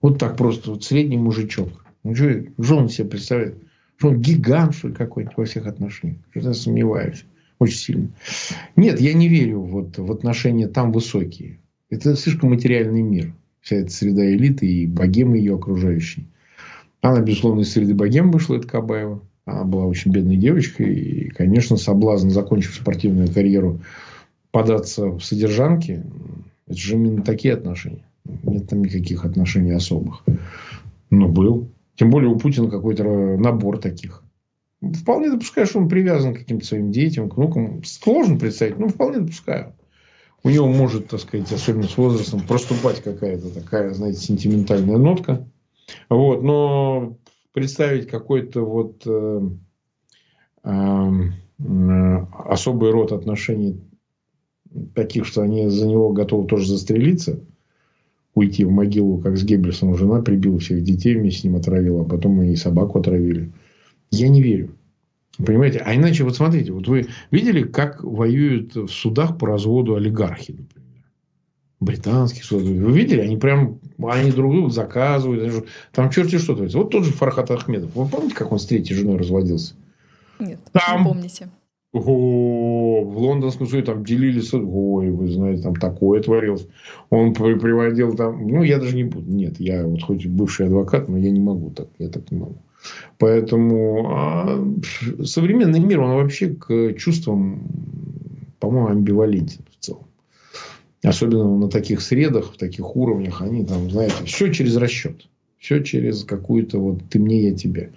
Вот 0.00 0.18
так 0.18 0.36
просто, 0.36 0.72
вот 0.72 0.84
средний 0.84 1.16
мужичок. 1.16 1.68
Ну, 2.04 2.14
что, 2.14 2.44
что 2.60 2.76
он 2.76 2.88
себе 2.88 3.08
представляет? 3.08 3.56
Что 3.96 4.08
он 4.08 4.20
гигант, 4.20 4.74
что 4.74 4.88
ли, 4.88 4.94
какой-то 4.94 5.32
во 5.36 5.44
всех 5.44 5.66
отношениях? 5.66 6.18
Что-то 6.30 6.48
я 6.48 6.54
сомневаюсь. 6.54 7.24
Очень 7.58 7.78
сильно. 7.78 8.08
Нет, 8.74 9.00
я 9.00 9.14
не 9.14 9.28
верю 9.28 9.60
вот, 9.60 9.96
в 9.96 10.10
отношения 10.10 10.66
там 10.66 10.90
высокие. 10.90 11.60
Это 11.90 12.16
слишком 12.16 12.50
материальный 12.50 13.02
мир. 13.02 13.32
Вся 13.60 13.76
эта 13.76 13.90
среда 13.90 14.28
элиты 14.28 14.66
и 14.66 14.86
богемы 14.86 15.36
ее 15.36 15.54
окружающей. 15.54 16.26
Она, 17.00 17.20
безусловно, 17.20 17.60
из 17.60 17.72
среды 17.72 17.94
богем 17.94 18.32
вышла, 18.32 18.56
это 18.56 18.66
Кабаева. 18.66 19.22
Она 19.44 19.64
была 19.64 19.86
очень 19.86 20.10
бедной 20.10 20.36
девочкой. 20.36 20.94
И, 20.94 21.28
конечно, 21.28 21.76
соблазн, 21.76 22.30
закончив 22.30 22.74
спортивную 22.74 23.32
карьеру, 23.32 23.80
податься 24.52 25.08
в 25.08 25.20
содержанки, 25.20 26.04
это 26.68 26.78
же 26.78 26.94
именно 26.94 27.22
такие 27.22 27.54
отношения. 27.54 28.06
Нет 28.44 28.68
там 28.68 28.84
никаких 28.84 29.24
отношений 29.24 29.72
особых. 29.72 30.22
Но 31.10 31.28
был. 31.28 31.70
Тем 31.96 32.10
более 32.10 32.30
у 32.30 32.38
Путина 32.38 32.70
какой-то 32.70 33.04
набор 33.04 33.78
таких. 33.78 34.22
Вполне 34.80 35.30
допускаю, 35.30 35.66
что 35.66 35.78
он 35.78 35.88
привязан 35.88 36.34
к 36.34 36.38
каким-то 36.38 36.64
своим 36.64 36.92
детям, 36.92 37.28
к 37.28 37.36
внукам. 37.36 37.82
Сложно 37.84 38.38
представить, 38.38 38.78
но 38.78 38.88
вполне 38.88 39.20
допускаю. 39.20 39.74
У 40.44 40.50
него 40.50 40.66
может, 40.66 41.08
так 41.08 41.20
сказать, 41.20 41.50
особенно 41.52 41.84
с 41.84 41.96
возрастом, 41.96 42.40
проступать 42.40 43.02
какая-то 43.02 43.50
такая, 43.54 43.94
знаете, 43.94 44.20
сентиментальная 44.20 44.96
нотка. 44.96 45.46
Вот, 46.08 46.42
но 46.42 47.16
представить 47.52 48.08
какой-то 48.08 48.62
вот 48.62 49.02
э, 49.06 49.40
э, 50.64 51.10
особый 52.44 52.90
род 52.90 53.12
отношений 53.12 53.80
таких, 54.94 55.26
что 55.26 55.42
они 55.42 55.68
за 55.68 55.86
него 55.86 56.12
готовы 56.12 56.46
тоже 56.46 56.66
застрелиться, 56.66 57.40
уйти 58.34 58.64
в 58.64 58.70
могилу, 58.70 59.18
как 59.18 59.36
с 59.36 59.44
Геббельсом 59.44 59.96
жена 59.96 60.22
прибила 60.22 60.58
всех 60.58 60.82
детей, 60.82 61.14
вместе 61.14 61.40
с 61.40 61.44
ним 61.44 61.56
отравила, 61.56 62.02
а 62.02 62.04
потом 62.04 62.42
и 62.42 62.56
собаку 62.56 62.98
отравили. 62.98 63.52
Я 64.10 64.28
не 64.28 64.42
верю. 64.42 64.74
Понимаете? 65.38 65.78
А 65.78 65.94
иначе, 65.94 66.24
вот 66.24 66.36
смотрите, 66.36 66.72
вот 66.72 66.88
вы 66.88 67.06
видели, 67.30 67.62
как 67.62 68.04
воюют 68.04 68.74
в 68.74 68.88
судах 68.88 69.38
по 69.38 69.46
разводу 69.46 69.94
олигархи, 69.94 70.52
например? 70.52 70.82
британских 71.82 72.44
судов. 72.44 72.64
Вы 72.64 72.92
видели? 72.92 73.20
Они 73.20 73.36
прям, 73.36 73.80
они 74.02 74.30
друг 74.30 74.52
друга 74.52 74.70
заказывают. 74.70 75.66
Там 75.92 76.10
черти 76.10 76.38
что 76.38 76.54
творится. 76.54 76.78
Вот 76.78 76.90
тот 76.90 77.04
же 77.04 77.12
Фархат 77.12 77.50
Ахмедов. 77.50 77.94
Вы 77.94 78.06
помните, 78.06 78.34
как 78.34 78.52
он 78.52 78.58
с 78.58 78.66
третьей 78.66 78.96
женой 78.96 79.18
разводился? 79.18 79.74
Нет, 80.38 80.60
там... 80.72 81.02
не 81.02 81.08
помните. 81.08 81.48
О, 81.92 83.04
в 83.04 83.18
лондонском 83.18 83.66
суде 83.66 83.82
там 83.82 84.02
делились, 84.02 84.54
ой, 84.54 85.10
вы 85.10 85.28
знаете, 85.28 85.62
там 85.62 85.76
такое 85.76 86.22
творилось. 86.22 86.66
Он 87.10 87.34
приводил 87.34 88.16
там, 88.16 88.46
ну, 88.46 88.62
я 88.62 88.78
даже 88.78 88.96
не 88.96 89.04
буду, 89.04 89.30
нет, 89.30 89.60
я 89.60 89.86
вот 89.86 90.02
хоть 90.02 90.26
бывший 90.26 90.66
адвокат, 90.66 91.08
но 91.08 91.18
я 91.18 91.30
не 91.30 91.40
могу 91.40 91.70
так, 91.70 91.88
я 91.98 92.08
так 92.08 92.30
не 92.30 92.38
могу. 92.38 92.56
Поэтому 93.18 94.10
а, 94.10 94.74
современный 95.22 95.80
мир, 95.80 96.00
он 96.00 96.14
вообще 96.14 96.48
к 96.48 96.94
чувствам, 96.94 97.68
по-моему, 98.58 98.88
амбивалентен 98.88 99.60
в 99.70 99.84
целом. 99.84 100.06
Особенно 101.02 101.58
на 101.58 101.68
таких 101.68 102.00
средах, 102.00 102.54
в 102.54 102.56
таких 102.56 102.96
уровнях, 102.96 103.42
они 103.42 103.64
там, 103.64 103.90
знаете, 103.90 104.24
все 104.24 104.50
через 104.52 104.76
расчет. 104.76 105.28
Все 105.58 105.82
через 105.82 106.24
какую-то 106.24 106.78
вот 106.78 107.02
ты 107.08 107.20
мне, 107.20 107.50
я 107.50 107.54
тебе. 107.54 107.92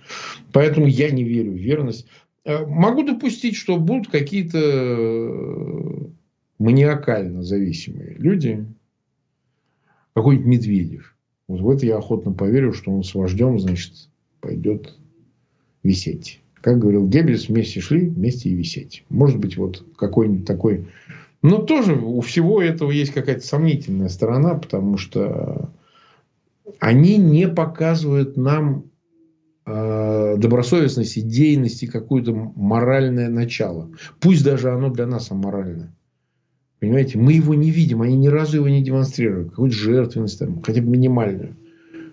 Поэтому 0.51 0.85
я 0.85 1.09
не 1.09 1.23
верю 1.23 1.51
в 1.51 1.55
верность. 1.55 2.05
Э, 2.45 2.65
могу 2.65 3.03
допустить, 3.03 3.55
что 3.55 3.77
будут 3.77 4.09
какие-то 4.09 4.59
э, 4.59 6.05
маниакально 6.59 7.43
зависимые 7.43 8.15
люди. 8.17 8.65
Какой-нибудь 10.13 10.47
Медведев. 10.47 11.15
Вот 11.47 11.59
в 11.59 11.69
это 11.69 11.85
я 11.85 11.97
охотно 11.97 12.31
поверю, 12.31 12.71
что 12.71 12.91
он 12.91 13.03
с 13.03 13.13
вождем, 13.13 13.59
значит, 13.59 14.09
пойдет 14.39 14.95
висеть. 15.83 16.41
Как 16.61 16.79
говорил 16.79 17.07
Геббельс, 17.07 17.49
вместе 17.49 17.81
шли, 17.81 18.07
вместе 18.07 18.49
и 18.49 18.55
висеть. 18.55 19.03
Может 19.09 19.39
быть, 19.39 19.57
вот 19.57 19.85
какой-нибудь 19.97 20.47
такой 20.47 20.87
но 21.45 21.59
тоже 21.59 21.93
у 21.93 22.21
всего 22.21 22.59
этого 22.59 22.89
есть 22.89 23.13
какая-то 23.13 23.45
сомнительная 23.45 24.09
сторона, 24.09 24.55
потому 24.55 24.97
что 24.97 25.69
они 26.79 27.17
не 27.17 27.47
показывают 27.47 28.35
нам 28.35 28.85
добросовестность, 29.65 31.17
идейность 31.17 31.81
и 31.83 31.87
какое-то 31.87 32.33
моральное 32.55 33.29
начало. 33.29 33.89
Пусть 34.19 34.43
даже 34.43 34.71
оно 34.71 34.89
для 34.89 35.07
нас 35.07 35.31
аморальное. 35.31 35.95
Понимаете, 36.79 37.17
мы 37.17 37.33
его 37.33 37.55
не 37.55 37.71
видим, 37.71 38.03
они 38.03 38.15
ни 38.15 38.27
разу 38.27 38.57
его 38.57 38.69
не 38.69 38.83
демонстрируют. 38.83 39.49
Какую-то 39.49 39.75
жертвенность, 39.75 40.37
там, 40.37 40.61
хотя 40.61 40.81
бы 40.81 40.89
минимальную. 40.89 41.55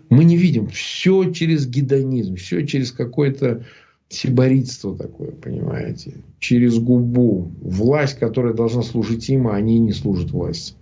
Мы 0.08 0.24
не 0.24 0.36
видим. 0.36 0.68
Все 0.68 1.30
через 1.32 1.66
гедонизм, 1.66 2.36
все 2.36 2.66
через 2.66 2.90
какой-то 2.92 3.64
сиборитство 4.08 4.96
такое, 4.96 5.32
понимаете, 5.32 6.14
через 6.38 6.78
губу. 6.78 7.52
Власть, 7.60 8.18
которая 8.18 8.54
должна 8.54 8.82
служить 8.82 9.28
им, 9.28 9.48
а 9.48 9.56
они 9.56 9.78
не 9.78 9.92
служат 9.92 10.30
власти. 10.30 10.74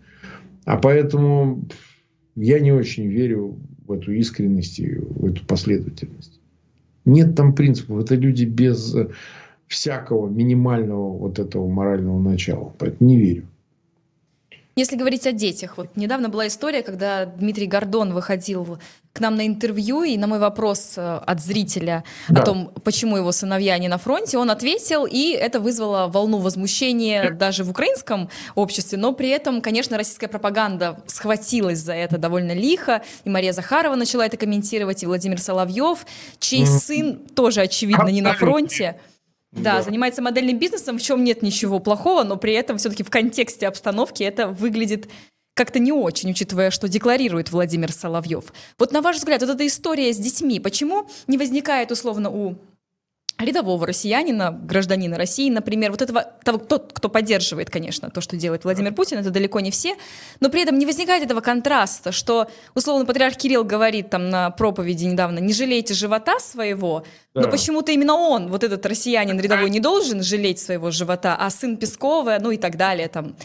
А 0.65 0.77
поэтому 0.77 1.65
я 2.37 2.61
не 2.61 2.71
очень 2.71 3.07
верю 3.07 3.59
в 3.87 3.93
эту 3.93 4.13
искренность 4.13 4.79
и 4.79 4.95
в 4.95 5.25
эту 5.25 5.45
последовательность. 5.47 6.30
Нет 7.05 7.35
там 7.35 7.55
принципов. 7.55 8.05
Это 8.05 8.15
люди 8.15 8.45
без 8.45 8.95
всякого 9.67 10.29
минимального 10.29 11.17
вот 11.17 11.39
этого 11.39 11.69
морального 11.69 12.21
начала. 12.21 12.75
Поэтому 12.79 13.09
не 13.09 13.19
верю. 13.19 13.50
Если 14.81 14.97
говорить 14.97 15.27
о 15.27 15.33
детях, 15.33 15.77
вот 15.77 15.95
недавно 15.95 16.31
была 16.31 16.47
история, 16.47 16.83
когда 16.83 17.27
Дмитрий 17.27 17.67
Гордон 17.67 18.15
выходил 18.15 18.79
к 19.13 19.21
нам 19.21 19.37
на 19.37 19.47
интервью, 19.47 20.05
и 20.05 20.17
на 20.17 20.27
мой 20.27 20.39
вопрос 20.39 20.95
э, 20.97 21.21
от 21.27 21.43
зрителя 21.43 22.03
да. 22.31 22.41
о 22.41 22.45
том, 22.47 22.73
почему 22.83 23.19
его 23.19 23.31
сыновья 23.31 23.77
не 23.77 23.89
на 23.89 23.99
фронте, 23.99 24.39
он 24.39 24.51
ответил, 24.51 25.05
и 25.05 25.33
это 25.33 25.61
вызвало 25.61 26.07
волну 26.07 26.39
возмущения 26.39 27.31
даже 27.31 27.63
в 27.63 27.69
украинском 27.69 28.31
обществе, 28.55 28.97
но 28.97 29.13
при 29.13 29.29
этом, 29.29 29.61
конечно, 29.61 29.99
российская 29.99 30.29
пропаганда 30.29 31.03
схватилась 31.07 31.81
за 31.81 31.93
это 31.93 32.17
довольно 32.17 32.53
лихо, 32.53 33.03
и 33.25 33.29
Мария 33.29 33.53
Захарова 33.53 33.97
начала 33.97 34.25
это 34.25 34.39
комментировать, 34.39 35.03
и 35.03 35.07
Владимир 35.07 35.43
Соловьев, 35.43 36.07
чей 36.39 36.65
сын 36.65 37.17
тоже, 37.35 37.61
очевидно, 37.61 38.09
не 38.09 38.23
на 38.23 38.33
фронте. 38.33 38.99
Да, 39.53 39.77
да, 39.77 39.83
занимается 39.83 40.23
модельным 40.23 40.59
бизнесом, 40.59 40.99
в 40.99 41.03
чем 41.03 41.25
нет 41.25 41.43
ничего 41.43 41.81
плохого, 41.81 42.23
но 42.23 42.37
при 42.37 42.53
этом 42.53 42.79
все-таки 42.79 43.03
в 43.03 43.11
контексте 43.11 43.67
обстановки 43.67 44.23
это 44.23 44.47
выглядит 44.49 45.09
как-то 45.55 45.79
не 45.79 45.93
очень, 45.93 46.31
учитывая, 46.31 46.71
что 46.71 46.89
декларирует 46.89 47.51
Владимир 47.51 47.93
Соловьев. 47.93 48.53
Вот 48.79 48.93
на 48.93 49.03
ваш 49.03 49.17
взгляд, 49.17 49.43
вот 49.43 49.51
эта 49.51 49.67
история 49.67 50.13
с 50.13 50.17
детьми, 50.17 50.61
почему 50.61 51.07
не 51.27 51.37
возникает 51.37 51.91
условно 51.91 52.31
у 52.31 52.57
рядового 53.41 53.87
россиянина, 53.87 54.51
гражданина 54.53 55.17
России, 55.17 55.51
например, 55.51 55.91
вот 55.91 56.03
этого, 56.03 56.27
того, 56.45 56.59
тот, 56.59 56.93
кто 56.93 57.09
поддерживает, 57.09 57.71
конечно, 57.71 58.11
то, 58.11 58.21
что 58.21 58.37
делает 58.37 58.65
Владимир 58.65 58.95
Путин, 58.95 59.19
это 59.19 59.31
далеко 59.31 59.61
не 59.61 59.71
все, 59.71 59.95
но 60.41 60.51
при 60.51 60.63
этом 60.63 60.79
не 60.79 60.87
возникает 60.87 61.25
этого 61.25 61.41
контраста, 61.41 62.13
что, 62.13 62.49
условно, 62.75 63.07
патриарх 63.07 63.37
Кирилл 63.37 63.65
говорит 63.65 64.11
там 64.11 64.31
на 64.31 64.51
проповеди 64.51 65.05
недавно, 65.05 65.39
не 65.39 65.53
жалейте 65.53 65.95
живота 65.95 66.39
своего, 66.39 67.05
да. 67.35 67.43
но 67.43 67.51
почему-то 67.51 67.93
именно 67.93 68.15
он, 68.15 68.49
вот 68.49 68.65
этот 68.65 68.85
россиянин 68.87 69.39
рядовой, 69.41 69.71
не 69.71 69.81
должен 69.81 70.23
жалеть 70.23 70.59
своего 70.59 70.91
живота, 70.91 71.37
а 71.37 71.51
сын 71.51 71.77
Пескова, 71.77 72.39
ну 72.41 72.51
и 72.51 72.57
так 72.57 72.77
далее 72.77 73.09
там. 73.09 73.37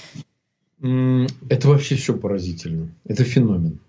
Это 1.50 1.68
вообще 1.68 1.96
все 1.96 2.16
поразительно. 2.16 2.90
Это 3.06 3.24
феномен. 3.24 3.80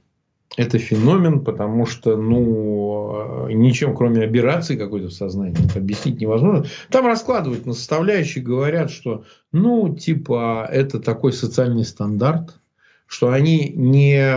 Это 0.56 0.78
феномен, 0.78 1.44
потому 1.44 1.86
что, 1.86 2.16
ну, 2.16 3.48
ничем, 3.48 3.94
кроме 3.94 4.24
операции 4.24 4.76
какой-то 4.76 5.08
в 5.08 5.12
сознании, 5.12 5.56
объяснить 5.76 6.20
невозможно. 6.20 6.64
Там 6.90 7.06
раскладывают 7.06 7.66
на 7.66 7.74
составляющие, 7.74 8.42
говорят, 8.42 8.90
что, 8.90 9.24
ну, 9.52 9.94
типа, 9.94 10.68
это 10.70 11.00
такой 11.00 11.32
социальный 11.32 11.84
стандарт, 11.84 12.58
что 13.06 13.30
они 13.30 13.72
не 13.74 14.36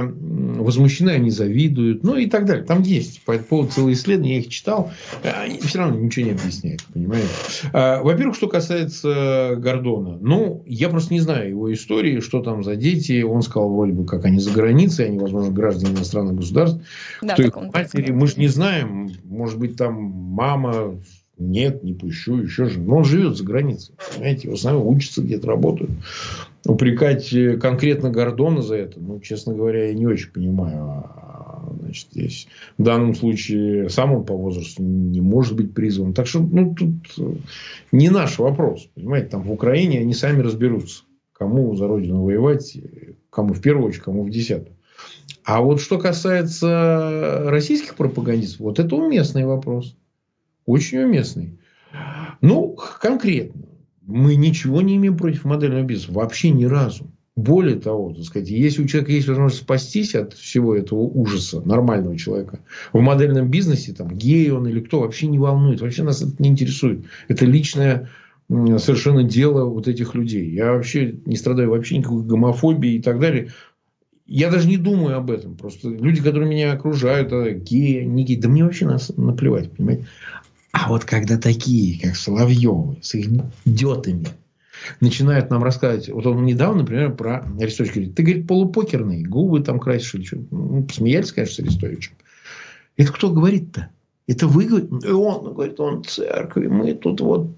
возмущены, 0.59 1.11
они 1.11 1.31
завидуют, 1.31 2.03
ну 2.03 2.15
и 2.15 2.27
так 2.27 2.45
далее. 2.45 2.63
Там 2.63 2.81
есть 2.83 3.21
по 3.23 3.31
этому 3.31 3.47
поводу 3.47 3.71
целые 3.71 3.93
исследования, 3.95 4.35
я 4.35 4.39
их 4.41 4.49
читал, 4.49 4.91
они 5.23 5.59
все 5.59 5.79
равно 5.79 5.99
ничего 5.99 6.27
не 6.27 6.31
объясняют, 6.33 6.83
понимаете. 6.93 7.27
А, 7.73 8.01
во-первых, 8.03 8.35
что 8.35 8.47
касается 8.47 9.55
Гордона, 9.57 10.17
ну, 10.21 10.63
я 10.67 10.89
просто 10.89 11.13
не 11.13 11.19
знаю 11.19 11.49
его 11.49 11.73
истории, 11.73 12.19
что 12.19 12.41
там 12.41 12.63
за 12.63 12.75
дети, 12.75 13.23
он 13.23 13.41
сказал 13.41 13.73
вроде 13.73 13.93
бы, 13.93 14.05
как 14.05 14.25
они 14.25 14.39
за 14.39 14.51
границей, 14.51 15.05
они, 15.05 15.17
возможно, 15.17 15.51
граждане 15.51 15.95
иностранных 15.95 16.35
государств, 16.35 16.79
да, 17.21 17.33
кто 17.33 17.43
их 17.43 17.55
матери, 17.55 18.11
мы 18.11 18.27
же 18.27 18.35
не 18.37 18.47
знаем, 18.47 19.11
может 19.23 19.57
быть, 19.57 19.75
там 19.77 19.95
мама 19.95 20.95
нет, 21.39 21.83
не 21.83 21.93
пущу, 21.93 22.37
еще 22.41 22.67
же. 22.67 22.79
Но 22.79 22.97
он 22.97 23.05
живет 23.05 23.37
за 23.37 23.43
границей. 23.45 23.95
Понимаете, 24.13 24.49
в 24.49 24.53
основном 24.53 24.87
учится 24.87 25.21
где-то, 25.21 25.47
работают. 25.47 25.91
Упрекать 26.65 27.31
э, 27.33 27.57
конкретно 27.57 28.09
Гордона 28.09 28.61
за 28.61 28.75
это, 28.75 28.99
ну, 28.99 29.19
честно 29.19 29.53
говоря, 29.53 29.87
я 29.87 29.93
не 29.93 30.05
очень 30.05 30.31
понимаю. 30.31 30.83
А, 30.83 31.69
значит, 31.79 32.09
здесь 32.11 32.47
в 32.77 32.83
данном 32.83 33.15
случае 33.15 33.89
сам 33.89 34.13
он 34.13 34.25
по 34.25 34.35
возрасту 34.35 34.83
не 34.83 35.21
может 35.21 35.55
быть 35.55 35.73
призван. 35.73 36.13
Так 36.13 36.27
что, 36.27 36.39
ну, 36.39 36.75
тут 36.75 36.93
э, 37.17 37.35
не 37.91 38.09
наш 38.09 38.39
вопрос. 38.39 38.89
Понимаете, 38.93 39.27
там 39.27 39.43
в 39.43 39.51
Украине 39.51 39.99
они 39.99 40.13
сами 40.13 40.41
разберутся, 40.41 41.03
кому 41.31 41.75
за 41.75 41.87
родину 41.87 42.23
воевать, 42.23 42.77
кому 43.29 43.53
в 43.53 43.61
первую 43.61 43.87
очередь, 43.87 44.03
кому 44.03 44.23
в 44.23 44.29
десятую. 44.29 44.75
А 45.45 45.61
вот 45.61 45.79
что 45.79 45.97
касается 45.97 47.43
российских 47.45 47.95
пропагандистов, 47.95 48.59
вот 48.59 48.79
это 48.79 48.95
уместный 48.95 49.45
вопрос. 49.45 49.95
Очень 50.65 50.99
уместный. 50.99 51.57
Ну, 52.41 52.77
конкретно. 52.99 53.68
Мы 54.09 54.35
ничего 54.35 54.81
не 54.81 54.95
имеем 54.95 55.15
против 55.15 55.45
модельного 55.45 55.83
бизнеса. 55.83 56.13
Вообще 56.13 56.49
ни 56.49 56.65
разу. 56.65 57.05
Более 57.35 57.75
того, 57.75 58.11
так 58.13 58.25
сказать, 58.25 58.49
если 58.49 58.83
у 58.83 58.87
человека 58.87 59.11
есть 59.13 59.27
возможность 59.27 59.61
спастись 59.61 60.15
от 60.15 60.33
всего 60.33 60.75
этого 60.75 60.99
ужаса 60.99 61.61
нормального 61.61 62.17
человека, 62.17 62.59
в 62.91 62.99
модельном 62.99 63.49
бизнесе, 63.49 63.93
там, 63.93 64.09
гей 64.09 64.49
он 64.49 64.67
или 64.67 64.81
кто, 64.81 65.01
вообще 65.01 65.27
не 65.27 65.37
волнует. 65.37 65.79
Вообще 65.79 66.03
нас 66.03 66.21
это 66.21 66.33
не 66.39 66.49
интересует. 66.49 67.05
Это 67.27 67.45
личное 67.45 68.09
совершенно 68.49 69.23
дело 69.23 69.65
вот 69.65 69.87
этих 69.87 70.15
людей. 70.15 70.49
Я 70.49 70.73
вообще 70.73 71.15
не 71.25 71.35
страдаю 71.35 71.69
вообще 71.69 71.99
никакой 71.99 72.23
гомофобией 72.23 72.97
и 72.97 73.01
так 73.01 73.19
далее. 73.19 73.51
Я 74.25 74.49
даже 74.49 74.67
не 74.67 74.77
думаю 74.77 75.17
об 75.17 75.29
этом. 75.29 75.55
Просто 75.55 75.89
люди, 75.89 76.21
которые 76.21 76.49
меня 76.49 76.73
окружают, 76.73 77.31
геи, 77.61 78.03
не 78.03 78.25
геи, 78.25 78.37
да 78.37 78.49
мне 78.49 78.63
вообще 78.63 78.85
нас 78.85 79.11
наплевать, 79.15 79.71
понимаете. 79.71 80.07
А 80.71 80.89
вот 80.89 81.05
когда 81.05 81.37
такие, 81.37 81.99
как 81.99 82.15
Соловьевы, 82.15 82.97
с 83.01 83.15
их 83.15 83.29
идиотами, 83.65 84.27
начинают 85.01 85.49
нам 85.49 85.63
рассказывать, 85.63 86.09
вот 86.09 86.25
он 86.25 86.45
недавно, 86.45 86.81
например, 86.81 87.15
про 87.15 87.45
Арестовича 87.59 87.93
говорит, 87.93 88.15
ты, 88.15 88.23
говорит, 88.23 88.47
полупокерный, 88.47 89.23
губы 89.23 89.61
там 89.61 89.79
красишь 89.79 90.15
или 90.15 90.23
что. 90.23 90.37
Ну, 90.51 90.83
посмеялись, 90.83 91.31
конечно, 91.31 91.55
с 91.55 91.59
Арестовичем. 91.59 92.13
Это 92.97 93.11
кто 93.11 93.31
говорит-то? 93.31 93.89
Это 94.27 94.47
вы 94.47 94.65
говорите? 94.65 95.11
Он 95.11 95.53
говорит, 95.53 95.79
он 95.79 96.03
церкви, 96.03 96.67
мы 96.67 96.93
тут 96.93 97.19
вот 97.19 97.55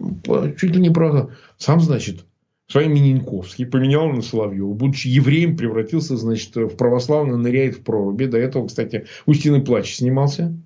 чуть 0.57 0.73
ли 0.73 0.81
не 0.81 0.89
про... 0.89 1.31
Сам, 1.57 1.81
значит, 1.81 2.25
своим 2.67 2.93
Мининковский 2.93 3.65
поменял 3.65 4.07
на 4.07 4.21
Соловьева. 4.21 4.73
Будучи 4.73 5.09
евреем, 5.09 5.57
превратился, 5.57 6.15
значит, 6.15 6.55
в 6.55 6.77
православный, 6.77 7.37
ныряет 7.37 7.75
в 7.75 7.83
проруби. 7.83 8.25
До 8.25 8.37
этого, 8.37 8.67
кстати, 8.67 9.05
Устиный 9.25 9.61
плач 9.61 9.95
снимался. 9.95 10.57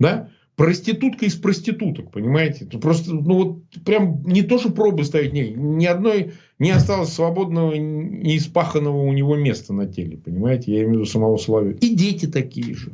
Да? 0.00 0.30
Проститутка 0.56 1.26
из 1.26 1.36
проституток, 1.36 2.10
понимаете? 2.10 2.64
Это 2.64 2.78
просто, 2.78 3.14
ну 3.14 3.34
вот, 3.34 3.84
прям 3.84 4.26
не 4.26 4.42
то, 4.42 4.58
что 4.58 4.70
пробы 4.70 5.04
ставить, 5.04 5.32
не, 5.32 5.50
ни 5.50 5.84
одной 5.84 6.32
не 6.58 6.70
осталось 6.70 7.12
свободного, 7.12 7.74
не 7.74 8.38
испаханного 8.38 9.02
у 9.02 9.12
него 9.12 9.36
места 9.36 9.72
на 9.74 9.86
теле, 9.86 10.16
понимаете? 10.16 10.72
Я 10.72 10.78
имею 10.78 10.90
в 10.90 10.92
виду 10.94 11.04
самого 11.04 11.36
Соловьева. 11.36 11.78
И 11.78 11.94
дети 11.94 12.26
такие 12.26 12.74
же. 12.74 12.92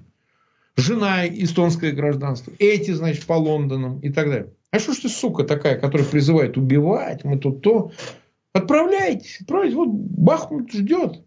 Жена 0.77 1.27
эстонское 1.27 1.93
гражданство. 1.93 2.53
Эти, 2.59 2.91
значит, 2.91 3.25
по 3.27 3.35
Лондонам 3.35 4.01
и 4.01 4.11
так 4.11 4.29
далее. 4.29 4.53
А 4.71 4.79
что 4.79 4.95
ж 4.95 4.99
ты, 4.99 5.09
сука, 5.09 5.45
такая, 5.45 5.79
которая 5.79 6.07
призывает 6.07 6.57
убивать, 6.57 7.25
мы 7.25 7.39
тут 7.39 7.63
то. 7.63 7.93
Отправляйтесь, 8.53 9.41
отправляйтесь. 9.41 9.77
Вот 9.77 9.89
Бахмут 9.89 10.73
ждет. 10.73 11.23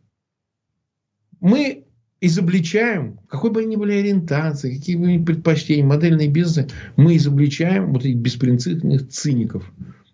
Мы 1.39 1.84
изобличаем, 2.26 3.19
какой 3.28 3.51
бы 3.51 3.63
ни 3.65 3.76
были 3.76 3.93
ориентации, 3.93 4.76
какие 4.76 4.95
бы 4.95 5.07
ни 5.07 5.23
предпочтения, 5.23 5.84
модельные 5.84 6.28
бизнесы, 6.28 6.69
мы 6.95 7.17
изобличаем 7.17 7.93
вот 7.93 8.05
этих 8.05 8.17
беспринципных 8.17 9.07
циников, 9.09 9.71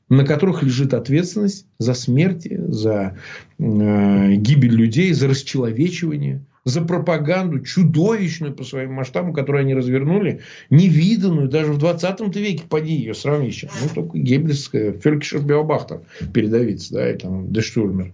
на 0.10 0.26
которых 0.26 0.64
лежит 0.64 0.94
ответственность 0.94 1.66
за 1.80 1.94
смерти, 1.94 2.60
за 2.68 3.18
э, 3.60 4.34
гибель 4.36 4.76
людей, 4.76 5.14
за 5.14 5.28
расчеловечивание, 5.28 6.44
за 6.64 6.82
пропаганду 6.82 7.60
чудовищную 7.62 8.54
по 8.54 8.64
своим 8.64 8.94
масштабам, 8.94 9.34
которую 9.34 9.62
они 9.62 9.74
развернули, 9.74 10.42
невиданную 10.70 11.50
даже 11.50 11.74
в 11.74 11.78
20 11.78 12.36
веке, 12.36 12.64
поди 12.70 12.94
ее 12.94 13.14
сравнить. 13.14 13.66
Ну, 13.82 13.90
только 13.94 14.18
Геббельская, 14.18 14.94
Фелькишер 14.94 15.42
Биобахтер 15.42 16.02
передавиться, 16.34 16.94
да, 16.94 17.10
и 17.10 17.18
там 17.18 17.52
Дештурмер. 17.52 18.14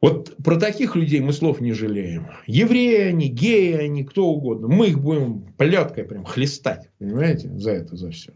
Вот 0.00 0.36
про 0.42 0.56
таких 0.56 0.96
людей 0.96 1.20
мы 1.20 1.32
слов 1.32 1.60
не 1.60 1.72
жалеем. 1.72 2.28
Евреи 2.46 3.02
они, 3.02 3.28
геи 3.28 3.74
они, 3.74 4.02
кто 4.04 4.26
угодно. 4.26 4.68
Мы 4.68 4.88
их 4.88 5.00
будем 5.00 5.52
плеткой 5.58 6.04
прям 6.04 6.24
хлестать, 6.24 6.88
понимаете, 6.98 7.50
за 7.50 7.72
это, 7.72 7.96
за 7.96 8.10
все. 8.10 8.32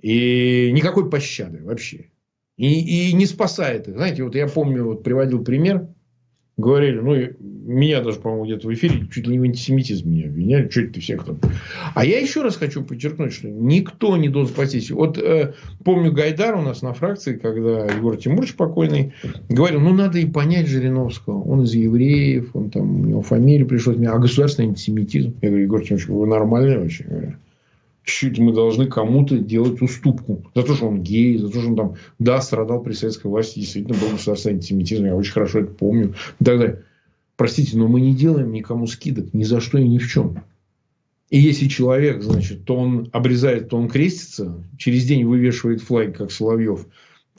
И 0.00 0.70
никакой 0.72 1.10
пощады 1.10 1.62
вообще. 1.62 2.10
И, 2.56 3.10
и 3.10 3.12
не 3.12 3.26
спасает 3.26 3.88
их. 3.88 3.94
Знаете, 3.94 4.24
вот 4.24 4.34
я 4.34 4.46
помню, 4.46 4.84
вот 4.84 5.04
приводил 5.04 5.44
пример 5.44 5.88
говорили, 6.62 7.00
ну, 7.00 7.14
меня 7.64 8.00
даже, 8.00 8.18
по-моему, 8.18 8.44
где-то 8.46 8.68
в 8.68 8.74
эфире 8.74 9.06
чуть 9.12 9.26
ли 9.26 9.32
не 9.32 9.38
в 9.38 9.42
антисемитизме 9.42 10.12
меня 10.12 10.26
обвиняли, 10.28 10.68
что 10.68 10.80
это 10.80 11.00
всех 11.00 11.24
там. 11.24 11.38
А 11.94 12.04
я 12.04 12.18
еще 12.18 12.42
раз 12.42 12.56
хочу 12.56 12.82
подчеркнуть, 12.82 13.32
что 13.32 13.48
никто 13.48 14.16
не 14.16 14.28
должен 14.28 14.52
спастись. 14.52 14.90
Вот 14.90 15.18
э, 15.18 15.54
помню 15.84 16.12
Гайдар 16.12 16.54
у 16.56 16.62
нас 16.62 16.82
на 16.82 16.92
фракции, 16.94 17.36
когда 17.36 17.86
Егор 17.86 18.16
Тимурович 18.16 18.54
покойный 18.54 19.12
говорил, 19.48 19.80
ну, 19.80 19.94
надо 19.94 20.18
и 20.18 20.26
понять 20.26 20.66
Жириновского. 20.66 21.42
Он 21.42 21.62
из 21.62 21.74
евреев, 21.74 22.50
он 22.54 22.70
там, 22.70 23.02
у 23.02 23.06
него 23.06 23.22
фамилия 23.22 23.64
пришлось, 23.64 23.96
а 23.98 24.18
государственный 24.18 24.68
антисемитизм. 24.68 25.34
Я 25.42 25.48
говорю, 25.48 25.64
Егор 25.64 25.82
Тимурович, 25.82 26.08
вы 26.08 26.26
нормальный 26.26 26.78
вообще? 26.78 27.04
Говорю 27.04 27.34
чуть 28.04 28.38
мы 28.38 28.52
должны 28.52 28.86
кому-то 28.86 29.38
делать 29.38 29.80
уступку. 29.80 30.44
За 30.54 30.62
то, 30.62 30.74
что 30.74 30.88
он 30.88 31.02
гей, 31.02 31.38
за 31.38 31.48
то, 31.48 31.60
что 31.60 31.68
он 31.68 31.76
там, 31.76 31.94
да, 32.18 32.40
страдал 32.40 32.82
при 32.82 32.92
советской 32.92 33.28
власти, 33.28 33.60
действительно 33.60 33.98
был 33.98 34.10
государственный 34.10 34.56
антисемитизм, 34.56 35.04
я 35.04 35.14
очень 35.14 35.32
хорошо 35.32 35.60
это 35.60 35.72
помню. 35.72 36.14
И 36.40 36.44
так 36.44 36.58
далее. 36.58 36.84
Простите, 37.36 37.76
но 37.76 37.88
мы 37.88 38.00
не 38.00 38.14
делаем 38.14 38.52
никому 38.52 38.86
скидок 38.86 39.32
ни 39.32 39.44
за 39.44 39.60
что 39.60 39.78
и 39.78 39.88
ни 39.88 39.98
в 39.98 40.08
чем. 40.08 40.42
И 41.30 41.38
если 41.38 41.66
человек, 41.66 42.22
значит, 42.22 42.64
то 42.64 42.76
он 42.76 43.08
обрезает, 43.12 43.70
то 43.70 43.78
он 43.78 43.88
крестится, 43.88 44.62
через 44.76 45.06
день 45.06 45.24
вывешивает 45.24 45.80
флаг, 45.80 46.16
как 46.16 46.30
Соловьев, 46.30 46.86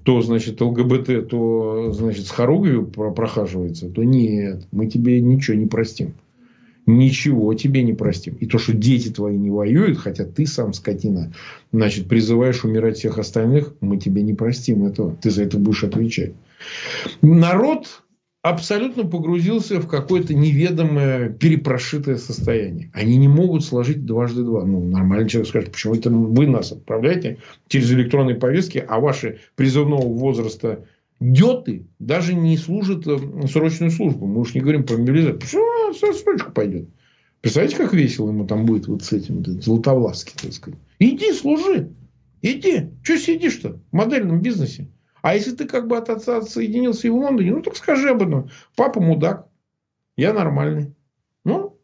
то, 0.04 0.22
значит, 0.22 0.60
ЛГБТ, 0.60 1.30
то, 1.30 1.92
значит, 1.92 2.26
с 2.26 2.32
хоругвью 2.32 2.88
прохаживается, 2.88 3.90
то 3.90 4.04
нет, 4.04 4.68
мы 4.72 4.88
тебе 4.88 5.22
ничего 5.22 5.56
не 5.56 5.68
простим 5.68 6.16
ничего 6.86 7.54
тебе 7.54 7.84
не 7.84 7.94
простим. 7.94 8.36
И 8.40 8.46
то, 8.46 8.58
что 8.58 8.74
дети 8.74 9.10
твои 9.10 9.38
не 9.38 9.50
воюют, 9.50 9.98
хотя 9.98 10.26
ты 10.26 10.46
сам 10.46 10.74
скотина, 10.74 11.34
значит, 11.72 12.08
призываешь 12.08 12.64
умирать 12.64 12.98
всех 12.98 13.18
остальных, 13.18 13.74
мы 13.82 13.98
тебе 13.98 14.22
не 14.22 14.34
простим 14.34 14.86
этого. 14.86 15.16
Ты 15.16 15.32
за 15.32 15.44
это 15.44 15.58
будешь 15.58 15.84
отвечать. 15.84 16.34
Народ 17.22 18.04
абсолютно 18.44 19.06
погрузился 19.06 19.80
в 19.80 19.88
какое-то 19.88 20.34
неведомое 20.34 21.30
перепрошитое 21.30 22.18
состояние. 22.18 22.92
Они 22.94 23.16
не 23.16 23.30
могут 23.30 23.64
сложить 23.64 24.06
дважды 24.06 24.44
два. 24.44 24.66
Ну, 24.66 24.84
нормальный 24.84 25.30
человек 25.30 25.50
скажет, 25.50 25.72
почему 25.72 25.96
это 25.96 26.10
вы 26.10 26.46
нас 26.48 26.74
отправляете 26.74 27.38
через 27.70 27.92
электронные 27.94 28.36
повестки, 28.36 28.84
а 28.86 29.00
ваши 29.00 29.40
призывного 29.56 30.06
возраста 30.06 30.86
Геты 31.24 31.88
даже 32.00 32.34
не 32.34 32.58
служат 32.58 33.08
э, 33.08 33.48
срочную 33.48 33.92
службу. 33.92 34.28
Мы 34.28 34.42
уж 34.42 34.54
не 34.54 34.60
говорим 34.60 34.84
про 34.84 34.98
мобилизацию. 34.98 35.40
Почему 35.40 36.14
срочка 36.14 36.52
пойдет? 36.52 36.90
Представляете, 37.40 37.78
как 37.78 37.94
весело 37.94 38.28
ему 38.28 38.46
там 38.46 38.66
будет 38.66 38.88
вот 38.88 39.04
с 39.04 39.14
этим, 39.14 39.38
вот, 39.38 39.48
Златовласки, 39.64 40.34
так 40.36 40.52
сказать. 40.52 40.80
Иди, 41.00 41.32
служи. 41.32 41.94
Иди. 42.42 42.90
Что 43.04 43.18
сидишь-то 43.18 43.80
в 43.92 43.96
модельном 43.96 44.42
бизнесе? 44.42 44.90
А 45.22 45.36
если 45.36 45.52
ты 45.52 45.64
как 45.64 45.88
бы 45.88 45.96
от 45.96 46.10
отца 46.10 46.40
отсоединился 46.40 47.08
и 47.08 47.10
в 47.10 47.16
Лондоне, 47.16 47.52
ну 47.52 47.62
так 47.62 47.78
скажи 47.78 48.10
об 48.10 48.22
этом. 48.22 48.50
Папа 48.76 49.00
мудак. 49.00 49.48
Я 50.18 50.34
нормальный. 50.34 50.94
Ну, 51.46 51.80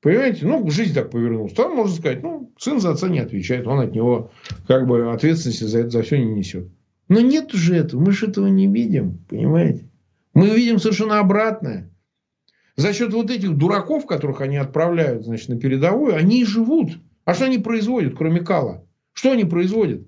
понимаете, 0.00 0.46
ну, 0.46 0.70
жизнь 0.70 0.94
так 0.94 1.10
повернулась. 1.10 1.54
Там 1.54 1.74
можно 1.74 1.96
сказать, 1.96 2.22
ну, 2.22 2.52
сын 2.56 2.78
за 2.78 2.90
отца 2.90 3.08
не 3.08 3.18
отвечает. 3.18 3.66
Он 3.66 3.80
от 3.80 3.92
него 3.92 4.30
как 4.68 4.86
бы 4.86 5.12
ответственности 5.12 5.64
за 5.64 5.80
это 5.80 5.90
за 5.90 6.02
все 6.02 6.18
не 6.18 6.32
несет. 6.32 6.68
Но 7.08 7.20
нет 7.20 7.52
же 7.52 7.76
этого. 7.76 8.00
Мы 8.00 8.12
же 8.12 8.26
этого 8.26 8.46
не 8.46 8.66
видим. 8.66 9.24
Понимаете? 9.28 9.88
Мы 10.34 10.50
видим 10.50 10.78
совершенно 10.78 11.18
обратное. 11.18 11.90
За 12.76 12.92
счет 12.92 13.12
вот 13.14 13.30
этих 13.30 13.56
дураков, 13.56 14.06
которых 14.06 14.40
они 14.42 14.56
отправляют, 14.56 15.24
значит, 15.24 15.48
на 15.48 15.58
передовую, 15.58 16.14
они 16.14 16.42
и 16.42 16.44
живут. 16.44 16.98
А 17.24 17.34
что 17.34 17.46
они 17.46 17.58
производят, 17.58 18.14
кроме 18.16 18.40
кала? 18.40 18.86
Что 19.12 19.32
они 19.32 19.44
производят? 19.44 20.06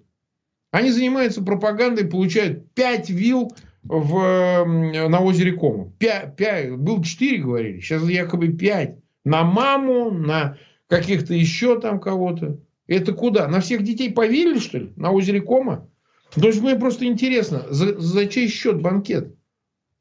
Они 0.70 0.90
занимаются 0.90 1.42
пропагандой, 1.42 2.06
получают 2.06 2.70
5 2.74 3.10
вил 3.10 3.52
в, 3.82 4.64
на 4.66 5.20
озере 5.20 5.52
Кома. 5.52 5.90
5, 5.98 6.36
5, 6.36 6.76
был 6.76 7.02
4, 7.02 7.38
говорили, 7.38 7.80
сейчас 7.80 8.06
якобы 8.06 8.48
5. 8.48 8.98
На 9.24 9.44
маму, 9.44 10.10
на 10.10 10.58
каких-то 10.88 11.32
еще 11.32 11.80
там 11.80 12.00
кого-то. 12.00 12.60
Это 12.86 13.12
куда? 13.12 13.48
На 13.48 13.60
всех 13.60 13.82
детей 13.82 14.12
повели, 14.12 14.58
что 14.60 14.78
ли? 14.78 14.92
На 14.96 15.10
озере 15.10 15.40
Кома? 15.40 15.88
То 16.34 16.46
есть 16.46 16.60
мне 16.60 16.76
просто 16.76 17.06
интересно, 17.06 17.64
за, 17.70 17.98
за 17.98 18.26
чей 18.26 18.48
счет 18.48 18.80
банкет? 18.80 19.34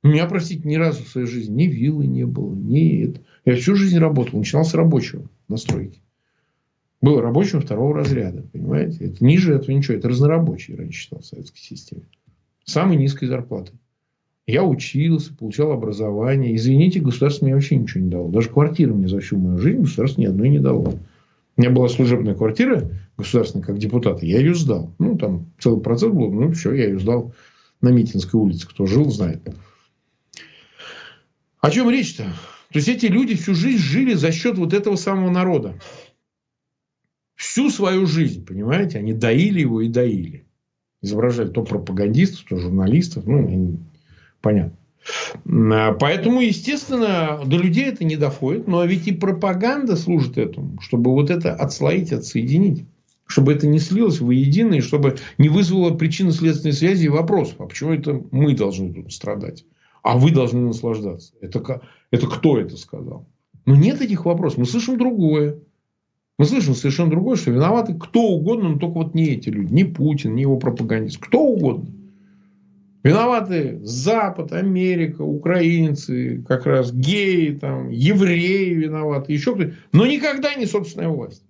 У 0.03 0.09
меня, 0.09 0.27
простите, 0.27 0.67
ни 0.67 0.75
разу 0.75 1.03
в 1.03 1.07
своей 1.07 1.27
жизни 1.27 1.63
ни 1.63 1.67
виллы 1.67 2.05
не 2.05 2.25
было, 2.25 2.53
ни 2.53 3.03
это. 3.03 3.21
Я 3.45 3.55
всю 3.55 3.75
жизнь 3.75 3.97
работал, 3.97 4.37
начинал 4.39 4.63
с 4.63 4.73
рабочего 4.73 5.29
на 5.47 5.57
стройке. 5.57 5.99
Был 7.01 7.21
рабочим 7.21 7.61
второго 7.61 7.95
разряда, 7.95 8.43
понимаете? 8.51 9.05
Это 9.05 9.23
ниже 9.23 9.53
этого 9.53 9.75
ничего. 9.75 9.97
Это 9.97 10.09
разнорабочий, 10.09 10.75
раньше 10.75 11.01
считал 11.01 11.19
в 11.19 11.25
советской 11.25 11.59
системе. 11.59 12.03
Самой 12.65 12.97
низкой 12.97 13.27
зарплаты. 13.27 13.71
Я 14.47 14.63
учился, 14.63 15.33
получал 15.35 15.71
образование. 15.71 16.55
Извините, 16.55 17.01
государство 17.01 17.45
мне 17.45 17.53
вообще 17.53 17.75
ничего 17.75 18.03
не 18.03 18.09
дало. 18.09 18.29
Даже 18.29 18.49
квартиры 18.49 18.93
мне 18.93 19.07
за 19.07 19.19
всю 19.19 19.37
мою 19.37 19.57
жизнь 19.57 19.81
государство 19.81 20.21
ни 20.21 20.25
одной 20.25 20.49
не 20.49 20.59
дало. 20.59 20.93
У 21.57 21.61
меня 21.61 21.71
была 21.71 21.89
служебная 21.89 22.35
квартира 22.35 22.89
государственная, 23.17 23.65
как 23.65 23.79
депутата. 23.79 24.25
Я 24.25 24.39
ее 24.39 24.53
сдал. 24.53 24.93
Ну, 24.99 25.17
там 25.17 25.51
целый 25.59 25.81
процент 25.81 26.13
был. 26.13 26.31
Ну, 26.31 26.51
все, 26.51 26.73
я 26.73 26.85
ее 26.85 26.99
сдал 26.99 27.33
на 27.81 27.89
Митинской 27.89 28.39
улице. 28.39 28.67
Кто 28.67 28.85
жил, 28.85 29.09
знает. 29.09 29.41
О 31.59 31.71
чем 31.71 31.89
речь-то? 31.89 32.23
То 32.23 32.79
есть, 32.79 32.87
эти 32.87 33.07
люди 33.07 33.35
всю 33.35 33.55
жизнь 33.55 33.81
жили 33.81 34.13
за 34.13 34.31
счет 34.31 34.57
вот 34.57 34.73
этого 34.73 34.95
самого 34.95 35.31
народа 35.31 35.75
всю 37.37 37.69
свою 37.69 38.05
жизнь, 38.05 38.45
понимаете, 38.45 38.99
они 38.99 39.13
доили 39.13 39.61
его 39.61 39.81
и 39.81 39.87
доили. 39.87 40.45
Изображали 41.01 41.49
то 41.49 41.63
пропагандистов, 41.63 42.45
то 42.49 42.57
журналистов, 42.57 43.25
ну, 43.25 43.79
понятно. 44.41 44.76
А, 45.45 45.93
поэтому, 45.93 46.41
естественно, 46.41 47.41
до 47.45 47.57
людей 47.57 47.85
это 47.85 48.03
не 48.03 48.15
доходит. 48.15 48.67
Но 48.67 48.83
ведь 48.85 49.07
и 49.07 49.11
пропаганда 49.11 49.95
служит 49.95 50.37
этому, 50.37 50.79
чтобы 50.81 51.11
вот 51.11 51.29
это 51.29 51.53
отслоить, 51.53 52.11
отсоединить. 52.11 52.85
Чтобы 53.25 53.51
это 53.51 53.67
не 53.67 53.79
слилось 53.79 54.21
воедино, 54.21 54.75
и 54.75 54.81
чтобы 54.81 55.17
не 55.37 55.49
вызвало 55.49 55.93
причинно-следственной 55.93 56.71
связи 56.71 57.05
и 57.05 57.09
вопросов. 57.09 57.55
А 57.59 57.65
почему 57.65 57.91
это 57.91 58.21
мы 58.31 58.55
должны 58.55 58.93
тут 58.93 59.11
страдать? 59.11 59.65
А 60.01 60.17
вы 60.17 60.31
должны 60.31 60.61
наслаждаться. 60.61 61.33
Это, 61.41 61.81
это 62.11 62.27
кто 62.27 62.57
это 62.57 62.77
сказал? 62.77 63.27
Но 63.65 63.75
нет 63.75 64.01
этих 64.01 64.23
вопросов. 64.23 64.59
Мы 64.59 64.65
слышим 64.65 64.97
другое. 64.97 65.59
Мы 66.37 66.45
слышим 66.45 66.73
совершенно 66.73 67.09
другое, 67.09 67.35
что 67.35 67.51
виноваты 67.51 67.95
кто 67.95 68.21
угодно, 68.21 68.69
но 68.69 68.79
только 68.79 68.93
вот 68.93 69.13
не 69.13 69.25
эти 69.25 69.49
люди. 69.49 69.73
Не 69.73 69.83
Путин, 69.83 70.35
не 70.35 70.43
его 70.43 70.55
пропагандист. 70.57 71.17
Кто 71.17 71.41
угодно. 71.41 71.89
Виноваты 73.07 73.79
Запад, 73.83 74.51
Америка, 74.51 75.21
украинцы, 75.21 76.43
как 76.47 76.65
раз 76.65 76.91
геи, 76.91 77.51
там, 77.51 77.89
евреи 77.89 78.73
виноваты, 78.73 79.31
еще 79.31 79.55
кто-то. 79.55 79.73
Но 79.93 80.05
никогда 80.05 80.53
не 80.55 80.65
собственная 80.65 81.07
власть. 81.07 81.43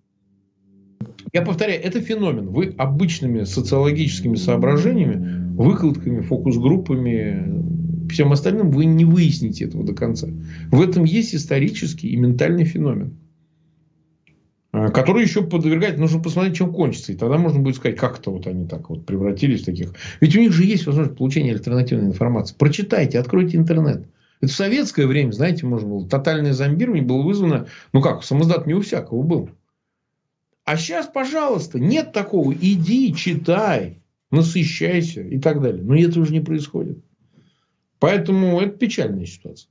Я 1.33 1.41
повторяю, 1.41 1.81
это 1.83 1.99
феномен. 1.99 2.49
Вы 2.49 2.75
обычными 2.77 3.43
социологическими 3.43 4.35
соображениями, 4.35 5.55
выкладками, 5.55 6.21
фокус-группами, 6.21 8.07
всем 8.09 8.31
остальным 8.31 8.71
вы 8.71 8.85
не 8.85 9.05
выясните 9.05 9.65
этого 9.65 9.83
до 9.83 9.93
конца. 9.93 10.27
В 10.71 10.81
этом 10.81 11.03
есть 11.03 11.35
исторический 11.35 12.09
и 12.09 12.15
ментальный 12.15 12.65
феномен. 12.65 13.17
Э, 14.77 14.91
которые 14.91 15.23
еще 15.23 15.41
подвергать, 15.41 15.97
нужно 15.97 16.21
посмотреть, 16.21 16.57
чем 16.57 16.71
кончится. 16.71 17.11
И 17.11 17.15
тогда 17.15 17.37
можно 17.37 17.59
будет 17.59 17.77
сказать, 17.77 17.97
как 17.97 18.19
это 18.19 18.29
вот 18.29 18.45
они 18.45 18.67
так 18.67 18.89
вот 18.89 19.05
превратились 19.05 19.63
в 19.63 19.65
таких. 19.65 19.93
Ведь 20.21 20.35
у 20.35 20.39
них 20.39 20.51
же 20.51 20.65
есть 20.65 20.85
возможность 20.85 21.17
получения 21.17 21.53
альтернативной 21.53 22.07
информации. 22.07 22.55
Прочитайте, 22.57 23.19
откройте 23.19 23.57
интернет. 23.57 24.07
Это 24.39 24.51
в 24.51 24.55
советское 24.55 25.07
время, 25.07 25.31
знаете, 25.31 25.65
можно 25.65 25.87
было, 25.87 26.07
тотальное 26.07 26.53
зомбирование 26.53 27.03
было 27.03 27.23
вызвано, 27.23 27.67
ну 27.91 28.01
как, 28.01 28.23
самоздат 28.23 28.67
не 28.67 28.75
у 28.75 28.81
всякого 28.81 29.23
был. 29.23 29.49
А 30.63 30.77
сейчас, 30.77 31.07
пожалуйста, 31.07 31.79
нет 31.79 32.11
такого, 32.11 32.53
иди, 32.53 33.15
читай, 33.15 34.03
насыщайся 34.29 35.21
и 35.21 35.39
так 35.39 35.59
далее. 35.59 35.81
Но 35.81 35.95
это 35.95 36.19
уже 36.19 36.33
не 36.33 36.41
происходит. 36.41 36.99
Поэтому 37.97 38.59
это 38.61 38.77
печальная 38.77 39.25
ситуация. 39.25 39.69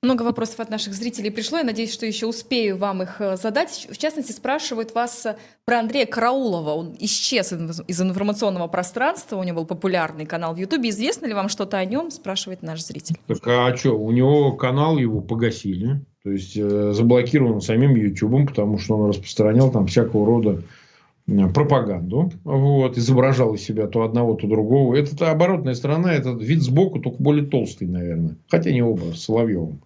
Много 0.00 0.22
вопросов 0.22 0.60
от 0.60 0.70
наших 0.70 0.94
зрителей 0.94 1.28
пришло. 1.28 1.58
Я 1.58 1.64
надеюсь, 1.64 1.92
что 1.92 2.06
еще 2.06 2.26
успею 2.26 2.76
вам 2.76 3.02
их 3.02 3.20
э, 3.20 3.36
задать. 3.36 3.88
В 3.90 3.98
частности, 3.98 4.30
спрашивают 4.30 4.94
вас 4.94 5.26
э, 5.26 5.36
про 5.64 5.80
Андрея 5.80 6.06
Караулова. 6.06 6.70
Он 6.70 6.94
исчез 7.00 7.52
из 7.52 8.00
информационного 8.00 8.68
пространства. 8.68 9.38
У 9.38 9.42
него 9.42 9.62
был 9.62 9.66
популярный 9.66 10.24
канал 10.24 10.54
в 10.54 10.58
Ютубе. 10.58 10.90
Известно 10.90 11.26
ли 11.26 11.34
вам 11.34 11.48
что-то 11.48 11.78
о 11.78 11.84
нем? 11.84 12.12
Спрашивает 12.12 12.62
наш 12.62 12.84
зритель. 12.84 13.16
Так 13.26 13.44
а 13.48 13.76
что? 13.76 13.98
У 13.98 14.12
него 14.12 14.52
канал 14.52 14.98
его 14.98 15.20
погасили. 15.20 16.00
То 16.22 16.30
есть, 16.30 16.56
э, 16.56 16.92
заблокирован 16.92 17.60
самим 17.60 17.96
Ютубом, 17.96 18.46
потому 18.46 18.78
что 18.78 18.96
он 18.96 19.08
распространял 19.08 19.72
там 19.72 19.88
всякого 19.88 20.24
рода 20.24 20.62
пропаганду, 21.52 22.32
вот, 22.44 22.96
изображал 22.96 23.54
из 23.54 23.62
себя 23.62 23.86
то 23.86 24.02
одного, 24.02 24.34
то 24.34 24.46
другого. 24.46 24.94
Это 24.94 25.30
оборотная 25.30 25.74
сторона, 25.74 26.14
этот 26.14 26.40
вид 26.40 26.62
сбоку, 26.62 27.00
только 27.00 27.22
более 27.22 27.44
толстый, 27.44 27.86
наверное. 27.86 28.36
Хотя 28.48 28.70
не 28.70 28.82
оба, 28.82 29.12
с 29.14 29.24
Соловьевым. 29.24 29.80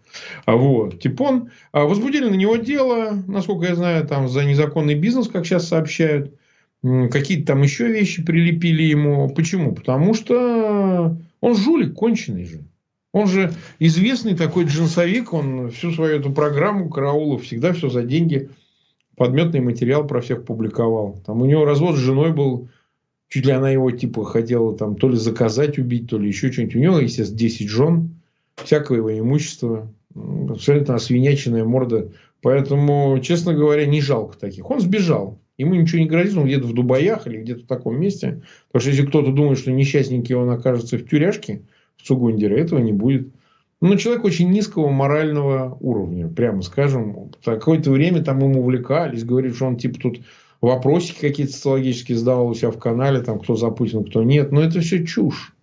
А 0.45 0.57
вот, 0.57 1.01
Типон. 1.01 1.51
А 1.73 1.85
возбудили 1.85 2.29
на 2.29 2.35
него 2.35 2.57
дело, 2.57 3.23
насколько 3.27 3.67
я 3.67 3.75
знаю, 3.75 4.07
там 4.07 4.29
за 4.29 4.45
незаконный 4.45 4.95
бизнес, 4.95 5.29
как 5.29 5.47
сейчас 5.47 5.69
сообщают. 5.69 6.35
Какие-то 6.83 7.47
там 7.47 7.63
еще 7.63 7.87
вещи 7.87 8.23
прилепили 8.23 8.83
ему. 8.83 9.29
Почему? 9.31 9.73
Потому 9.73 10.15
что 10.15 11.17
он 11.41 11.55
жулик 11.57 11.95
конченый 11.95 12.45
же. 12.45 12.61
Он 13.13 13.27
же 13.29 13.53
известный 13.79 14.35
такой 14.35 14.65
джинсовик, 14.65 15.33
он 15.33 15.71
всю 15.71 15.93
свою 15.93 16.19
эту 16.19 16.33
программу 16.33 16.89
караулов 16.89 17.43
всегда 17.43 17.73
все 17.73 17.91
за 17.91 18.03
деньги 18.03 18.49
подметный 19.17 19.61
материал 19.61 20.07
про 20.07 20.21
всех 20.21 20.45
публиковал. 20.45 21.21
Там 21.27 21.43
у 21.43 21.47
него 21.47 21.65
развод 21.65 21.97
с 21.97 22.01
женой 22.01 22.33
был, 22.33 22.69
чуть 23.29 23.47
ли 23.47 23.53
она 23.53 23.71
его 23.71 23.91
типа 23.91 24.25
хотела 24.25 24.77
там 24.77 24.97
то 24.97 25.09
ли 25.09 25.17
заказать 25.17 25.79
убить, 25.79 26.09
то 26.09 26.19
ли 26.19 26.29
еще 26.29 26.51
что-нибудь. 26.51 26.77
У 26.77 26.81
него, 26.81 26.99
естественно, 26.99 27.39
10 27.39 27.69
жен, 27.69 28.11
всякого 28.57 28.97
его 28.97 29.19
имущества, 29.19 29.93
абсолютно 30.15 30.95
освиняченная 30.95 31.65
морда. 31.65 32.13
Поэтому, 32.41 33.19
честно 33.23 33.55
говоря, 33.55 33.87
не 33.87 34.01
жалко 34.01 34.37
таких. 34.39 34.69
Он 34.71 34.81
сбежал. 34.81 35.39
Ему 35.59 35.75
ничего 35.75 36.01
не 36.01 36.09
грозит, 36.09 36.37
он 36.37 36.47
где-то 36.47 36.67
в 36.67 36.73
Дубаях 36.73 37.27
или 37.27 37.41
где-то 37.41 37.63
в 37.63 37.67
таком 37.67 38.01
месте. 38.01 38.43
Потому 38.69 38.81
что 38.81 38.91
если 38.91 39.07
кто-то 39.07 39.33
думает, 39.33 39.59
что 39.59 39.71
несчастненький 39.71 40.35
он 40.35 40.51
окажется 40.51 40.99
в 40.99 41.07
тюряшке, 41.07 41.63
в 41.97 42.03
Цугундере, 42.03 42.59
этого 42.59 42.81
не 42.81 42.93
будет. 42.93 43.29
Ну, 43.81 43.97
человек 43.97 44.25
очень 44.25 44.51
низкого 44.51 44.89
морального 44.89 45.77
уровня, 45.81 46.29
прямо 46.29 46.63
скажем. 46.63 47.33
Какое-то 47.45 47.91
время 47.91 48.23
там 48.23 48.39
ему 48.41 48.61
увлекались, 48.61 49.25
говорит, 49.25 49.57
что 49.57 49.67
он 49.67 49.77
типа 49.77 49.99
тут 50.01 50.21
вопросики 50.61 51.21
какие-то 51.21 51.53
социологические 51.53 52.17
задавал 52.17 52.49
у 52.49 52.55
себя 52.55 52.71
в 52.71 52.79
канале, 52.79 53.21
там, 53.21 53.41
кто 53.41 53.57
за 53.57 53.71
Путина, 53.71 54.05
кто 54.05 54.23
нет. 54.23 54.53
Но 54.53 54.63
это 54.63 54.81
все 54.81 55.05
чушь. 55.05 55.55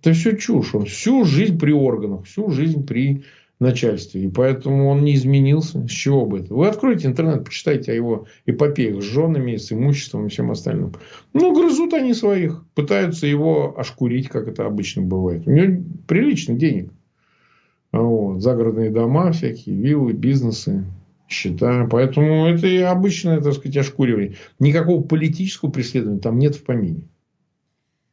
Это 0.00 0.14
все 0.14 0.36
чушь. 0.36 0.74
Он 0.74 0.86
всю 0.86 1.24
жизнь 1.24 1.58
при 1.58 1.72
органах, 1.72 2.24
всю 2.24 2.50
жизнь 2.50 2.86
при 2.86 3.24
начальстве. 3.60 4.24
И 4.24 4.28
поэтому 4.28 4.88
он 4.88 5.04
не 5.04 5.14
изменился. 5.14 5.86
С 5.86 5.90
чего 5.90 6.26
бы 6.26 6.40
это? 6.40 6.54
Вы 6.54 6.66
откройте 6.66 7.06
интернет, 7.06 7.44
почитайте 7.44 7.92
о 7.92 7.94
его 7.94 8.26
эпопеях 8.46 9.02
с 9.02 9.04
женами, 9.04 9.56
с 9.56 9.70
имуществом 9.70 10.26
и 10.26 10.28
всем 10.30 10.50
остальным. 10.50 10.94
Ну, 11.34 11.54
грызут 11.54 11.92
они 11.94 12.14
своих. 12.14 12.64
Пытаются 12.74 13.26
его 13.26 13.78
ошкурить, 13.78 14.28
как 14.28 14.48
это 14.48 14.66
обычно 14.66 15.02
бывает. 15.02 15.46
У 15.46 15.50
него 15.50 15.84
прилично 16.08 16.54
денег. 16.54 16.90
Вот, 17.92 18.40
загородные 18.40 18.90
дома 18.90 19.32
всякие, 19.32 19.76
виллы, 19.76 20.12
бизнесы, 20.12 20.84
счета. 21.28 21.86
Поэтому 21.90 22.46
это 22.46 22.66
и 22.66 22.78
обычное, 22.78 23.40
так 23.40 23.54
сказать, 23.54 23.76
ошкуривание. 23.76 24.36
Никакого 24.58 25.02
политического 25.02 25.70
преследования 25.70 26.20
там 26.20 26.38
нет 26.38 26.56
в 26.56 26.64
помине. 26.64 27.09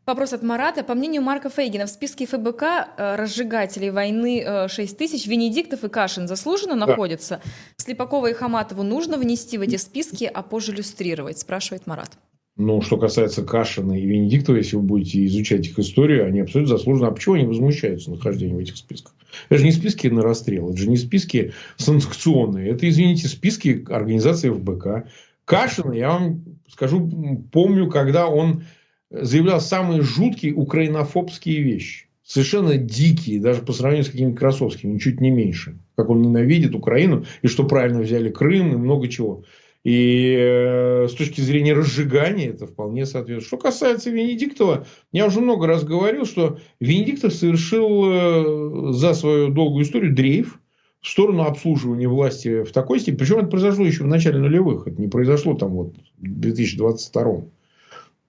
Вопрос 0.08 0.32
от 0.32 0.42
Марата. 0.42 0.86
По 0.86 0.96
мнению 0.96 1.22
Марка 1.22 1.50
Фейгина, 1.50 1.86
в 1.86 1.90
списке 1.90 2.26
ФБК 2.26 2.64
э, 2.64 3.16
разжигателей 3.18 3.90
войны 3.90 4.42
6 4.70 4.94
э, 4.94 4.96
тысяч 4.96 5.28
Венедиктов 5.28 5.84
и 5.84 5.90
Кашин 5.90 6.30
заслуженно 6.30 6.80
да. 6.80 6.86
находятся. 6.86 7.42
Слепакова 7.76 8.28
и 8.28 8.34
Хаматову 8.34 8.84
нужно 8.84 9.18
внести 9.18 9.58
в 9.58 9.62
эти 9.62 9.76
списки, 9.76 10.24
а 10.24 10.44
позже 10.44 10.72
люстрировать, 10.72 11.40
спрашивает 11.40 11.88
Марат. 11.88 12.12
Но 12.56 12.80
что 12.80 12.96
касается 12.96 13.44
Кашина 13.44 14.00
и 14.00 14.06
Венедиктова, 14.06 14.56
если 14.56 14.78
вы 14.78 14.84
будете 14.84 15.26
изучать 15.26 15.68
их 15.68 15.78
историю, 15.78 16.26
они 16.26 16.40
абсолютно 16.40 16.78
заслуженно. 16.78 17.10
А 17.10 17.12
почему 17.12 17.36
они 17.36 17.46
возмущаются 17.46 18.10
нахождением 18.10 18.56
в 18.56 18.62
этих 18.62 18.78
списках? 18.78 19.14
Это 19.50 19.60
же 19.60 19.66
не 19.66 19.74
списки 19.74 20.08
на 20.08 20.22
расстрел, 20.22 20.70
это 20.70 20.78
же 20.78 20.90
не 20.90 20.96
списки 20.96 21.52
санкционные. 21.76 22.70
Это, 22.70 22.88
извините, 22.88 23.28
списки 23.28 23.86
организации 23.90 24.52
ФБК. 24.52 25.10
Кашина, 25.44 25.92
я 25.92 26.12
вам 26.12 26.46
скажу, 26.70 27.12
помню, 27.52 27.90
когда 27.90 28.28
он 28.28 28.64
заявлял 29.10 29.62
самые 29.62 30.02
жуткие 30.02 30.54
украинофобские 30.54 31.62
вещи. 31.62 32.08
совершенно 32.24 32.76
дикие, 32.76 33.40
даже 33.40 33.62
по 33.62 33.72
сравнению 33.72 34.04
с 34.04 34.10
какими-нибудь 34.10 34.40
Красовскими, 34.40 34.92
ничуть 34.92 35.22
не 35.22 35.32
меньше. 35.32 35.78
Как 35.96 36.10
он 36.10 36.22
ненавидит 36.22 36.76
Украину, 36.76 37.26
и 37.42 37.48
что 37.48 37.64
правильно 37.64 38.02
взяли 38.02 38.30
Крым, 38.30 38.74
и 38.74 38.78
много 38.78 39.08
чего. 39.08 39.46
И 39.86 40.36
э, 40.38 41.08
с 41.10 41.14
точки 41.14 41.40
зрения 41.40 41.72
разжигания 41.72 42.50
это 42.50 42.68
вполне 42.68 43.06
соответствует. 43.06 43.48
Что 43.48 43.58
касается 43.58 44.10
Венедиктова, 44.10 44.86
я 45.14 45.26
уже 45.26 45.40
много 45.40 45.68
раз 45.68 45.86
говорил, 45.86 46.26
что 46.26 46.60
Венедиктов 46.82 47.34
совершил 47.34 48.04
э, 48.06 48.92
за 48.92 49.14
свою 49.14 49.48
долгую 49.48 49.86
историю 49.86 50.14
дрейф 50.14 50.60
в 51.00 51.08
сторону 51.08 51.44
обслуживания 51.44 52.10
власти 52.10 52.64
в 52.64 52.74
такой 52.74 53.00
степени. 53.00 53.20
Причем 53.20 53.38
это 53.38 53.48
произошло 53.48 53.86
еще 53.86 54.04
в 54.04 54.08
начале 54.08 54.40
нулевых. 54.40 54.88
Это 54.88 55.00
не 55.00 55.08
произошло 55.08 55.54
там 55.54 55.70
вот 55.70 55.96
в 56.18 56.40
2022. 56.40 57.46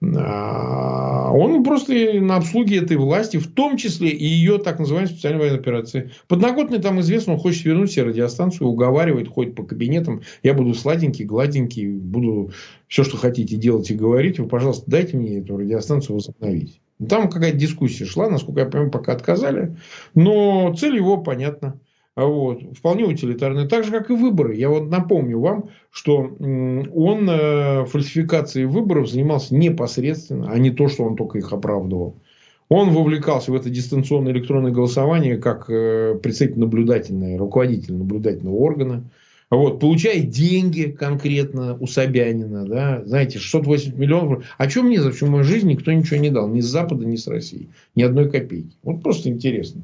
А, 0.01 1.31
он 1.33 1.61
просто 1.63 1.93
на 2.21 2.37
обслуге 2.37 2.77
этой 2.77 2.95
власти, 2.95 3.35
в 3.35 3.51
том 3.51 3.75
числе 3.75 4.09
и 4.09 4.25
ее 4.25 4.57
так 4.57 4.79
называемой 4.79 5.11
специальной 5.11 5.39
военной 5.41 5.59
операции. 5.59 6.11
Подноготный 6.27 6.79
там 6.79 7.01
известно, 7.01 7.33
он 7.33 7.39
хочет 7.39 7.65
вернуть 7.65 7.91
себе 7.91 8.03
радиостанцию, 8.03 8.67
уговаривает, 8.69 9.27
ходит 9.27 9.55
по 9.55 9.63
кабинетам. 9.63 10.21
Я 10.41 10.53
буду 10.53 10.73
сладенький, 10.73 11.25
гладенький, 11.25 11.89
буду 11.89 12.51
все, 12.87 13.03
что 13.03 13.17
хотите 13.17 13.57
делать 13.57 13.91
и 13.91 13.95
говорить. 13.95 14.39
Вы, 14.39 14.47
пожалуйста, 14.47 14.89
дайте 14.89 15.17
мне 15.17 15.39
эту 15.39 15.57
радиостанцию 15.57 16.15
возобновить. 16.15 16.79
Там 17.07 17.29
какая-то 17.29 17.57
дискуссия 17.57 18.05
шла, 18.05 18.29
насколько 18.29 18.61
я 18.61 18.65
понимаю, 18.67 18.91
пока 18.91 19.13
отказали. 19.13 19.75
Но 20.15 20.73
цель 20.77 20.95
его 20.95 21.17
понятна. 21.17 21.79
А 22.19 22.25
вот, 22.25 22.61
вполне 22.77 23.05
утилитарный. 23.05 23.65
Так 23.65 23.85
же, 23.85 23.91
как 23.91 24.09
и 24.09 24.13
выборы. 24.13 24.53
Я 24.53 24.67
вот 24.67 24.89
напомню 24.89 25.39
вам, 25.39 25.69
что 25.89 26.17
он 26.17 27.29
э, 27.29 27.85
фальсификацией 27.85 28.65
выборов 28.65 29.09
занимался 29.09 29.55
непосредственно, 29.55 30.51
а 30.51 30.59
не 30.59 30.69
то, 30.69 30.89
что 30.89 31.05
он 31.05 31.15
только 31.15 31.37
их 31.37 31.53
оправдывал. 31.53 32.17
Он 32.67 32.89
вовлекался 32.89 33.53
в 33.53 33.55
это 33.55 33.69
дистанционное 33.69 34.33
электронное 34.33 34.73
голосование 34.73 35.37
как 35.37 35.69
э, 35.69 36.19
представитель 36.21 36.59
наблюдательного, 36.59 37.37
руководитель 37.37 37.93
наблюдательного 37.93 38.55
органа. 38.55 39.05
Вот, 39.49 39.79
получая 39.79 40.19
деньги 40.19 40.91
конкретно 40.91 41.77
у 41.79 41.87
Собянина, 41.87 42.65
да, 42.65 43.01
знаете, 43.05 43.39
680 43.39 43.97
миллионов. 43.97 44.43
А 44.57 44.67
чем 44.67 44.87
мне 44.87 45.01
за 45.01 45.13
всю 45.13 45.27
мою 45.27 45.45
жизнь 45.45 45.69
никто 45.69 45.93
ничего 45.93 46.19
не 46.19 46.31
дал? 46.31 46.49
Ни 46.49 46.59
с 46.59 46.65
Запада, 46.65 47.05
ни 47.05 47.15
с 47.15 47.27
России. 47.27 47.69
Ни 47.95 48.03
одной 48.03 48.29
копейки. 48.29 48.75
Вот 48.83 49.01
просто 49.01 49.29
интересно. 49.29 49.83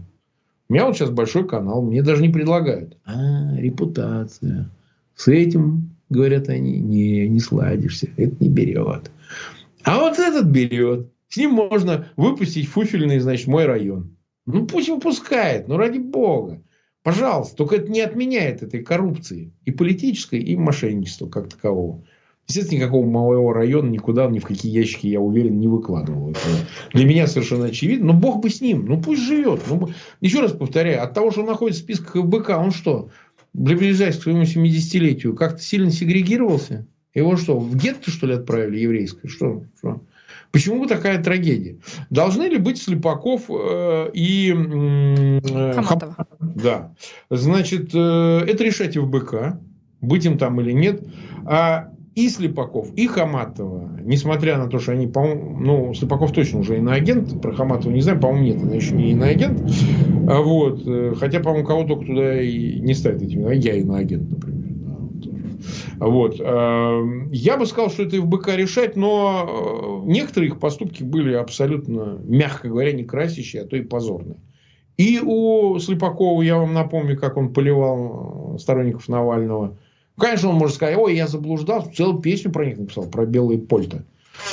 У 0.68 0.74
меня 0.74 0.86
вот 0.86 0.96
сейчас 0.96 1.12
большой 1.12 1.48
канал, 1.48 1.82
мне 1.82 2.02
даже 2.02 2.22
не 2.22 2.30
предлагают. 2.30 2.98
А, 3.06 3.56
репутация. 3.56 4.70
С 5.16 5.28
этим, 5.28 5.96
говорят 6.10 6.50
они, 6.50 6.80
не, 6.80 7.28
не 7.28 7.40
сладишься. 7.40 8.10
Это 8.18 8.36
не 8.40 8.50
берет. 8.50 9.12
А 9.84 10.00
вот 10.00 10.18
этот 10.18 10.48
берет. 10.48 11.12
С 11.28 11.38
ним 11.38 11.52
можно 11.52 12.08
выпустить 12.16 12.68
фуфельный, 12.68 13.20
значит, 13.20 13.48
мой 13.48 13.66
район. 13.66 14.16
Ну, 14.46 14.66
пусть 14.66 14.90
выпускает, 14.90 15.68
ну, 15.68 15.78
ради 15.78 16.00
бога. 16.00 16.62
Пожалуйста, 17.04 17.56
только 17.56 17.76
это 17.76 17.92
не 17.92 18.02
отменяет 18.02 18.64
этой 18.64 18.84
коррупции. 18.84 19.54
И 19.66 19.72
политической, 19.72 20.40
и 20.40 20.56
мошенничества 20.56 21.30
как 21.30 21.50
такового. 21.50 22.04
Естественно, 22.48 22.80
никакого 22.80 23.06
моего 23.06 23.54
района 23.54 23.90
никуда, 23.90 24.28
ни 24.28 24.40
в 24.40 24.46
какие 24.46 24.72
ящики, 24.72 25.08
я 25.08 25.20
уверен, 25.20 25.60
не 25.60 25.68
выкладывал. 25.68 26.32
Это 26.32 26.40
для 26.94 27.06
меня 27.06 27.26
совершенно 27.26 27.66
очевидно. 27.66 28.08
Но 28.08 28.14
Бог 28.14 28.42
бы 28.42 28.50
с 28.50 28.62
ним. 28.62 28.86
Ну, 28.86 29.02
пусть 29.02 29.24
живет. 29.24 29.62
Ну, 29.68 29.90
еще 30.22 30.42
раз 30.42 30.52
повторяю, 30.52 31.04
от 31.04 31.14
того, 31.14 31.32
что 31.32 31.42
он 31.42 31.48
находится 31.48 31.82
в 31.82 31.86
списках 31.86 32.24
ФБК, 32.24 32.50
он 32.52 32.72
что, 32.72 33.10
приближаясь 33.54 34.18
к 34.18 34.24
своему 34.24 34.44
70-летию, 34.44 35.36
как-то 35.36 35.62
сильно 35.62 35.90
сегрегировался? 35.90 36.86
Его 37.16 37.36
что, 37.38 37.58
в 37.58 37.76
гетто, 37.76 38.12
что 38.12 38.28
ли, 38.28 38.34
отправили 38.34 38.80
еврейское? 38.80 39.28
Что? 39.28 39.64
что? 39.78 40.02
Почему 40.52 40.82
бы 40.82 40.88
такая 40.88 41.22
трагедия? 41.24 41.80
Должны 42.10 42.44
ли 42.44 42.58
быть 42.58 42.82
Слепаков 42.82 43.50
э, 43.50 44.12
и 44.14 44.54
э, 44.54 45.74
Хаматова? 45.74 46.28
Да. 46.40 46.94
Значит, 47.30 47.90
э, 47.94 48.42
это 48.48 48.64
решать 48.64 48.96
ФБК, 48.96 49.60
быть 50.02 50.26
им 50.26 50.38
там 50.38 50.62
или 50.62 50.72
нет. 50.72 51.04
А 51.46 51.92
и 52.16 52.30
Слепаков, 52.30 52.94
и 52.96 53.08
Хаматова, 53.08 54.00
несмотря 54.02 54.58
на 54.58 54.68
то, 54.68 54.80
что 54.80 54.94
они, 54.94 55.06
по-моему, 55.06 55.60
ну, 55.60 55.94
Слепаков 55.94 56.32
точно 56.32 56.60
уже 56.60 56.78
иноагент, 56.78 57.42
про 57.42 57.54
Хаматова 57.54 57.92
не 57.92 58.02
знаю, 58.02 58.20
по-моему, 58.20 58.46
нет, 58.46 58.64
она 58.64 58.76
еще 58.76 58.96
не 58.96 59.12
иноагент, 59.12 59.62
а 60.30 60.42
вот, 60.42 60.82
э, 60.88 61.14
хотя, 61.20 61.42
по-моему, 61.42 61.68
кого 61.68 61.84
только 61.84 62.06
туда 62.06 62.42
и 62.42 62.80
не 62.80 62.94
ставят 62.94 63.22
этими, 63.22 63.50
а 63.50 63.54
я 63.54 63.76
иноагент, 63.76 64.30
например. 64.30 64.56
Вот. 65.98 66.40
А, 66.40 67.02
я 67.32 67.58
бы 67.58 67.66
сказал, 67.66 67.90
что 67.90 68.04
это 68.04 68.22
ФБК 68.22 68.56
решать, 68.56 68.96
но 68.96 70.04
э, 70.06 70.10
некоторые 70.10 70.50
их 70.50 70.60
поступки 70.60 71.04
были 71.04 71.34
абсолютно, 71.34 72.20
мягко 72.24 72.68
говоря, 72.68 72.92
не 72.92 73.04
красящие, 73.04 73.64
а 73.64 73.66
то 73.66 73.76
и 73.76 73.82
позорные. 73.82 74.38
И 74.98 75.20
у 75.20 75.78
Слепакова, 75.80 76.42
я 76.42 76.58
вам 76.58 76.74
напомню, 76.74 77.18
как 77.18 77.38
он 77.38 77.54
поливал 77.54 78.58
сторонников 78.60 79.10
Навального 79.10 79.78
Конечно, 80.18 80.50
он 80.50 80.56
может 80.56 80.76
сказать, 80.76 80.98
ой, 80.98 81.16
я 81.16 81.28
заблуждался, 81.28 81.92
целую 81.92 82.22
песню 82.22 82.52
про 82.52 82.66
них 82.66 82.78
написал, 82.78 83.10
про 83.10 83.26
белые 83.26 83.60
польта 83.60 84.06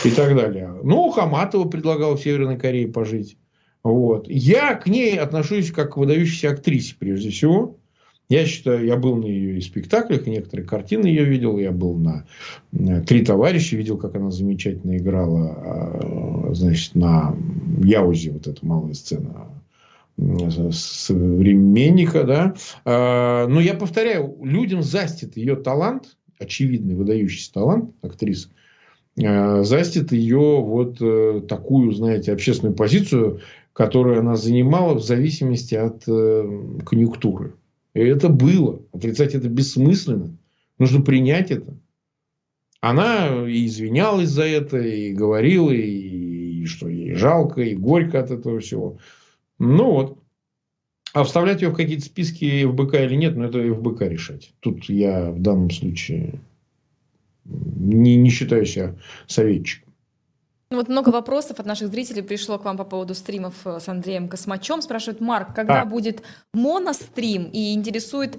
и 0.05 0.11
так 0.11 0.35
далее. 0.35 0.75
Ну, 0.83 1.11
Хаматова 1.11 1.69
предлагал 1.69 2.17
в 2.17 2.21
Северной 2.21 2.59
Корее 2.59 2.89
пожить. 2.89 3.37
Вот. 3.85 4.29
Я 4.29 4.75
к 4.75 4.87
ней 4.87 5.19
отношусь 5.19 5.71
как 5.71 5.95
к 5.95 5.97
выдающейся 5.97 6.51
актрисе, 6.51 6.95
прежде 6.99 7.31
всего. 7.31 7.77
Я 8.29 8.47
считаю, 8.47 8.87
я 8.87 8.97
был 8.97 9.17
на 9.17 9.27
ее 9.27 9.61
спектаклях, 9.61 10.27
некоторые 10.27 10.67
картины 10.67 11.07
ее 11.07 11.25
видел. 11.25 11.59
Я 11.59 11.71
был 11.71 11.97
на 11.97 12.25
«Три 13.07 13.25
товарища», 13.25 13.77
видел, 13.77 13.99
как 13.99 14.15
она 14.17 14.31
замечательно 14.31 14.97
играла 14.97 15.51
а, 15.51 16.55
значит, 16.55 16.95
на 16.95 17.37
Яузе, 17.83 18.31
вот 18.31 18.47
эта 18.47 18.65
малая 18.65 18.95
сцена 18.95 19.49
современника, 20.19 22.25
да. 22.25 22.55
А, 22.85 23.47
но 23.47 23.61
я 23.61 23.75
повторяю, 23.75 24.37
людям 24.43 24.83
застит 24.83 25.37
ее 25.37 25.57
талант, 25.57 26.17
очевидный, 26.39 26.95
выдающийся 26.95 27.53
талант 27.53 27.95
актрисы, 28.03 28.51
а, 29.23 29.63
застит 29.63 30.13
ее 30.13 30.61
вот 30.61 30.99
э, 31.01 31.43
такую, 31.49 31.93
знаете, 31.93 32.33
общественную 32.33 32.77
позицию, 32.77 33.41
которую 33.73 34.21
она 34.21 34.37
занимала 34.37 34.95
в 34.95 35.03
зависимости 35.03 35.75
от 35.75 36.05
э, 36.07 36.79
конъюнктуры. 36.85 37.55
И 37.95 38.01
это 38.01 38.29
было. 38.29 38.83
Отрицать 38.93 39.35
это 39.35 39.49
бессмысленно. 39.49 40.37
Нужно 40.79 41.03
принять 41.03 41.51
это. 41.51 41.77
Она 42.81 43.49
и 43.49 43.67
извинялась 43.67 44.29
за 44.29 44.45
это, 44.45 44.79
и 44.79 45.13
говорила, 45.13 45.71
и, 45.71 46.63
и 46.63 46.67
что 46.67 46.89
ей 46.89 47.15
жалко, 47.15 47.63
и 47.63 47.77
горько 47.77 48.19
от 48.19 48.31
этого 48.31 48.61
всего. 48.61 48.99
Ну 49.63 49.93
вот. 49.93 50.19
А 51.15 51.23
вставлять 51.23 51.63
ее 51.63 51.69
в 51.69 51.77
какие-то 51.77 52.05
списки 52.05 52.67
ФБК 52.67 52.95
или 52.95 53.15
нет, 53.15 53.37
ну 53.37 53.45
это 53.45 53.63
ФБК 53.75 54.03
решать. 54.03 54.53
Тут 54.59 54.87
я 54.87 55.31
в 55.31 55.41
данном 55.41 55.71
случае 55.71 56.41
не, 57.45 58.17
не 58.17 58.31
считаю 58.31 58.67
себя 58.67 58.97
советчиком. 59.29 59.82
Ну 60.73 60.79
вот 60.79 60.89
много 60.89 61.11
вопросов 61.11 61.61
от 61.61 61.67
наших 61.67 61.89
зрителей 61.89 62.23
пришло 62.23 62.59
к 62.59 62.65
вам 62.65 62.79
по 62.79 62.85
поводу 62.85 63.15
стримов 63.15 63.53
э, 63.67 63.79
с 63.79 63.89
Андреем 63.91 64.27
Космачем. 64.27 64.81
Спрашивает 64.81 65.21
Марк, 65.21 65.55
когда 65.55 65.83
а. 65.83 65.85
будет 65.85 66.23
монострим? 66.55 67.51
И 67.53 67.75
интересует 67.75 68.39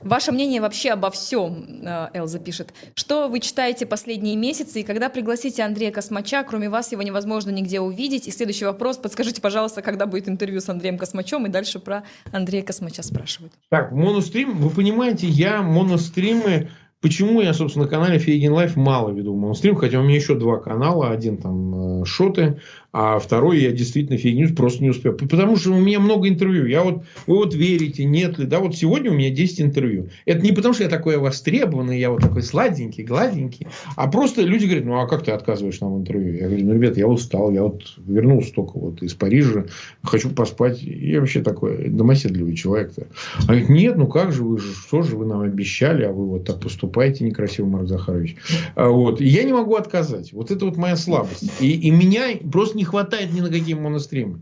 ваше 0.00 0.30
мнение 0.30 0.60
вообще 0.60 0.90
обо 0.90 1.10
всем, 1.10 1.82
э, 1.84 2.10
Элза 2.14 2.38
пишет. 2.38 2.72
Что 2.94 3.26
вы 3.26 3.40
читаете 3.40 3.84
последние 3.84 4.36
месяцы 4.36 4.82
и 4.82 4.82
когда 4.84 5.08
пригласите 5.08 5.64
Андрея 5.64 5.90
Космача? 5.90 6.44
Кроме 6.44 6.68
вас 6.68 6.92
его 6.92 7.02
невозможно 7.02 7.50
нигде 7.50 7.80
увидеть. 7.80 8.28
И 8.28 8.30
следующий 8.30 8.64
вопрос. 8.64 8.98
Подскажите, 8.98 9.40
пожалуйста, 9.40 9.82
когда 9.82 10.06
будет 10.06 10.28
интервью 10.28 10.60
с 10.60 10.68
Андреем 10.68 10.98
Космачем? 10.98 11.46
И 11.46 11.48
дальше 11.48 11.80
про 11.80 12.04
Андрея 12.30 12.62
Космача 12.62 13.02
спрашивают. 13.02 13.54
Так, 13.70 13.90
монострим. 13.90 14.56
Вы 14.56 14.70
понимаете, 14.70 15.26
я 15.26 15.62
моностримы 15.62 16.70
Почему 17.02 17.40
я, 17.40 17.52
собственно, 17.52 17.86
на 17.86 17.90
канале 17.90 18.20
Фейгин 18.20 18.52
Live 18.52 18.76
мало 18.76 19.10
веду 19.10 19.34
монстрим, 19.34 19.74
хотя 19.74 19.98
у 19.98 20.04
меня 20.04 20.14
еще 20.14 20.36
два 20.36 20.58
канала, 20.58 21.10
один 21.10 21.36
там 21.36 22.02
э, 22.02 22.04
shorts, 22.04 22.60
а 22.92 23.18
второй 23.18 23.60
я 23.60 23.72
действительно 23.72 24.18
фейк 24.18 24.54
просто 24.54 24.82
не 24.82 24.90
успел. 24.90 25.14
Потому 25.14 25.56
что 25.56 25.70
у 25.70 25.80
меня 25.80 25.98
много 25.98 26.28
интервью. 26.28 26.66
Я 26.66 26.82
вот, 26.82 27.04
вы 27.26 27.36
вот 27.36 27.54
верите, 27.54 28.04
нет 28.04 28.38
ли, 28.38 28.46
да, 28.46 28.60
вот 28.60 28.76
сегодня 28.76 29.10
у 29.10 29.14
меня 29.14 29.30
10 29.30 29.62
интервью. 29.62 30.10
Это 30.26 30.40
не 30.40 30.52
потому, 30.52 30.74
что 30.74 30.84
я 30.84 30.90
такой 30.90 31.16
востребованный, 31.16 31.98
я 31.98 32.10
вот 32.10 32.20
такой 32.20 32.42
сладенький, 32.42 33.04
гладенький, 33.04 33.66
а 33.96 34.08
просто 34.08 34.42
люди 34.42 34.66
говорят, 34.66 34.84
ну, 34.84 35.00
а 35.00 35.06
как 35.06 35.24
ты 35.24 35.30
отказываешь 35.30 35.80
нам 35.80 35.98
интервью? 35.98 36.34
Я 36.34 36.48
говорю, 36.48 36.66
ну, 36.66 36.74
ребят, 36.74 36.96
я 36.96 37.06
устал, 37.06 37.50
я 37.52 37.62
вот 37.62 37.82
вернулся 37.96 38.52
только 38.52 38.78
вот 38.78 39.02
из 39.02 39.14
Парижа, 39.14 39.64
хочу 40.02 40.30
поспать. 40.30 40.82
Я 40.82 41.20
вообще 41.20 41.42
такой 41.42 41.88
домоседливый 41.88 42.54
человек-то. 42.54 43.06
А 43.38 43.46
говорит, 43.46 43.68
нет, 43.70 43.96
ну, 43.96 44.06
как 44.06 44.32
же 44.32 44.42
вы 44.42 44.58
же, 44.58 44.72
что 44.74 45.02
же 45.02 45.16
вы 45.16 45.24
нам 45.26 45.40
обещали, 45.40 46.04
а 46.04 46.12
вы 46.12 46.26
вот 46.26 46.44
так 46.44 46.60
поступаете 46.60 47.24
некрасиво, 47.24 47.66
Марк 47.66 47.88
Захарович. 47.88 48.36
А, 48.74 48.88
вот. 48.88 49.20
И 49.20 49.26
я 49.26 49.44
не 49.44 49.52
могу 49.52 49.76
отказать. 49.76 50.32
Вот 50.32 50.50
это 50.50 50.66
вот 50.66 50.76
моя 50.76 50.96
слабость. 50.96 51.50
И, 51.60 51.72
и 51.72 51.90
меня 51.90 52.24
просто 52.50 52.76
не 52.76 52.81
не 52.82 52.84
хватает 52.84 53.32
ни 53.32 53.40
на 53.40 53.48
какие 53.48 53.74
моностримы. 53.74 54.38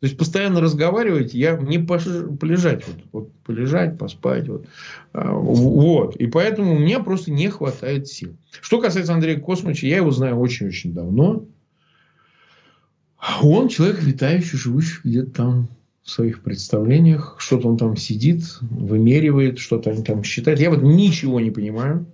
То 0.00 0.06
есть 0.06 0.16
постоянно 0.16 0.62
разговаривать, 0.62 1.34
я 1.34 1.56
не 1.56 1.78
полежать, 1.78 2.84
вот, 2.88 2.96
вот 3.12 3.32
полежать, 3.44 3.98
поспать, 3.98 4.48
вот, 4.48 4.66
а, 5.12 5.32
вот. 5.32 6.16
И 6.16 6.26
поэтому 6.26 6.76
мне 6.78 6.98
просто 7.00 7.30
не 7.30 7.50
хватает 7.50 8.08
сил. 8.08 8.34
Что 8.62 8.80
касается 8.80 9.12
Андрея 9.12 9.38
Космича, 9.38 9.86
я 9.86 9.98
его 9.98 10.10
знаю 10.10 10.38
очень-очень 10.38 10.94
давно. 10.94 11.44
Он 13.42 13.68
человек 13.68 14.02
витающий, 14.02 14.58
живущий 14.58 14.98
где-то 15.04 15.30
там 15.30 15.68
в 16.02 16.10
своих 16.10 16.42
представлениях. 16.42 17.36
Что-то 17.38 17.68
он 17.68 17.76
там 17.76 17.96
сидит, 17.96 18.42
вымеривает, 18.60 19.58
что-то 19.58 19.90
они 19.90 20.02
там 20.02 20.24
считает. 20.24 20.58
Я 20.58 20.70
вот 20.70 20.82
ничего 20.82 21.38
не 21.40 21.50
понимаю. 21.50 22.06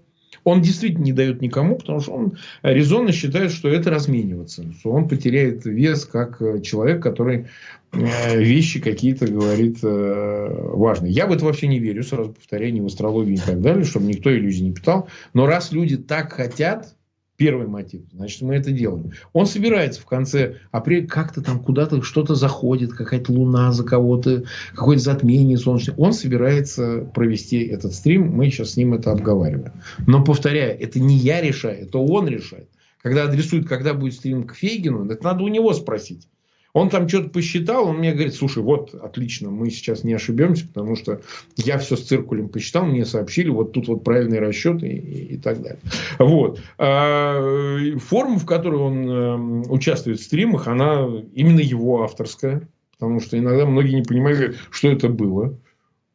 Он 0.45 0.61
действительно 0.61 1.05
не 1.05 1.13
дает 1.13 1.41
никому, 1.43 1.77
потому 1.77 2.01
что 2.01 2.13
он 2.13 2.39
резонно 2.63 3.13
считает, 3.13 3.53
что 3.53 3.69
это 3.69 3.91
размениваться. 3.91 4.65
Что 4.79 4.91
он 4.91 5.09
потеряет 5.09 5.65
вес 5.65 6.05
как 6.05 6.41
э, 6.41 6.61
человек, 6.61 7.03
который 7.03 7.47
э, 7.93 8.39
вещи 8.39 8.81
какие-то 8.81 9.27
говорит 9.27 9.79
э, 9.83 10.49
важные. 10.75 11.13
Я 11.13 11.27
в 11.27 11.33
это 11.33 11.45
вообще 11.45 11.67
не 11.67 11.79
верю, 11.79 12.03
сразу 12.03 12.33
повторяю, 12.33 12.73
ни 12.73 12.81
в 12.81 12.87
астрологию 12.87 13.37
и 13.37 13.41
так 13.41 13.61
далее, 13.61 13.85
чтобы 13.85 14.07
никто 14.07 14.35
иллюзий 14.35 14.65
не 14.65 14.73
питал. 14.73 15.09
Но 15.35 15.47
раз 15.47 15.73
люди 15.73 15.97
так 15.97 16.33
хотят, 16.33 16.95
Первый 17.39 17.69
мотив. 17.69 18.01
Значит, 18.13 18.43
мы 18.43 18.57
это 18.57 18.73
делаем. 18.73 19.13
Он 19.33 19.47
собирается 19.47 20.01
в 20.01 20.07
конце 20.07 20.57
апреля, 20.73 21.07
как-то 21.07 21.41
там 21.41 21.61
куда-то 21.61 22.03
что-то 22.03 22.35
заходит, 22.35 22.93
какая-то 22.93 23.31
луна 23.31 23.71
за 23.71 23.85
кого-то, 23.85 24.43
какое-то 24.75 25.05
затмение 25.05 25.57
солнечное. 25.57 25.95
Он 25.99 26.13
собирается 26.13 27.09
провести 27.15 27.65
этот 27.65 27.95
стрим. 27.95 28.33
Мы 28.33 28.51
сейчас 28.51 28.73
с 28.73 28.77
ним 28.77 28.95
это 28.95 29.13
обговариваем. 29.13 29.73
Но, 30.09 30.25
повторяю, 30.25 30.77
это 30.81 30.99
не 30.99 31.15
я 31.15 31.41
решаю, 31.41 31.81
это 31.81 31.99
он 31.99 32.27
решает. 32.27 32.69
Когда 33.01 33.23
адресует, 33.23 33.69
когда 33.69 33.95
будет 33.95 34.15
стрим 34.15 34.45
к 34.45 34.57
Фейгину, 34.57 35.09
это 35.09 35.23
надо 35.23 35.45
у 35.45 35.49
него 35.49 35.73
спросить. 35.75 36.27
Он 36.75 36.91
там 36.91 37.09
что-то 37.09 37.31
посчитал, 37.31 37.89
он 37.89 37.99
мне 37.99 38.13
говорит, 38.13 38.35
слушай, 38.35 38.63
вот, 38.63 38.95
отлично, 38.95 39.51
мы 39.51 39.71
сейчас 39.71 40.05
не 40.05 40.13
ошибемся, 40.13 40.67
потому 40.67 40.97
что 40.97 41.23
я 41.57 41.79
все 41.79 41.97
с 41.97 42.03
циркулем 42.03 42.51
посчитал, 42.51 42.85
мне 42.85 43.05
сообщили, 43.07 43.49
вот 43.49 43.73
тут 43.73 43.89
вот 43.89 44.05
правильный 44.05 44.39
расчет 44.39 44.83
и, 44.83 44.89
и, 44.89 45.35
и 45.35 45.37
так 45.39 45.63
далее. 45.63 45.81
Вот. 46.19 46.61
А, 46.77 47.97
форма, 47.99 48.39
в 48.39 48.47
которой 48.47 48.81
он 48.81 49.11
э, 49.11 49.71
участвует 49.71 50.21
в 50.21 50.25
стримах, 50.25 50.69
она 50.69 51.09
именно 51.35 51.61
его 51.61 52.03
авторская, 52.03 52.69
потому 52.99 53.21
что 53.21 53.39
иногда 53.39 53.65
многие 53.65 53.95
не 53.95 54.03
понимают, 54.03 54.57
что 54.71 54.89
это 54.89 55.09
было, 55.09 55.59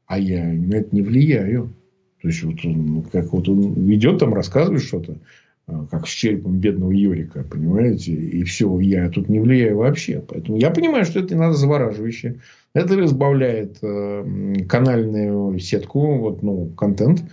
а 0.06 0.20
я 0.20 0.46
на 0.46 0.76
это 0.76 0.96
не 0.96 1.02
влияю. 1.02 1.74
То 2.22 2.30
есть, 2.30 2.44
вот 2.44 2.64
он, 2.64 3.04
как 3.12 3.34
вот 3.34 3.50
он 3.50 3.74
ведет 3.86 4.20
там, 4.20 4.34
рассказывает 4.34 4.82
что-то, 4.82 5.18
как 5.66 6.08
с 6.08 6.10
черепом 6.10 6.58
бедного 6.60 6.92
Юрика, 6.92 7.44
понимаете, 7.44 8.12
и 8.12 8.44
все, 8.44 8.80
я 8.80 9.10
тут 9.10 9.30
не 9.30 9.40
влияю 9.40 9.78
вообще. 9.78 10.22
Поэтому 10.28 10.58
я 10.58 10.72
понимаю, 10.72 11.06
что 11.06 11.22
это 11.22 11.36
надо 11.38 11.54
завораживающе. 11.54 12.42
Это 12.74 12.98
разбавляет 12.98 13.78
э, 13.82 14.66
канальную 14.68 15.58
сетку, 15.60 16.18
вот, 16.18 16.44
ну, 16.44 16.70
контент. 16.76 17.24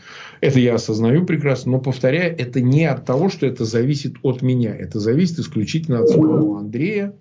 Это 0.41 0.61
я 0.61 0.75
осознаю 0.75 1.25
прекрасно, 1.25 1.73
но 1.73 1.81
повторяю, 1.81 2.37
это 2.39 2.61
не 2.61 2.85
от 2.85 3.05
того, 3.05 3.31
что 3.31 3.47
это 3.47 3.65
зависит 3.65 4.17
от 4.23 4.43
меня. 4.43 4.77
Это 4.77 5.01
зависит 5.01 5.39
исключительно 5.41 6.01
от 6.01 6.11
самого 6.11 6.61
Андрея. 6.61 7.15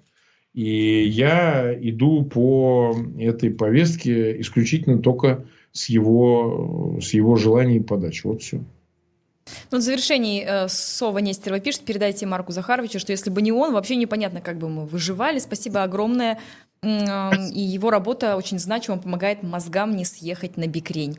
И 0.53 1.07
я 1.07 1.75
иду 1.79 2.23
по 2.25 2.95
этой 3.17 3.49
повестке 3.51 4.39
исключительно 4.41 4.99
только 4.99 5.45
с 5.71 5.89
его, 5.89 6.99
с 7.01 7.13
его 7.13 7.35
желаний 7.35 7.77
и 7.77 7.83
подачи. 7.83 8.27
Вот 8.27 8.41
все. 8.41 8.63
Ну, 9.71 9.77
в 9.77 9.81
завершении 9.81 10.43
э, 10.45 10.67
Сова 10.67 11.19
Нестерова 11.19 11.59
пишет, 11.59 11.81
передайте 11.81 12.25
Марку 12.25 12.51
Захаровичу, 12.51 12.99
что 12.99 13.11
если 13.11 13.29
бы 13.29 13.41
не 13.41 13.51
он, 13.51 13.73
вообще 13.73 13.95
непонятно, 13.95 14.41
как 14.41 14.57
бы 14.57 14.69
мы 14.69 14.85
выживали. 14.85 15.39
Спасибо 15.39 15.83
огромное. 15.83 16.39
И 16.81 17.59
его 17.59 17.89
работа 17.89 18.37
очень 18.37 18.57
значима, 18.57 18.97
помогает 18.97 19.43
мозгам 19.43 19.95
не 19.95 20.05
съехать 20.05 20.55
на 20.55 20.65
бикрень. 20.65 21.17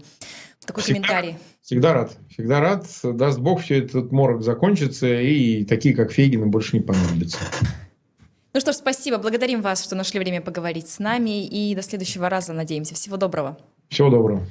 Такой 0.65 0.83
всегда, 0.83 1.01
комментарий. 1.01 1.37
Всегда 1.63 1.93
рад. 1.93 2.13
Всегда 2.31 2.61
рад. 2.61 2.87
Даст 3.03 3.39
Бог, 3.39 3.63
все 3.63 3.79
этот 3.79 4.13
морок 4.13 4.43
закончится, 4.43 5.07
и 5.21 5.65
такие, 5.65 5.95
как 5.95 6.13
Фейгины, 6.13 6.47
больше 6.47 6.77
не 6.77 6.83
понадобятся. 6.83 7.39
Ну 8.53 8.61
что 8.61 8.73
ж, 8.73 8.77
спасибо. 8.77 9.19
Благодарим 9.19 9.63
вас, 9.63 9.85
что 9.85 9.95
нашли 9.95 10.19
время 10.19 10.41
поговорить 10.41 10.89
с 10.89 10.99
нами. 10.99 11.47
И 11.47 11.75
до 11.75 11.83
следующего 11.83 12.29
раза, 12.29 12.53
надеемся. 12.53 12.95
Всего 12.95 13.17
доброго. 13.17 13.59
Всего 13.89 14.11
доброго. 14.11 14.45